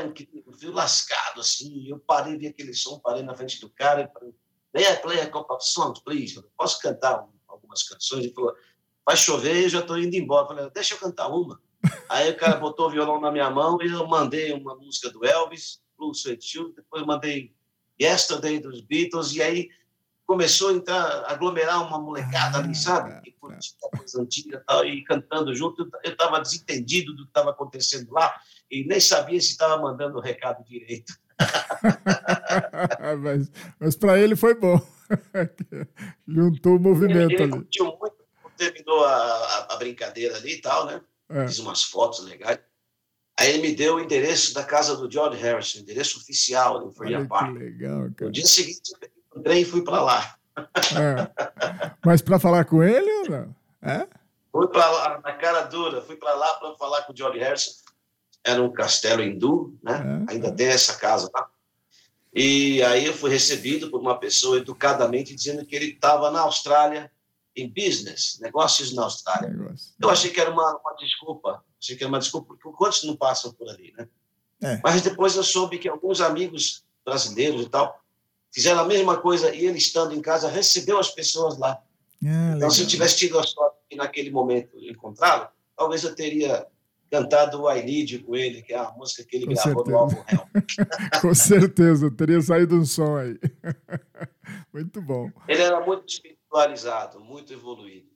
o 0.47 0.53
frio 0.53 0.73
lascado, 0.73 1.41
assim, 1.41 1.73
e 1.73 1.91
eu 1.91 1.99
parei, 1.99 2.37
vi 2.37 2.47
aquele 2.47 2.73
som, 2.75 2.99
parei 3.01 3.23
na 3.25 3.35
frente 3.35 3.61
do 3.61 3.69
cara 3.71 4.03
e 4.03 4.13
falei, 4.13 4.33
may 4.73 4.85
I 4.93 4.97
play 5.03 5.21
a 5.21 5.29
couple 5.29 5.57
of 5.57 5.65
songs, 5.67 6.01
please? 6.05 6.37
Eu 6.37 6.45
Posso 6.57 6.81
cantar 6.81 7.25
um- 7.25 7.33
algumas 7.49 7.83
canções? 7.83 8.25
Ele 8.25 8.35
falou, 8.35 8.55
vai 9.09 9.17
chover, 9.17 9.65
eu 9.65 9.69
já 9.71 9.81
estou 9.81 9.99
indo 9.99 10.15
embora. 10.17 10.43
Eu 10.45 10.49
falei, 10.49 10.71
deixa 10.71 10.93
eu 10.93 10.99
cantar 10.99 11.29
uma. 11.29 11.59
Aí 12.11 12.29
o 12.31 12.37
cara 12.37 12.57
botou 12.57 12.89
o 12.89 12.91
violão 12.91 13.19
na 13.19 13.33
minha 13.33 13.49
mão 13.49 13.79
e 13.81 13.87
eu 13.87 14.07
mandei 14.07 14.53
uma 14.53 14.75
música 14.77 15.09
do 15.11 15.25
Elvis, 15.25 15.81
Blue 15.97 16.13
Sweat 16.13 16.45
Shoes, 16.45 16.75
depois 16.75 17.07
mandei 17.07 17.55
Yesterday 17.99 18.59
dos 18.61 18.83
Beatles, 18.83 19.35
e 19.35 19.41
aí 19.43 19.69
começou 20.27 20.69
a 20.69 20.73
entrar, 20.75 21.25
aglomerar 21.27 21.87
uma 21.89 21.99
molecada 21.99 22.59
Ah, 22.59 22.61
ali, 22.61 22.75
sabe? 22.75 23.11
tá, 23.15 23.21
Que 23.23 23.33
curtia 23.33 23.73
coisa 23.97 24.21
antiga 24.21 24.59
e 24.59 24.65
tal, 24.67 24.85
e 24.85 25.03
cantando 25.05 25.55
junto. 25.55 25.89
Eu 26.05 26.13
estava 26.13 26.39
desentendido 26.41 27.15
do 27.17 27.23
que 27.25 27.31
estava 27.31 27.51
acontecendo 27.51 28.13
lá 28.13 28.35
e 28.71 28.85
nem 28.87 29.01
sabia 29.01 29.41
se 29.41 29.53
estava 29.53 29.81
mandando 29.81 30.19
o 30.19 30.21
recado 30.21 30.63
direito. 30.65 31.15
mas 33.23 33.51
mas 33.81 33.97
para 33.97 34.19
ele 34.21 34.37
foi 34.37 34.55
bom. 34.55 34.79
Juntou 36.29 36.77
o 36.77 36.81
movimento 36.81 37.33
Ele 37.33 37.43
ali. 37.45 37.51
curtiu 37.53 37.87
muito, 37.87 38.17
terminou 38.59 39.05
a, 39.05 39.67
a- 39.71 39.77
brincadeira 39.77 40.37
ali 40.37 40.55
e 40.57 40.61
tal, 40.61 40.87
né? 40.87 41.01
É. 41.31 41.47
Fiz 41.47 41.59
umas 41.59 41.83
fotos 41.85 42.25
legais. 42.25 42.59
Aí 43.39 43.51
ele 43.51 43.63
me 43.63 43.75
deu 43.75 43.95
o 43.97 44.01
endereço 44.01 44.53
da 44.53 44.65
casa 44.65 44.97
do 44.97 45.11
George 45.11 45.41
Harrison, 45.41 45.79
o 45.79 45.83
endereço 45.83 46.19
oficial 46.19 46.87
em 46.87 46.93
Freya 46.93 47.25
Park. 47.27 47.55
legal, 47.57 48.01
No 48.01 48.15
cara. 48.15 48.31
dia 48.33 48.47
seguinte, 48.47 48.91
eu 48.93 48.99
peguei 48.99 49.23
o 49.35 49.41
trem 49.41 49.63
e 49.63 49.65
fui 49.65 49.83
para 49.85 50.03
lá. 50.03 50.37
É. 50.59 51.95
Mas 52.05 52.21
para 52.21 52.39
falar 52.41 52.65
com 52.65 52.83
ele 52.83 53.11
ou 53.21 53.31
não? 53.31 53.55
É? 53.81 54.09
Fui 54.51 54.67
para 54.69 54.91
lá, 54.91 55.21
na 55.23 55.33
cara 55.35 55.63
dura, 55.63 56.03
fui 56.03 56.17
para 56.17 56.35
lá 56.35 56.55
para 56.55 56.75
falar 56.77 57.03
com 57.03 57.13
o 57.13 57.17
George 57.17 57.39
Harrison. 57.39 57.71
Era 58.43 58.61
um 58.63 58.73
castelo 58.73 59.23
hindu, 59.23 59.79
né? 59.83 60.25
É, 60.29 60.33
Ainda 60.33 60.49
é. 60.49 60.53
tem 60.53 60.67
essa 60.67 60.97
casa 60.97 61.31
lá. 61.33 61.49
E 62.35 62.83
aí 62.83 63.05
eu 63.07 63.15
fui 63.15 63.31
recebido 63.31 63.91
por 63.91 64.01
uma 64.01 64.19
pessoa 64.19 64.57
educadamente 64.59 65.35
dizendo 65.35 65.65
que 65.65 65.77
ele 65.77 65.87
estava 65.93 66.31
na 66.31 66.41
Austrália 66.41 67.11
em 67.61 67.69
business, 67.69 68.39
negócios 68.41 68.95
na 68.95 69.05
Austrália. 69.05 69.49
Negócio. 69.51 69.93
Eu 70.01 70.11
achei 70.11 70.31
que 70.31 70.41
era 70.41 70.51
uma, 70.51 70.77
uma 70.77 70.95
desculpa. 70.95 71.63
Achei 71.81 71.97
que 71.97 72.03
era 72.05 72.09
uma 72.09 72.19
desculpa, 72.19 72.55
porque 72.55 72.77
quantos 72.77 73.05
não 73.05 73.17
passam 73.17 73.53
por 73.53 73.69
ali, 73.69 73.93
né? 73.97 74.09
É. 74.63 74.81
Mas 74.83 75.03
depois 75.03 75.37
eu 75.37 75.45
soube 75.45 75.79
que 75.79 75.89
alguns 75.89 76.21
amigos 76.21 76.85
brasileiros 77.05 77.63
e 77.67 77.69
tal 77.69 78.01
fizeram 78.53 78.81
a 78.81 78.85
mesma 78.85 79.17
coisa 79.19 79.55
e 79.55 79.67
ele, 79.67 79.79
estando 79.79 80.15
em 80.15 80.21
casa, 80.21 80.49
recebeu 80.49 80.99
as 80.99 81.11
pessoas 81.11 81.59
lá. 81.59 81.81
Ah, 82.25 82.55
Então, 82.57 82.71
se 82.71 82.83
eu 82.83 82.87
tivesse 82.87 83.17
tido 83.17 83.39
a 83.39 83.43
sorte 83.43 83.77
de, 83.91 83.97
naquele 83.97 84.31
momento, 84.31 84.77
encontrá-lo, 84.83 85.49
talvez 85.77 86.03
eu 86.03 86.15
teria 86.15 86.67
cantado 87.11 87.63
o 87.63 87.73
I 87.73 87.83
Need 87.85 88.19
com 88.21 88.37
ele, 88.37 88.63
que 88.63 88.75
é 88.75 88.79
a 88.79 88.91
música 88.93 89.25
que 89.25 89.37
ele 89.37 89.47
Com 89.47 89.55
gravou 89.55 89.75
certeza. 89.75 89.91
no 89.91 89.99
álbum 89.99 90.25
Hell. 90.29 90.49
Com 91.23 91.35
certeza, 91.35 92.11
teria 92.11 92.41
saído 92.43 92.77
um 92.77 92.85
som 92.85 93.17
aí. 93.17 93.39
Muito 94.73 95.01
bom. 95.01 95.31
Ele 95.47 95.63
era 95.63 95.85
muito 95.85 96.05
espiritualizado, 96.49 97.21
muito 97.21 97.53
evoluído. 97.53 98.09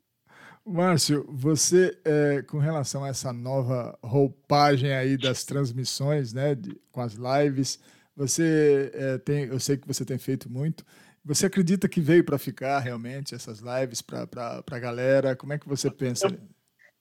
Márcio, 0.65 1.27
você, 1.29 1.99
é, 2.05 2.43
com 2.43 2.59
relação 2.59 3.05
a 3.05 3.09
essa 3.09 3.33
nova 3.33 3.99
roupagem 4.03 4.93
aí 4.93 5.17
das 5.17 5.45
transmissões, 5.45 6.33
né, 6.33 6.55
de- 6.55 6.81
com 6.93 7.01
as 7.01 7.15
lives, 7.15 7.81
você 8.17 8.91
é, 8.95 9.19
tem, 9.19 9.45
eu 9.47 9.59
sei 9.59 9.77
que 9.77 9.87
você 9.87 10.05
tem 10.05 10.19
feito 10.19 10.51
muito. 10.51 10.85
Você 11.25 11.47
acredita 11.47 11.89
que 11.89 12.01
veio 12.01 12.25
para 12.25 12.39
ficar 12.39 12.79
realmente 12.79 13.35
essas 13.35 13.61
lives 13.61 14.03
para 14.03 14.27
a 14.71 14.79
galera? 14.79 15.37
Como 15.37 15.53
é 15.53 15.59
que 15.59 15.69
você 15.69 15.91
pensa? 15.91 16.29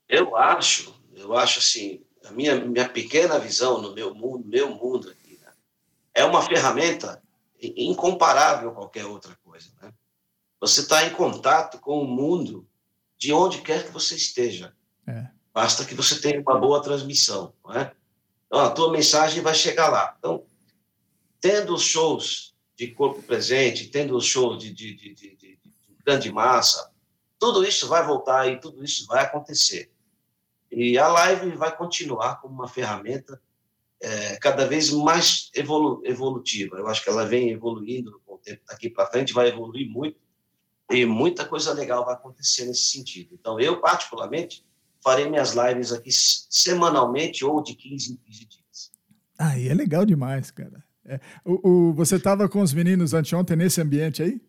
Eu 0.08 0.36
acho, 0.36 0.94
eu 1.16 1.36
acho 1.36 1.60
assim, 1.60 2.04
a 2.26 2.32
minha, 2.32 2.56
minha 2.66 2.90
pequena 2.90 3.40
visão 3.40 3.82
no 3.82 3.94
meu 3.94 4.14
mundo, 4.14 4.48
meu 4.48 4.70
mundo 4.76 5.10
aqui, 5.10 5.40
né, 5.40 5.52
é 6.14 6.24
uma 6.26 6.42
ferramenta 6.42 7.22
incomparável 7.62 8.70
a 8.70 8.74
qualquer 8.74 9.06
outra 9.06 9.36
coisa. 9.44 9.70
Né? 9.82 9.94
Você 10.62 10.82
está 10.82 11.06
em 11.06 11.10
contato 11.14 11.80
com 11.80 12.00
o 12.02 12.08
mundo 12.08 12.68
de 13.18 13.34
onde 13.34 13.62
quer 13.62 13.84
que 13.86 13.92
você 13.92 14.16
esteja. 14.16 14.74
É. 15.08 15.28
Basta 15.54 15.84
que 15.84 15.96
você 15.96 16.22
tenha 16.22 16.40
uma 16.40 16.58
boa 16.60 16.82
transmissão. 16.82 17.54
Não 17.66 17.74
é? 17.74 17.92
Então, 18.46 18.60
a 18.60 18.70
tua 18.70 18.92
mensagem 18.92 19.42
vai 19.42 19.56
chegar 19.56 19.90
lá. 19.90 20.16
Então, 20.20 20.46
tendo 21.40 21.74
os 21.74 21.82
shows 21.82 22.54
de 22.76 22.88
corpo 22.88 23.22
presente, 23.24 23.88
tendo 23.90 24.16
os 24.16 24.26
shows 24.26 24.62
de, 24.62 24.72
de, 24.72 24.94
de, 24.94 25.14
de, 25.16 25.36
de- 25.36 25.58
de 25.58 25.96
grande 26.06 26.32
massa, 26.32 26.92
tudo 27.40 27.64
isso 27.66 27.88
vai 27.88 28.06
voltar 28.06 28.48
e 28.48 28.60
tudo 28.60 28.84
isso 28.84 29.06
vai 29.08 29.24
acontecer. 29.24 29.92
E 30.72 30.98
a 30.98 31.08
live 31.08 31.52
vai 31.56 31.76
continuar 31.76 32.40
como 32.40 32.54
uma 32.54 32.68
ferramenta 32.68 33.42
é, 34.00 34.38
cada 34.38 34.66
vez 34.68 34.90
mais 34.92 35.50
evolu 35.54 36.02
evolutiva. 36.06 36.78
Eu 36.78 36.88
acho 36.88 37.04
que 37.04 37.10
ela 37.10 37.26
vem 37.26 37.50
evoluindo 37.50 38.22
com 38.26 38.36
o 38.36 38.38
tempo 38.38 38.62
daqui 38.68 38.90
para 38.90 39.08
frente, 39.08 39.34
vai 39.34 39.50
evoluir 39.50 39.90
muito 39.90 40.20
e 40.92 41.06
muita 41.06 41.46
coisa 41.46 41.74
legal 41.74 42.06
vai 42.06 42.14
acontecer 42.14 42.66
nesse 42.66 42.88
sentido. 42.92 43.36
Então, 43.40 43.60
eu, 43.60 43.80
particularmente, 43.80 44.66
farei 45.04 45.30
minhas 45.30 45.54
lives 45.54 45.92
aqui 45.92 46.10
semanalmente 46.12 47.44
ou 47.46 47.62
de 47.64 47.74
15 47.76 48.14
em 48.14 48.16
15 48.18 48.46
dias. 48.46 48.92
Ah, 49.38 49.58
e 49.58 49.68
é 49.68 49.74
legal 49.74 50.06
demais, 50.06 50.52
cara. 50.52 50.84
É, 51.06 51.20
o, 51.44 51.70
o- 51.90 51.94
você 51.94 52.16
estava 52.18 52.48
com 52.48 52.62
os 52.62 52.74
meninos 52.74 53.14
anteontem 53.14 53.58
nesse 53.58 53.82
ambiente 53.82 54.22
aí? 54.22 54.40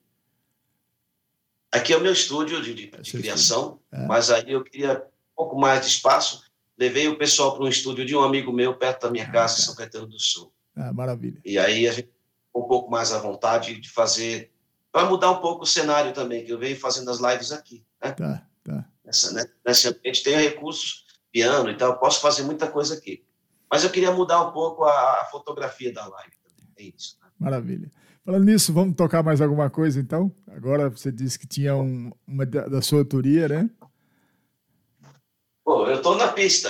Aqui 1.71 1.93
é 1.93 1.97
o 1.97 2.01
meu 2.01 2.13
estúdio 2.13 2.63
de, 2.63 2.75
de- 2.75 2.91
de 2.91 3.13
criação, 3.19 3.81
É. 3.91 4.07
mas 4.07 4.31
aí 4.31 4.51
eu 4.53 4.63
queria 4.63 4.99
um 4.99 5.35
pouco 5.37 5.59
mais 5.59 5.81
de 5.81 5.87
espaço. 5.93 6.43
Levei 6.77 7.09
o 7.09 7.17
pessoal 7.17 7.55
para 7.55 7.65
um 7.65 7.69
estúdio 7.69 8.05
de 8.05 8.15
um 8.15 8.21
amigo 8.23 8.53
meu 8.53 8.75
perto 8.77 9.03
da 9.03 9.11
minha 9.11 9.25
Ah, 9.25 9.31
casa, 9.33 9.59
em. 9.59 9.65
São 9.65 9.75
Caetano 9.75 10.07
do 10.07 10.19
Sul. 10.19 10.53
Ah, 10.77 10.93
maravilha. 10.93 11.41
E 11.45 11.59
aí 11.59 11.89
a 11.89 11.93
gente 11.93 12.09
ficou 12.47 12.65
um 12.65 12.69
pouco 12.69 12.91
mais 12.91 13.13
à 13.13 13.19
vontade 13.19 13.81
de 13.81 13.89
fazer, 13.89 14.51
para 14.93 15.09
mudar 15.09 15.31
um 15.31 15.41
pouco 15.41 15.65
o 15.65 15.67
cenário 15.67 16.13
também, 16.13 16.45
que 16.45 16.53
eu 16.53 16.59
venho 16.59 16.79
fazendo 16.79 17.11
as 17.11 17.19
lives 17.19 17.51
aqui. 17.51 17.85
Né? 18.05 18.13
Tá, 18.13 18.47
tá. 18.63 18.85
Nessa, 19.05 19.33
né? 19.33 19.45
Nesse 19.67 19.89
ambiente 19.89 20.23
tem 20.23 20.37
recursos, 20.37 21.07
piano 21.33 21.71
e 21.71 21.77
tal, 21.77 21.93
eu 21.93 21.97
posso 21.99 22.21
fazer 22.21 22.43
muita 22.43 22.71
coisa 22.71 22.95
aqui. 22.95 23.25
Mas 23.71 23.83
eu 23.85 23.91
queria 23.91 24.13
mudar 24.13 24.47
um 24.47 24.53
pouco 24.53 24.85
a, 24.85 25.23
a 25.23 25.29
fotografia 25.31 25.93
da 25.93 26.07
live 26.07 26.33
também. 26.45 26.69
É 26.77 26.83
isso. 26.95 27.17
né? 27.23 27.29
Maravilha. 27.39 27.91
Falando 28.25 28.45
nisso, 28.45 28.73
vamos 28.73 28.95
tocar 28.95 29.23
mais 29.23 29.41
alguma 29.41 29.69
coisa 29.71 29.99
então? 29.99 30.31
Agora 30.49 30.89
você 30.91 31.11
disse 31.11 31.39
que 31.39 31.47
tinha 31.47 31.75
um- 31.75 32.13
uma 32.27 32.45
da, 32.47 32.69
da 32.69 32.83
sua 32.83 32.99
autoria, 33.01 33.49
né? 33.49 33.71
Pô, 35.65 35.87
eu 35.87 36.01
tô 36.03 36.15
na 36.17 36.29
pista. 36.29 36.69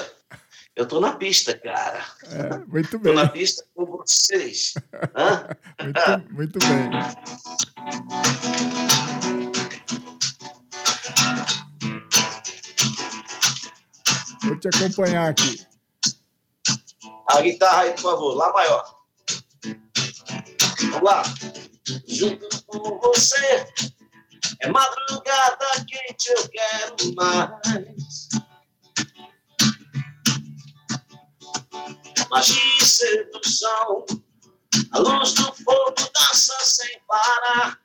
Eu 0.75 0.87
tô 0.87 1.01
na 1.01 1.13
pista, 1.17 1.57
cara. 1.59 2.03
É, 2.31 2.59
muito 2.67 2.99
bem, 2.99 3.15
na 3.15 3.29
pista 3.29 3.63
com 3.75 3.85
vocês. 3.85 4.73
Muito, 5.83 6.33
muito 6.33 6.59
bem. 6.61 6.91
Vou 14.45 14.59
te 14.59 14.69
acompanhar 14.69 15.31
aqui. 15.31 15.67
A 17.29 17.41
guitarra 17.43 17.83
aí, 17.83 17.93
por 17.93 18.01
favor, 18.01 18.35
lá 18.35 18.53
maior. 18.53 18.97
Vamos 20.91 21.03
lá. 21.03 21.23
Junto 22.07 22.65
com 22.65 22.99
você, 23.01 23.67
é 24.61 24.69
madrugada 24.69 25.67
quente, 25.87 26.31
eu 26.31 26.49
quero 26.49 27.15
mais. 27.15 28.02
Magia 32.33 32.57
e 32.81 32.85
sedução, 32.87 34.07
a 34.93 34.99
luz 35.01 35.35
do 35.35 35.53
fogo 35.53 35.95
dança 36.15 36.57
sem 36.63 36.99
parar. 37.07 37.79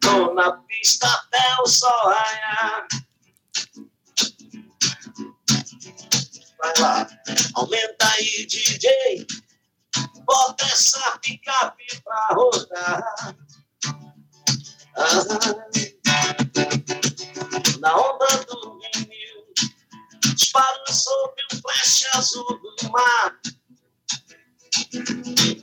Tô 0.00 0.34
na 0.34 0.50
pista 0.62 1.06
até 1.06 1.62
o 1.62 1.66
sol 1.68 1.88
raiar. 2.04 2.88
Vai 6.58 6.74
lá, 6.80 7.06
aumenta 7.54 8.08
aí, 8.08 8.46
DJ. 8.46 9.24
Bota 10.24 10.64
essa 10.64 11.18
picape 11.18 12.02
pra 12.02 12.28
rodar. 12.32 13.36
Ah, 14.96 15.24
na 17.78 17.96
onda 17.96 18.26
do 18.48 18.75
disparo 20.36 20.92
sob 20.92 21.34
um 21.52 21.60
flash 21.60 22.04
azul 22.14 22.44
do 22.46 22.90
mar. 22.90 23.40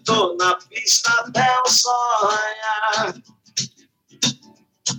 Tô 0.06 0.36
na 0.36 0.56
pista 0.56 1.10
até 1.20 1.62
o 1.62 1.70
sol 1.70 2.28
raiar. 2.28 3.16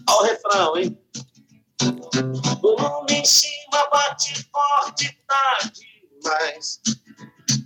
Ó 0.09 0.21
o 0.21 0.23
refrão, 0.23 0.77
hein? 0.79 0.99
em 3.11 3.25
cima 3.25 3.89
bate 3.91 4.49
forte, 4.51 5.19
tarde 5.27 5.83
demais. 6.23 6.81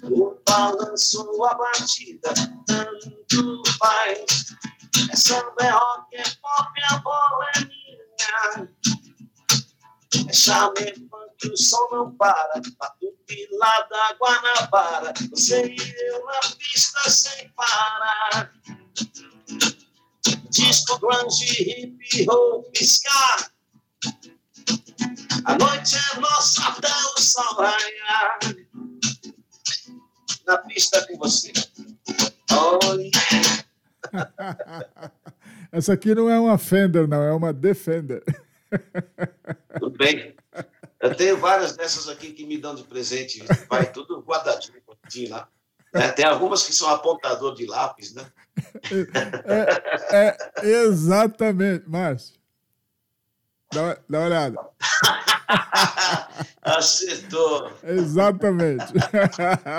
O 0.03 0.35
balanço, 0.47 1.45
a 1.45 1.55
batida, 1.55 2.33
tanto 2.67 3.63
faz. 3.79 4.57
É 5.13 5.17
samba, 5.17 5.55
é 5.61 5.71
rock, 5.71 6.17
é 6.17 6.23
pop, 6.41 6.83
a 6.91 6.99
bola 6.99 7.47
é 7.57 7.61
minha. 7.61 8.98
É 10.15 10.33
chame 10.33 10.95
funk, 11.11 11.53
o 11.53 11.57
som 11.57 11.89
não 11.91 12.11
para. 12.13 12.63
Batuquilada, 12.79 14.17
Guanabara. 14.21 15.13
Você 15.31 15.67
e 15.67 16.11
eu 16.11 16.25
na 16.25 16.41
pista 16.57 17.11
sem 17.11 17.51
parar. 17.51 18.53
Disco 20.51 20.99
grunge, 20.99 21.63
hip 21.63 22.27
hop, 22.31 22.77
ska. 22.77 23.51
A 25.45 25.59
noite 25.59 25.97
é 25.97 26.21
nossa 26.21 26.69
até 26.69 26.89
o 26.89 27.21
sol 27.21 27.55
raiar. 27.57 28.39
Na 30.47 30.59
pista 30.59 31.07
com 31.07 31.19
você. 31.19 31.53
Yeah. 32.51 33.65
Essa 35.71 35.93
aqui 35.93 36.15
não 36.15 36.31
é 36.31 36.39
uma 36.39 36.57
Fender, 36.57 37.07
não, 37.07 37.23
é 37.23 37.33
uma 37.33 37.53
Defender. 37.53 38.23
Bem. 39.99 40.33
Eu 41.01 41.13
tenho 41.17 41.37
várias 41.39 41.77
dessas 41.77 42.09
aqui 42.09 42.33
que 42.33 42.47
me 42.47 42.57
dão 42.57 42.73
de 42.75 42.85
presente. 42.85 43.45
Vai 43.69 43.91
tudo 43.91 44.21
guardadinho, 44.23 44.81
lá. 45.29 45.49
É, 45.93 46.09
tem 46.13 46.25
algumas 46.25 46.63
que 46.63 46.73
são 46.73 46.89
apontador 46.89 47.55
de 47.57 47.67
lápis, 47.67 48.15
né? 48.15 48.25
É, 50.13 50.37
é 50.63 50.83
exatamente, 50.85 51.89
Márcio. 51.89 52.39
Dá, 53.73 53.83
uma- 53.83 53.99
dá 54.09 54.19
uma 54.21 54.27
olhada. 54.27 54.61
Acertou. 56.63 57.73
Exatamente. 57.83 58.85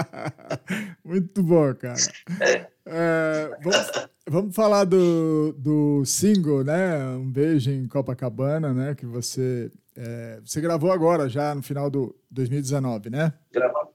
Muito 1.04 1.42
bom, 1.44 1.74
cara. 1.76 1.96
É, 2.86 3.58
vamos, 3.62 3.92
vamos 4.28 4.56
falar 4.56 4.84
do, 4.84 5.54
do 5.58 6.04
single, 6.06 6.64
né? 6.64 7.06
Um 7.10 7.32
beijo 7.32 7.72
em 7.72 7.88
Copacabana, 7.88 8.74
né? 8.74 8.96
Que 8.96 9.06
você 9.06 9.72
é, 10.02 10.40
você 10.46 10.62
gravou 10.62 10.92
agora, 10.92 11.28
já 11.28 11.54
no 11.54 11.62
final 11.62 11.90
do 11.90 12.16
2019, 12.32 13.10
né? 13.10 13.34
Gravamos. 13.52 13.90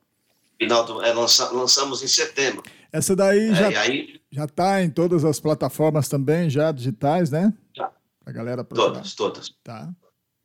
Final 0.58 0.84
do, 0.84 1.02
é, 1.02 1.12
lança- 1.12 1.50
lançamos 1.50 2.02
em 2.02 2.06
setembro. 2.08 2.62
Essa 2.92 3.16
daí 3.16 3.48
É, 3.50 3.54
já 3.54 3.80
aí, 3.80 4.20
já 4.30 4.46
tá 4.46 4.82
em 4.82 4.90
todas 4.90 5.24
as 5.24 5.40
plataformas 5.40 6.08
também, 6.08 6.48
já 6.50 6.70
digitais, 6.70 7.30
né? 7.30 7.52
Já. 7.74 7.90
A 8.24 8.30
galera 8.32 8.62
procurar. 8.62 8.92
todas, 8.92 9.14
todas. 9.14 9.48
Tá. 9.64 9.90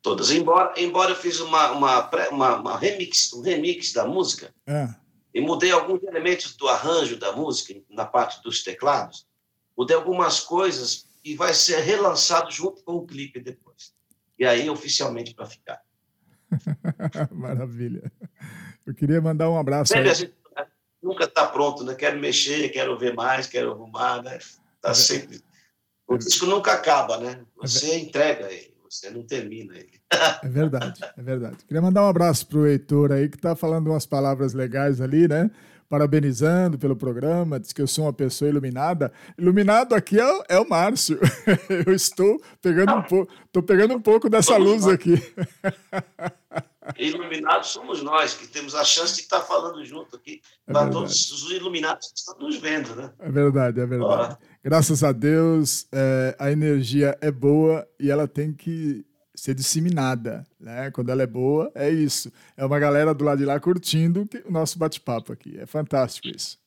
Todas. 0.02 0.30
Embora, 0.30 0.72
embora 0.78 1.10
eu 1.12 1.16
fiz 1.16 1.40
uma, 1.40 1.70
uma, 1.72 2.10
uma, 2.30 2.56
uma 2.56 2.76
remix, 2.78 3.32
um 3.34 3.42
remix 3.42 3.92
da 3.92 4.06
música, 4.06 4.52
Ah, 4.66 4.96
e 5.34 5.40
mudei 5.40 5.70
alguns 5.70 6.02
elementos 6.02 6.56
do 6.56 6.66
arranjo 6.68 7.16
da 7.18 7.32
música, 7.32 7.78
na 7.88 8.04
parte 8.04 8.42
dos 8.42 8.64
teclados, 8.64 9.26
mudei 9.76 9.94
algumas 9.94 10.40
coisas 10.40 11.04
e 11.24 11.36
vai 11.36 11.52
ser 11.54 11.80
relançado 11.80 12.50
junto 12.50 12.82
com 12.82 12.94
o 12.94 13.06
clipe 13.06 13.38
depois. 13.40 13.92
E 14.40 14.46
aí, 14.46 14.70
oficialmente, 14.70 15.34
para 15.34 15.44
ficar. 15.44 15.82
maravilha. 17.30 18.10
Eu 18.86 18.94
queria 18.94 19.20
mandar 19.20 19.50
um 19.50 19.58
abraço 19.58 19.92
Sempre 19.92 20.08
a 20.08 20.14
gente 20.14 20.32
né, 20.56 20.66
nunca 21.02 21.24
está 21.24 21.46
pronto, 21.46 21.84
né? 21.84 21.94
Quero 21.94 22.18
mexer, 22.18 22.70
quero 22.70 22.98
ver 22.98 23.14
mais, 23.14 23.46
quero 23.46 23.72
arrumar, 23.72 24.22
né? 24.22 24.38
Tá 24.80 24.94
sempre. 24.94 25.42
O 26.08 26.16
disco 26.16 26.46
nunca 26.46 26.72
acaba, 26.72 27.18
né? 27.18 27.42
Você 27.58 27.98
entrega 27.98 28.50
ele, 28.50 28.74
você 28.88 29.10
não 29.10 29.22
termina 29.24 29.76
ele. 29.76 30.00
É 30.42 30.48
verdade, 30.48 31.00
é 31.16 31.22
verdade. 31.22 31.58
Queria 31.66 31.82
mandar 31.82 32.02
um 32.02 32.08
abraço 32.08 32.46
pro 32.46 32.66
Heitor 32.66 33.12
aí, 33.12 33.28
que 33.28 33.36
tá 33.36 33.54
falando 33.54 33.88
umas 33.88 34.06
palavras 34.06 34.54
legais 34.54 35.02
ali, 35.02 35.28
né? 35.28 35.50
Parabenizando 35.90 36.78
pelo 36.78 36.94
programa, 36.94 37.58
diz 37.58 37.72
que 37.72 37.82
eu 37.82 37.86
sou 37.88 38.04
uma 38.04 38.12
pessoa 38.12 38.48
iluminada. 38.48 39.12
Iluminado 39.36 39.92
aqui 39.92 40.20
é, 40.20 40.24
o- 40.32 40.44
é 40.48 40.58
o 40.60 40.68
Márcio. 40.68 41.18
Eu 41.84 41.92
estou 41.92 42.40
pegando 42.62 42.94
um 42.94 43.02
pouco, 43.02 43.32
tô 43.50 43.60
pegando 43.60 43.94
um 43.94 44.00
pouco 44.00 44.30
dessa 44.30 44.56
luz 44.56 44.84
lá. 44.86 44.92
aqui. 44.94 45.14
Iluminados 46.96 47.68
somos 47.70 48.02
nós, 48.02 48.34
que 48.34 48.46
temos 48.46 48.74
a 48.74 48.84
chance 48.84 49.16
de 49.16 49.22
estar 49.22 49.40
falando 49.40 49.84
junto 49.84 50.14
aqui, 50.16 50.40
É 50.66 50.72
para 50.72 50.88
todos 50.88 51.30
os 51.32 51.50
iluminados 51.50 52.08
que 52.12 52.18
estão 52.18 52.38
nos 52.38 52.56
vendo, 52.56 52.94
né? 52.94 53.10
É 53.18 53.30
verdade, 53.30 53.80
é 53.80 53.86
verdade. 53.86 54.36
Ó. 54.40 54.46
Graças 54.62 55.02
a 55.04 55.10
Deus, 55.12 55.86
é, 55.92 56.36
a 56.38 56.50
energia 56.52 57.18
é 57.20 57.30
boa 57.32 57.86
e 57.98 58.10
ela 58.10 58.26
tem 58.28 58.52
que 58.52 59.04
ser 59.40 59.54
disseminada, 59.54 60.46
né? 60.58 60.90
Quando 60.90 61.08
ela 61.10 61.22
é 61.22 61.26
boa, 61.26 61.70
é 61.74 61.88
isso. 61.88 62.30
É 62.56 62.64
uma 62.64 62.78
galera 62.78 63.14
do 63.14 63.24
lado 63.24 63.38
de 63.38 63.44
lá 63.46 63.58
curtindo 63.58 64.28
o 64.44 64.52
nosso 64.52 64.78
bate-papo 64.78 65.32
aqui. 65.32 65.58
É 65.58 65.64
fantástico 65.66 66.28
isso. 66.28 66.58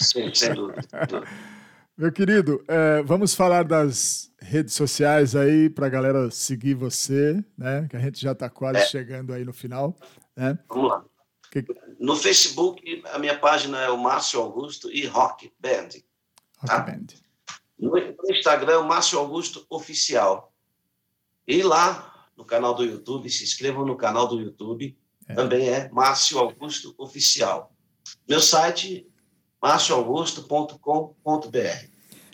Sem, 0.00 0.34
sem 0.34 0.54
dúvida. 0.54 0.82
Meu 1.96 2.12
querido, 2.12 2.62
é, 2.68 3.02
vamos 3.02 3.34
falar 3.34 3.64
das 3.64 4.30
redes 4.40 4.74
sociais 4.74 5.34
aí 5.34 5.68
para 5.68 5.86
a 5.86 5.90
galera 5.90 6.30
seguir 6.30 6.74
você, 6.74 7.42
né? 7.56 7.86
Que 7.90 7.96
a 7.96 8.00
gente 8.00 8.20
já 8.20 8.32
está 8.32 8.48
quase 8.48 8.78
É. 8.78 8.86
chegando 8.86 9.32
aí 9.32 9.44
no 9.44 9.52
final, 9.52 9.96
né? 10.36 10.56
Vamos 10.68 10.90
lá. 10.90 11.04
Que- 11.50 11.64
No 11.98 12.14
Facebook, 12.14 13.02
a 13.12 13.18
minha 13.18 13.36
página 13.38 13.80
é 13.80 13.88
o 13.90 13.96
Márcio 13.98 14.38
Augusto 14.40 14.88
e 14.92 15.06
Rock 15.06 15.50
Band. 15.58 15.88
Rock 16.58 16.66
Tá. 16.66 16.78
Band. 16.80 17.06
No 17.80 17.92
Instagram, 18.30 18.72
é 18.74 18.78
o 18.78 18.86
Márcio 18.86 19.18
Augusto 19.18 19.66
Oficial. 19.70 20.52
E 21.48 21.62
lá 21.62 22.28
no 22.36 22.44
canal 22.44 22.74
do 22.74 22.84
YouTube, 22.84 23.30
se 23.30 23.42
inscrevam 23.42 23.86
no 23.86 23.96
canal 23.96 24.28
do 24.28 24.38
YouTube, 24.38 24.94
É. 25.26 25.34
também 25.34 25.68
é 25.70 25.88
Márcio 25.90 26.38
Augusto 26.38 26.94
Oficial. 26.98 27.72
Meu 28.28 28.40
site, 28.40 29.08
marcioaugusto.com.br. 29.60 31.88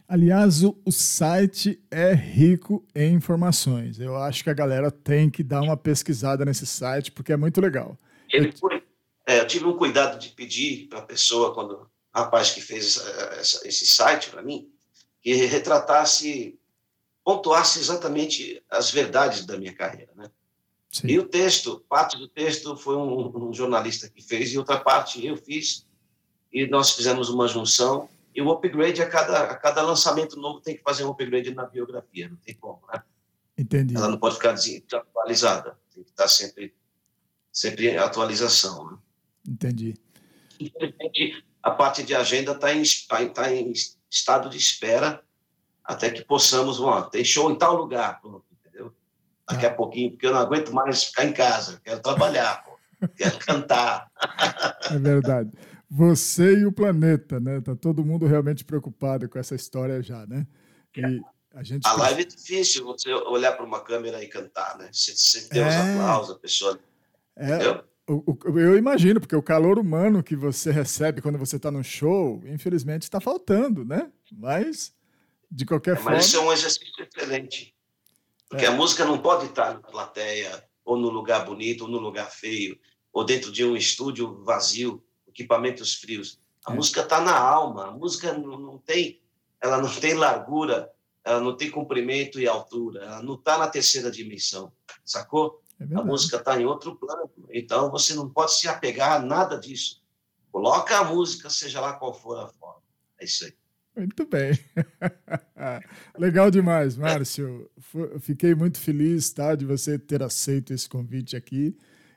Aliás, 0.06 0.62
o, 0.62 0.78
o 0.84 0.92
site 0.92 1.82
é 1.90 2.12
rico 2.12 2.86
em 2.94 3.14
informações. 3.14 3.98
Eu 3.98 4.16
acho 4.16 4.44
que 4.44 4.50
a 4.50 4.54
galera 4.54 4.90
tem 4.90 5.30
que 5.30 5.42
dar 5.42 5.62
uma 5.62 5.76
pesquisada 5.76 6.44
nesse 6.44 6.66
site 6.66 7.10
porque 7.10 7.32
é 7.32 7.36
muito 7.36 7.60
legal. 7.60 7.98
Ele 8.30 8.52
foi, 8.52 8.82
é, 9.26 9.40
eu 9.40 9.46
tive 9.46 9.64
um 9.64 9.76
cuidado 9.76 10.18
de 10.18 10.28
pedir 10.30 10.88
para 10.88 10.98
a 10.98 11.02
pessoa, 11.02 11.54
quando 11.54 11.72
o 11.72 11.86
rapaz 12.14 12.50
que 12.50 12.60
fez 12.60 12.96
essa- 12.96 13.10
essa- 13.40 13.68
esse 13.68 13.86
site 13.86 14.28
para 14.28 14.42
mim, 14.42 14.68
que 15.22 15.34
retratasse, 15.46 16.58
pontuasse 17.24 17.80
exatamente 17.80 18.62
as 18.70 18.90
verdades 18.90 19.46
da 19.46 19.56
minha 19.56 19.72
carreira, 19.72 20.12
né? 20.14 20.30
Sim. 20.92 21.08
E 21.08 21.18
o 21.18 21.26
texto, 21.26 21.84
parte 21.88 22.16
do 22.16 22.28
texto 22.28 22.76
foi 22.76 22.96
um, 22.96 23.48
um 23.48 23.52
jornalista 23.52 24.08
que 24.08 24.22
fez 24.22 24.52
e 24.52 24.58
outra 24.58 24.78
parte 24.78 25.26
eu 25.26 25.36
fiz 25.36 25.86
e 26.52 26.68
nós 26.68 26.92
fizemos 26.92 27.28
uma 27.28 27.48
junção 27.48 28.08
e 28.32 28.40
o 28.40 28.50
upgrade 28.50 29.02
a 29.02 29.08
cada 29.08 29.44
a 29.44 29.56
cada 29.56 29.82
lançamento 29.82 30.38
novo 30.38 30.60
tem 30.60 30.76
que 30.76 30.82
fazer 30.82 31.04
um 31.04 31.10
upgrade 31.10 31.52
na 31.52 31.64
biografia, 31.64 32.28
não 32.28 32.36
tem 32.36 32.54
como, 32.54 32.80
né? 32.92 33.02
Entendi. 33.56 33.96
Ela 33.96 34.08
não 34.08 34.18
pode 34.18 34.36
ficar 34.36 34.52
desatualizada, 34.52 35.76
tem 35.92 36.04
que 36.04 36.10
estar 36.10 36.28
sempre 36.28 36.74
sempre 37.50 37.88
em 37.88 37.96
atualização. 37.96 38.90
Né? 38.90 38.98
Entendi. 39.48 39.94
Infelizmente, 40.60 41.44
a 41.62 41.70
parte 41.70 42.02
de 42.02 42.14
agenda 42.14 42.52
está 42.52 42.72
em, 42.72 42.82
tá 43.08 43.22
em, 43.22 43.28
tá 43.30 43.52
em 43.52 43.72
estado 44.10 44.48
de 44.48 44.58
espera 44.58 45.24
até 45.85 46.11
que 46.11 46.24
possamos, 46.24 46.80
ó, 46.80 47.03
tem 47.03 47.24
show 47.24 47.51
em 47.51 47.57
tal 47.59 47.76
lugar, 47.76 48.20
pronto, 48.20 48.45
entendeu? 48.59 48.93
Daqui 49.49 49.66
a 49.66 49.74
pouquinho, 49.74 50.11
porque 50.12 50.26
eu 50.26 50.32
não 50.32 50.41
aguento 50.41 50.72
mais 50.72 51.05
ficar 51.05 51.24
em 51.24 51.32
casa, 51.32 51.80
quero 51.85 52.01
trabalhar, 52.01 52.64
pô, 52.64 53.09
quero 53.16 53.39
cantar. 53.39 54.11
É 54.91 54.99
verdade. 54.99 55.51
Você 55.91 56.59
e 56.59 56.66
o 56.66 56.72
planeta, 56.72 57.39
né? 57.41 57.61
Tá 57.61 57.74
todo 57.76 58.05
mundo 58.05 58.26
realmente 58.26 58.64
preocupado 58.64 59.28
com 59.28 59.39
essa 59.39 59.55
história 59.55 60.03
já, 60.03 60.26
né? 60.26 60.47
E 60.97 61.20
a 61.55 61.62
gente 61.62 61.87
A 61.87 61.93
live 61.95 62.22
é 62.22 62.24
difícil 62.24 62.85
você 62.85 63.12
olhar 63.12 63.53
para 63.53 63.64
uma 63.64 63.80
câmera 63.80 64.22
e 64.22 64.28
cantar, 64.28 64.76
né? 64.76 64.89
Você, 64.93 65.12
você 65.16 65.49
tem 65.49 65.66
os 65.66 65.72
É. 65.72 65.93
aplausos, 65.93 66.37
a 66.37 66.39
pessoa. 66.39 66.78
é, 67.37 67.47
Entendeu? 67.55 67.85
eu 68.07 68.76
imagino, 68.76 69.20
porque 69.20 69.37
o 69.37 69.43
calor 69.43 69.78
humano 69.78 70.22
que 70.22 70.37
você 70.37 70.70
recebe 70.70 71.22
quando 71.22 71.39
você 71.39 71.57
está 71.57 71.70
no 71.70 71.82
show, 71.82 72.43
infelizmente 72.47 73.03
está 73.03 73.20
faltando, 73.20 73.85
né? 73.85 74.11
Mas 74.32 74.93
de 75.55 75.64
qualquer 75.64 75.96
forma, 75.96 76.12
Mas 76.12 76.26
isso 76.26 76.36
é 76.36 76.40
um 76.40 76.52
exercício 76.52 76.92
excelente. 77.05 77.74
Porque 78.48 78.64
É. 78.64 78.68
a 78.68 78.72
música 78.72 79.05
não 79.05 79.18
pode 79.18 79.46
estar 79.46 79.74
na 79.74 79.80
plateia, 79.80 80.68
ou 80.84 80.96
no 80.96 81.09
lugar 81.09 81.44
bonito, 81.44 81.82
ou 81.84 81.88
no 81.88 81.98
lugar 81.98 82.30
feio, 82.30 82.78
ou 83.12 83.24
dentro 83.24 83.52
de 83.52 83.64
um 83.64 83.76
estúdio 83.76 84.42
vazio, 84.44 85.05
equipamentos 85.28 85.94
frios. 85.94 86.40
A 86.66 86.72
É. 86.72 86.74
música 86.76 87.02
está 87.02 87.20
na 87.20 87.36
alma. 87.38 87.86
A 87.88 87.90
música 87.92 88.32
não, 88.32 88.59
não 88.59 88.78
tem, 88.78 89.22
ela 89.61 89.78
não 89.80 89.88
tem 90.00 90.14
largura, 90.14 90.90
ela 91.22 91.40
não 91.40 91.57
tem 91.57 91.70
comprimento 91.70 92.38
e 92.40 92.46
altura. 92.48 93.05
Ela 93.05 93.22
não 93.22 93.34
está 93.34 93.57
na 93.57 93.68
terceira 93.68 94.11
dimensão, 94.11 94.72
sacou? 95.05 95.62
é 95.80 95.84
A 95.98 96.02
música 96.05 96.36
está 96.36 96.61
em 96.61 96.64
outro 96.66 96.96
plano. 96.96 97.30
Então 97.50 97.90
você 97.90 98.14
não 98.14 98.28
pode 98.28 98.55
se 98.55 98.68
apegar 98.68 99.12
a 99.12 99.18
nada 99.18 99.59
disso. 99.59 100.02
Coloca 100.52 100.96
a 100.98 101.05
música, 101.05 101.48
seja 101.50 101.80
lá 101.80 101.94
qual 101.94 102.12
for 102.14 102.38
a 102.38 102.46
forma. 102.48 102.82
É 103.20 103.24
isso 103.24 103.44
aí. 103.44 103.55
Muito 103.97 104.26
bem. 104.26 104.59
Legal 106.18 106.51
demais, 106.51 106.97
Márcio. 106.97 107.70
fiquei 108.20 108.55
muito 108.55 108.78
feliz 108.78 109.32
tá, 109.32 109.55
de 109.55 109.64
você 109.64 109.99
ter 109.99 110.22
aceito 110.22 110.72
esse 110.72 110.88
convite 110.88 111.36
aqui. 111.36 111.76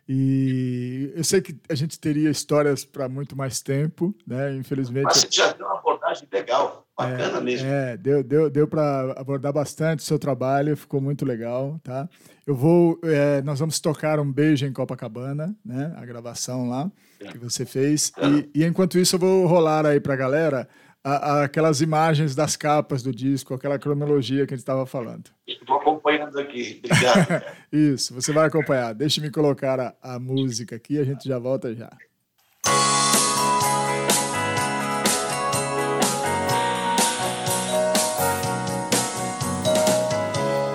E 0.09 1.11
eu 1.15 1.23
sei 1.23 1.41
que 1.41 1.59
a 1.69 1.75
gente 1.75 1.99
teria 1.99 2.29
histórias 2.29 2.85
para 2.85 3.09
muito 3.09 3.35
mais 3.35 3.61
tempo, 3.61 4.15
né? 4.25 4.55
Infelizmente. 4.55 5.03
Mas 5.03 5.17
você 5.17 5.27
já 5.29 5.51
deu 5.51 5.65
uma 5.65 5.77
abordagem 5.79 6.25
legal, 6.31 6.87
bacana 6.97 7.37
é, 7.37 7.41
mesmo. 7.41 7.67
É, 7.67 7.97
deu, 7.97 8.23
deu, 8.23 8.49
deu 8.49 8.67
para 8.67 9.11
abordar 9.17 9.51
bastante 9.51 9.99
o 9.99 10.03
seu 10.03 10.17
trabalho, 10.17 10.77
ficou 10.77 11.01
muito 11.01 11.25
legal, 11.25 11.77
tá? 11.83 12.07
Eu 12.45 12.55
vou, 12.55 12.97
é, 13.03 13.41
nós 13.41 13.59
vamos 13.59 13.81
tocar 13.81 14.17
um 14.17 14.31
beijo 14.31 14.65
em 14.65 14.71
Copacabana, 14.71 15.53
né? 15.63 15.93
A 15.97 16.05
gravação 16.05 16.69
lá 16.69 16.89
é. 17.19 17.27
que 17.27 17.37
você 17.37 17.65
fez. 17.65 18.13
É. 18.17 18.27
E, 18.27 18.61
e 18.61 18.65
enquanto 18.65 18.97
isso 18.97 19.17
eu 19.17 19.19
vou 19.19 19.45
rolar 19.45 19.85
aí 19.85 19.99
para 19.99 20.13
a 20.13 20.17
galera 20.17 20.69
a, 21.07 21.43
aquelas 21.43 21.79
imagens 21.79 22.35
das 22.35 22.57
capas 22.57 23.01
do 23.01 23.13
disco, 23.13 23.53
aquela 23.53 23.79
cronologia 23.79 24.45
que 24.45 24.53
a 24.53 24.57
gente 24.57 24.63
estava 24.63 24.85
falando. 24.85 25.29
Estou 25.47 25.77
acompanhando 25.77 26.37
aqui, 26.37 26.81
obrigado. 26.83 27.43
Isso, 27.71 28.13
você 28.13 28.33
vai 28.33 28.47
acompanhar. 28.47 28.93
Deixe-me 28.93 29.31
colocar 29.31 29.79
a, 29.79 29.95
a 30.01 30.19
música 30.19 30.75
aqui, 30.75 30.99
a 30.99 31.05
gente 31.05 31.27
já 31.27 31.39
volta 31.39 31.73
já. 31.73 31.89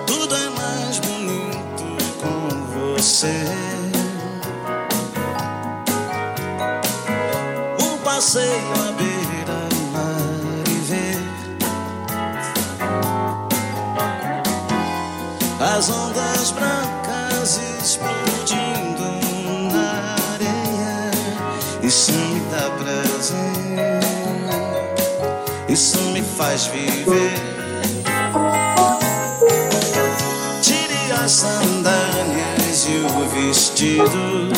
Tudo 0.06 0.34
é 0.34 0.48
mais 0.50 0.98
bonito 1.00 1.84
com 2.22 2.94
você. 2.94 3.44
Um 7.80 7.98
passeio 8.02 8.81
as 15.82 15.90
ondas 15.90 16.52
brancas 16.52 17.58
explodindo 17.82 19.02
na 19.72 20.14
areia. 20.34 21.10
Isso 21.82 22.12
me 22.12 22.40
dá 22.52 22.70
prazer, 22.70 24.00
isso 25.68 25.98
me 26.12 26.22
faz 26.22 26.66
viver. 26.66 27.34
Tire 30.62 31.12
as 31.20 31.32
sandálias 31.32 32.86
e 32.86 32.98
o 33.04 33.28
vestido. 33.30 34.52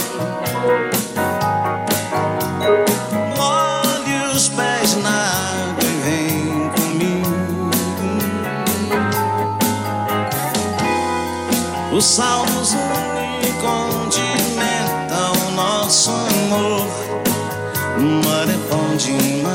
Os 12.05 12.11
salmos 12.11 12.76
o 15.30 15.50
nosso 15.52 16.11
amor. 16.11 16.86
O 17.96 18.02
mar 18.22 18.46
é 18.46 18.59
bom 18.68 18.94
demais. 18.94 19.52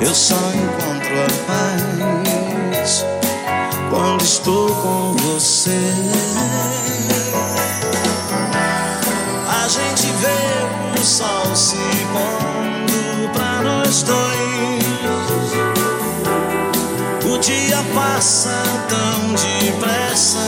Eu 0.00 0.14
só 0.14 0.34
encontro 0.54 1.14
a 1.20 1.28
paz 1.46 3.04
quando 3.90 4.22
estou 4.22 4.74
com 4.76 5.12
você. 5.18 5.92
A 9.46 9.68
gente 9.68 10.06
vê 10.22 10.98
o 10.98 11.04
sol 11.04 11.54
se 11.54 11.76
pondo 12.14 13.30
pra 13.34 13.60
nós 13.60 14.02
dois. 14.04 14.73
Dia 17.44 17.84
passa 17.94 18.62
tão 18.88 19.34
depressa. 19.34 20.38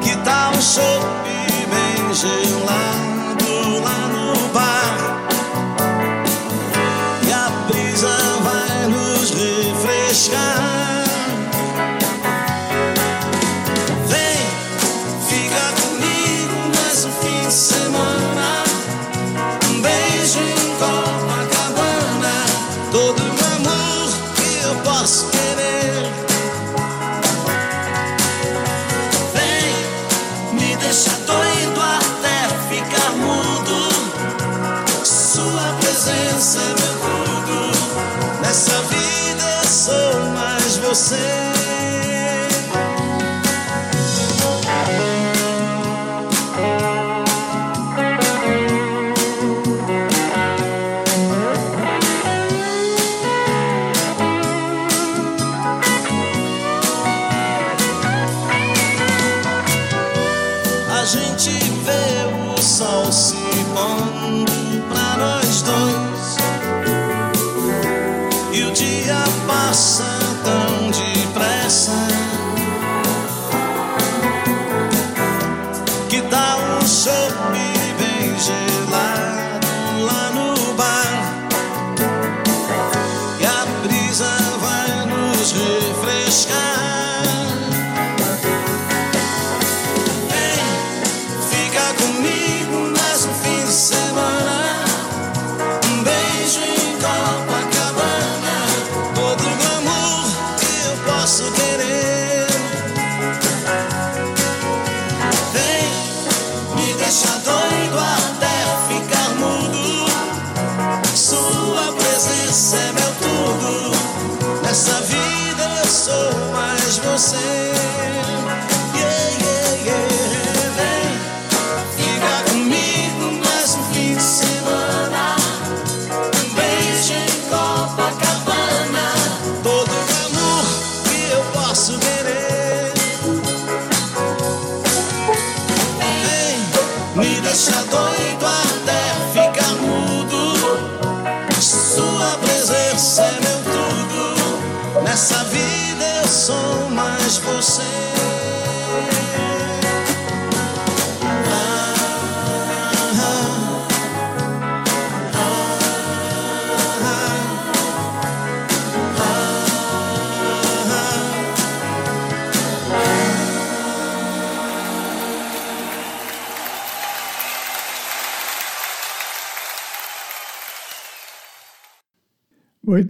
Que 0.00 0.16
tal 0.24 0.52
um 0.52 0.62
chope 0.62 1.66
bem 1.68 2.14
gelado 2.14 2.83
você. 40.94 41.63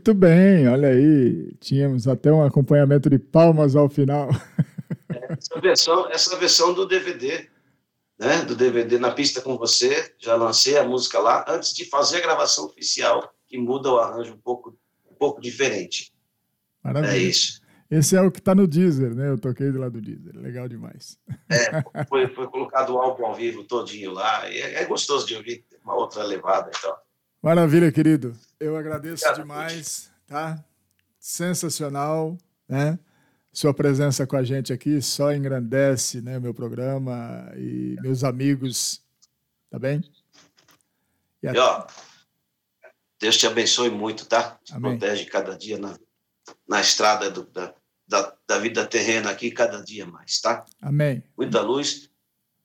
Muito 0.07 0.21
bem, 0.21 0.69
olha 0.69 0.89
aí. 0.89 1.55
Tínhamos 1.55 2.07
até 2.07 2.31
um 2.31 2.45
acompanhamento 2.45 3.09
de 3.09 3.19
palmas 3.19 3.75
ao 3.75 3.89
final. 3.89 4.29
Essa 5.31 5.59
versão, 5.59 6.11
essa 6.11 6.37
versão 6.37 6.75
do 6.75 6.87
DVD, 6.87 7.49
né? 8.19 8.43
Do 8.43 8.55
DVD 8.55 8.99
na 8.99 9.13
pista 9.13 9.41
com 9.41 9.57
você, 9.57 10.13
já 10.19 10.35
lancei 10.35 10.77
a 10.77 10.85
música 10.85 11.19
lá 11.19 11.47
antes 11.49 11.73
de 11.73 11.87
fazer 11.87 12.19
a 12.19 12.21
gravação 12.21 12.67
oficial, 12.67 13.33
que 13.49 13.57
muda 13.57 13.91
o 13.91 13.99
arranjo 13.99 14.35
um 14.35 14.39
pouco, 14.39 14.77
um 15.11 15.15
pouco 15.15 15.41
diferente. 15.41 16.13
Maravilha. 16.83 17.13
É 17.13 17.19
isso. 17.19 17.63
Esse 17.91 18.15
é 18.15 18.21
o 18.21 18.31
que 18.31 18.41
está 18.41 18.55
no 18.55 18.67
Deezer, 18.67 19.15
né? 19.15 19.31
Eu 19.31 19.39
toquei 19.39 19.73
do 19.73 19.79
lado 19.79 19.93
do 19.93 20.03
Deezer. 20.03 20.37
Legal 20.37 20.69
demais. 20.69 21.19
É, 21.51 22.05
foi, 22.05 22.29
foi 22.29 22.47
colocado 22.49 22.91
o 22.91 22.99
álbum 22.99 23.25
ao 23.25 23.35
vivo 23.35 23.65
todinho 23.65 24.13
lá. 24.13 24.51
E 24.51 24.61
é, 24.61 24.83
é 24.83 24.85
gostoso 24.85 25.27
de 25.27 25.35
ouvir, 25.35 25.65
uma 25.83 25.95
outra 25.95 26.23
levada 26.25 26.71
e 26.71 26.83
tal. 26.83 27.04
Maravilha, 27.45 27.93
querido. 27.93 28.35
Eu 28.59 28.75
agradeço 28.75 29.23
Obrigado, 29.27 29.43
demais, 29.43 30.11
tá? 30.27 30.65
Sensacional, 31.21 32.39
né? 32.67 32.99
Sua 33.53 33.75
presença 33.75 34.27
com 34.27 34.35
a 34.35 34.43
gente 34.43 34.73
aqui 34.73 35.03
só 35.03 35.31
engrandece, 35.31 36.23
né, 36.23 36.39
meu 36.41 36.55
programa 36.55 37.53
e 37.55 37.97
meus 38.01 38.25
amigos, 38.25 39.03
tá 39.71 39.79
bem? 39.79 40.03
E, 41.43 41.49
e 41.49 41.59
ó, 41.59 41.87
Deus 43.21 43.37
te 43.37 43.47
abençoe 43.47 43.91
muito, 43.91 44.25
tá? 44.25 44.59
Te 44.65 44.73
Amém. 44.73 44.99
protege 44.99 45.27
cada 45.27 45.55
dia 45.55 45.79
na, 45.79 45.99
na 46.67 46.81
estrada 46.81 47.31
do, 47.31 47.45
da, 47.45 47.75
da, 48.09 48.35
da, 48.49 48.59
vida 48.59 48.87
terrena 48.87 49.31
aqui, 49.31 49.51
cada 49.51 49.85
dia 49.85 50.07
mais, 50.07 50.41
tá? 50.41 50.65
Amém. 50.81 51.23
Muita 51.37 51.61
luz 51.61 52.09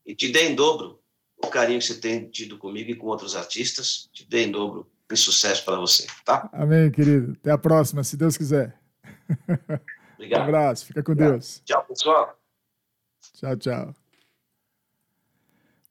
e 0.05 0.15
te 0.15 0.31
dê 0.31 0.47
em 0.47 0.55
dobro 0.55 0.98
o 1.43 1.47
carinho 1.47 1.79
que 1.79 1.85
você 1.85 1.95
tem 1.95 2.29
tido 2.29 2.57
comigo 2.57 2.91
e 2.91 2.95
com 2.95 3.07
outros 3.07 3.35
artistas. 3.35 4.09
Te 4.13 4.27
dê 4.27 4.45
em 4.45 4.51
dobro 4.51 4.89
e 5.11 5.17
sucesso 5.17 5.65
para 5.65 5.77
você, 5.77 6.05
tá? 6.23 6.49
Amém, 6.53 6.91
querido. 6.91 7.35
Até 7.39 7.51
a 7.51 7.57
próxima, 7.57 8.03
se 8.03 8.15
Deus 8.15 8.37
quiser. 8.37 8.79
Obrigado. 10.15 10.41
Um 10.41 10.43
abraço, 10.43 10.85
fica 10.85 11.01
com 11.01 11.13
Obrigado. 11.13 11.33
Deus. 11.33 11.61
Tchau, 11.65 11.83
pessoal. 11.85 12.39
Tchau, 13.33 13.57
tchau. 13.57 13.95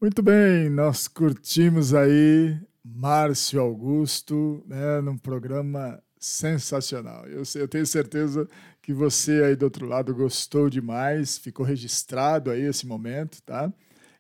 Muito 0.00 0.22
bem, 0.22 0.70
nós 0.70 1.08
curtimos 1.08 1.92
aí 1.92 2.56
Márcio 2.84 3.60
Augusto, 3.60 4.62
né, 4.66 5.00
num 5.00 5.18
programa 5.18 6.00
sensacional. 6.18 7.26
Eu, 7.26 7.42
eu 7.56 7.68
tenho 7.68 7.84
certeza 7.84 8.48
que 8.80 8.92
você 8.92 9.42
aí 9.42 9.56
do 9.56 9.64
outro 9.64 9.86
lado 9.86 10.14
gostou 10.14 10.70
demais, 10.70 11.36
ficou 11.36 11.66
registrado 11.66 12.50
aí 12.50 12.62
esse 12.62 12.86
momento, 12.86 13.42
tá? 13.42 13.72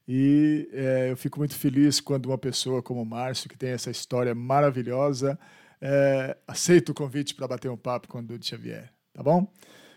E 0.08 0.70
é, 0.72 1.10
eu 1.10 1.16
fico 1.18 1.38
muito 1.38 1.54
feliz 1.54 2.00
quando 2.00 2.26
uma 2.26 2.38
pessoa 2.38 2.82
como 2.82 3.02
o 3.02 3.06
Márcio, 3.06 3.50
que 3.50 3.58
tem 3.58 3.70
essa 3.70 3.90
história 3.90 4.34
maravilhosa, 4.34 5.38
é, 5.82 6.34
aceita 6.46 6.92
o 6.92 6.94
convite 6.94 7.34
para 7.34 7.46
bater 7.46 7.70
um 7.70 7.76
papo 7.76 8.08
com 8.08 8.18
o 8.18 8.22
Dudu 8.22 8.44
Xavier, 8.44 8.90
tá 9.12 9.22
bom? 9.22 9.52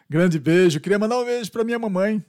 Grande 0.10 0.38
beijo. 0.38 0.82
Queria 0.82 1.00
mandar 1.00 1.18
um 1.18 1.24
beijo 1.24 1.50
para 1.50 1.64
minha 1.64 1.80
mamãe. 1.80 2.22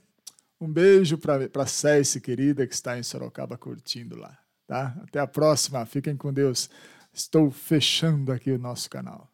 Um 0.61 0.71
beijo 0.71 1.17
para 1.17 1.49
a 1.53 1.65
Cécice, 1.65 2.21
querida, 2.21 2.65
que 2.65 2.73
está 2.73 2.97
em 2.97 3.03
Sorocaba 3.03 3.57
curtindo 3.57 4.15
lá. 4.15 4.39
Tá? 4.65 4.95
Até 5.03 5.19
a 5.19 5.27
próxima. 5.27 5.85
Fiquem 5.85 6.15
com 6.15 6.31
Deus. 6.31 6.69
Estou 7.13 7.51
fechando 7.51 8.31
aqui 8.31 8.51
o 8.51 8.57
nosso 8.57 8.89
canal. 8.89 9.32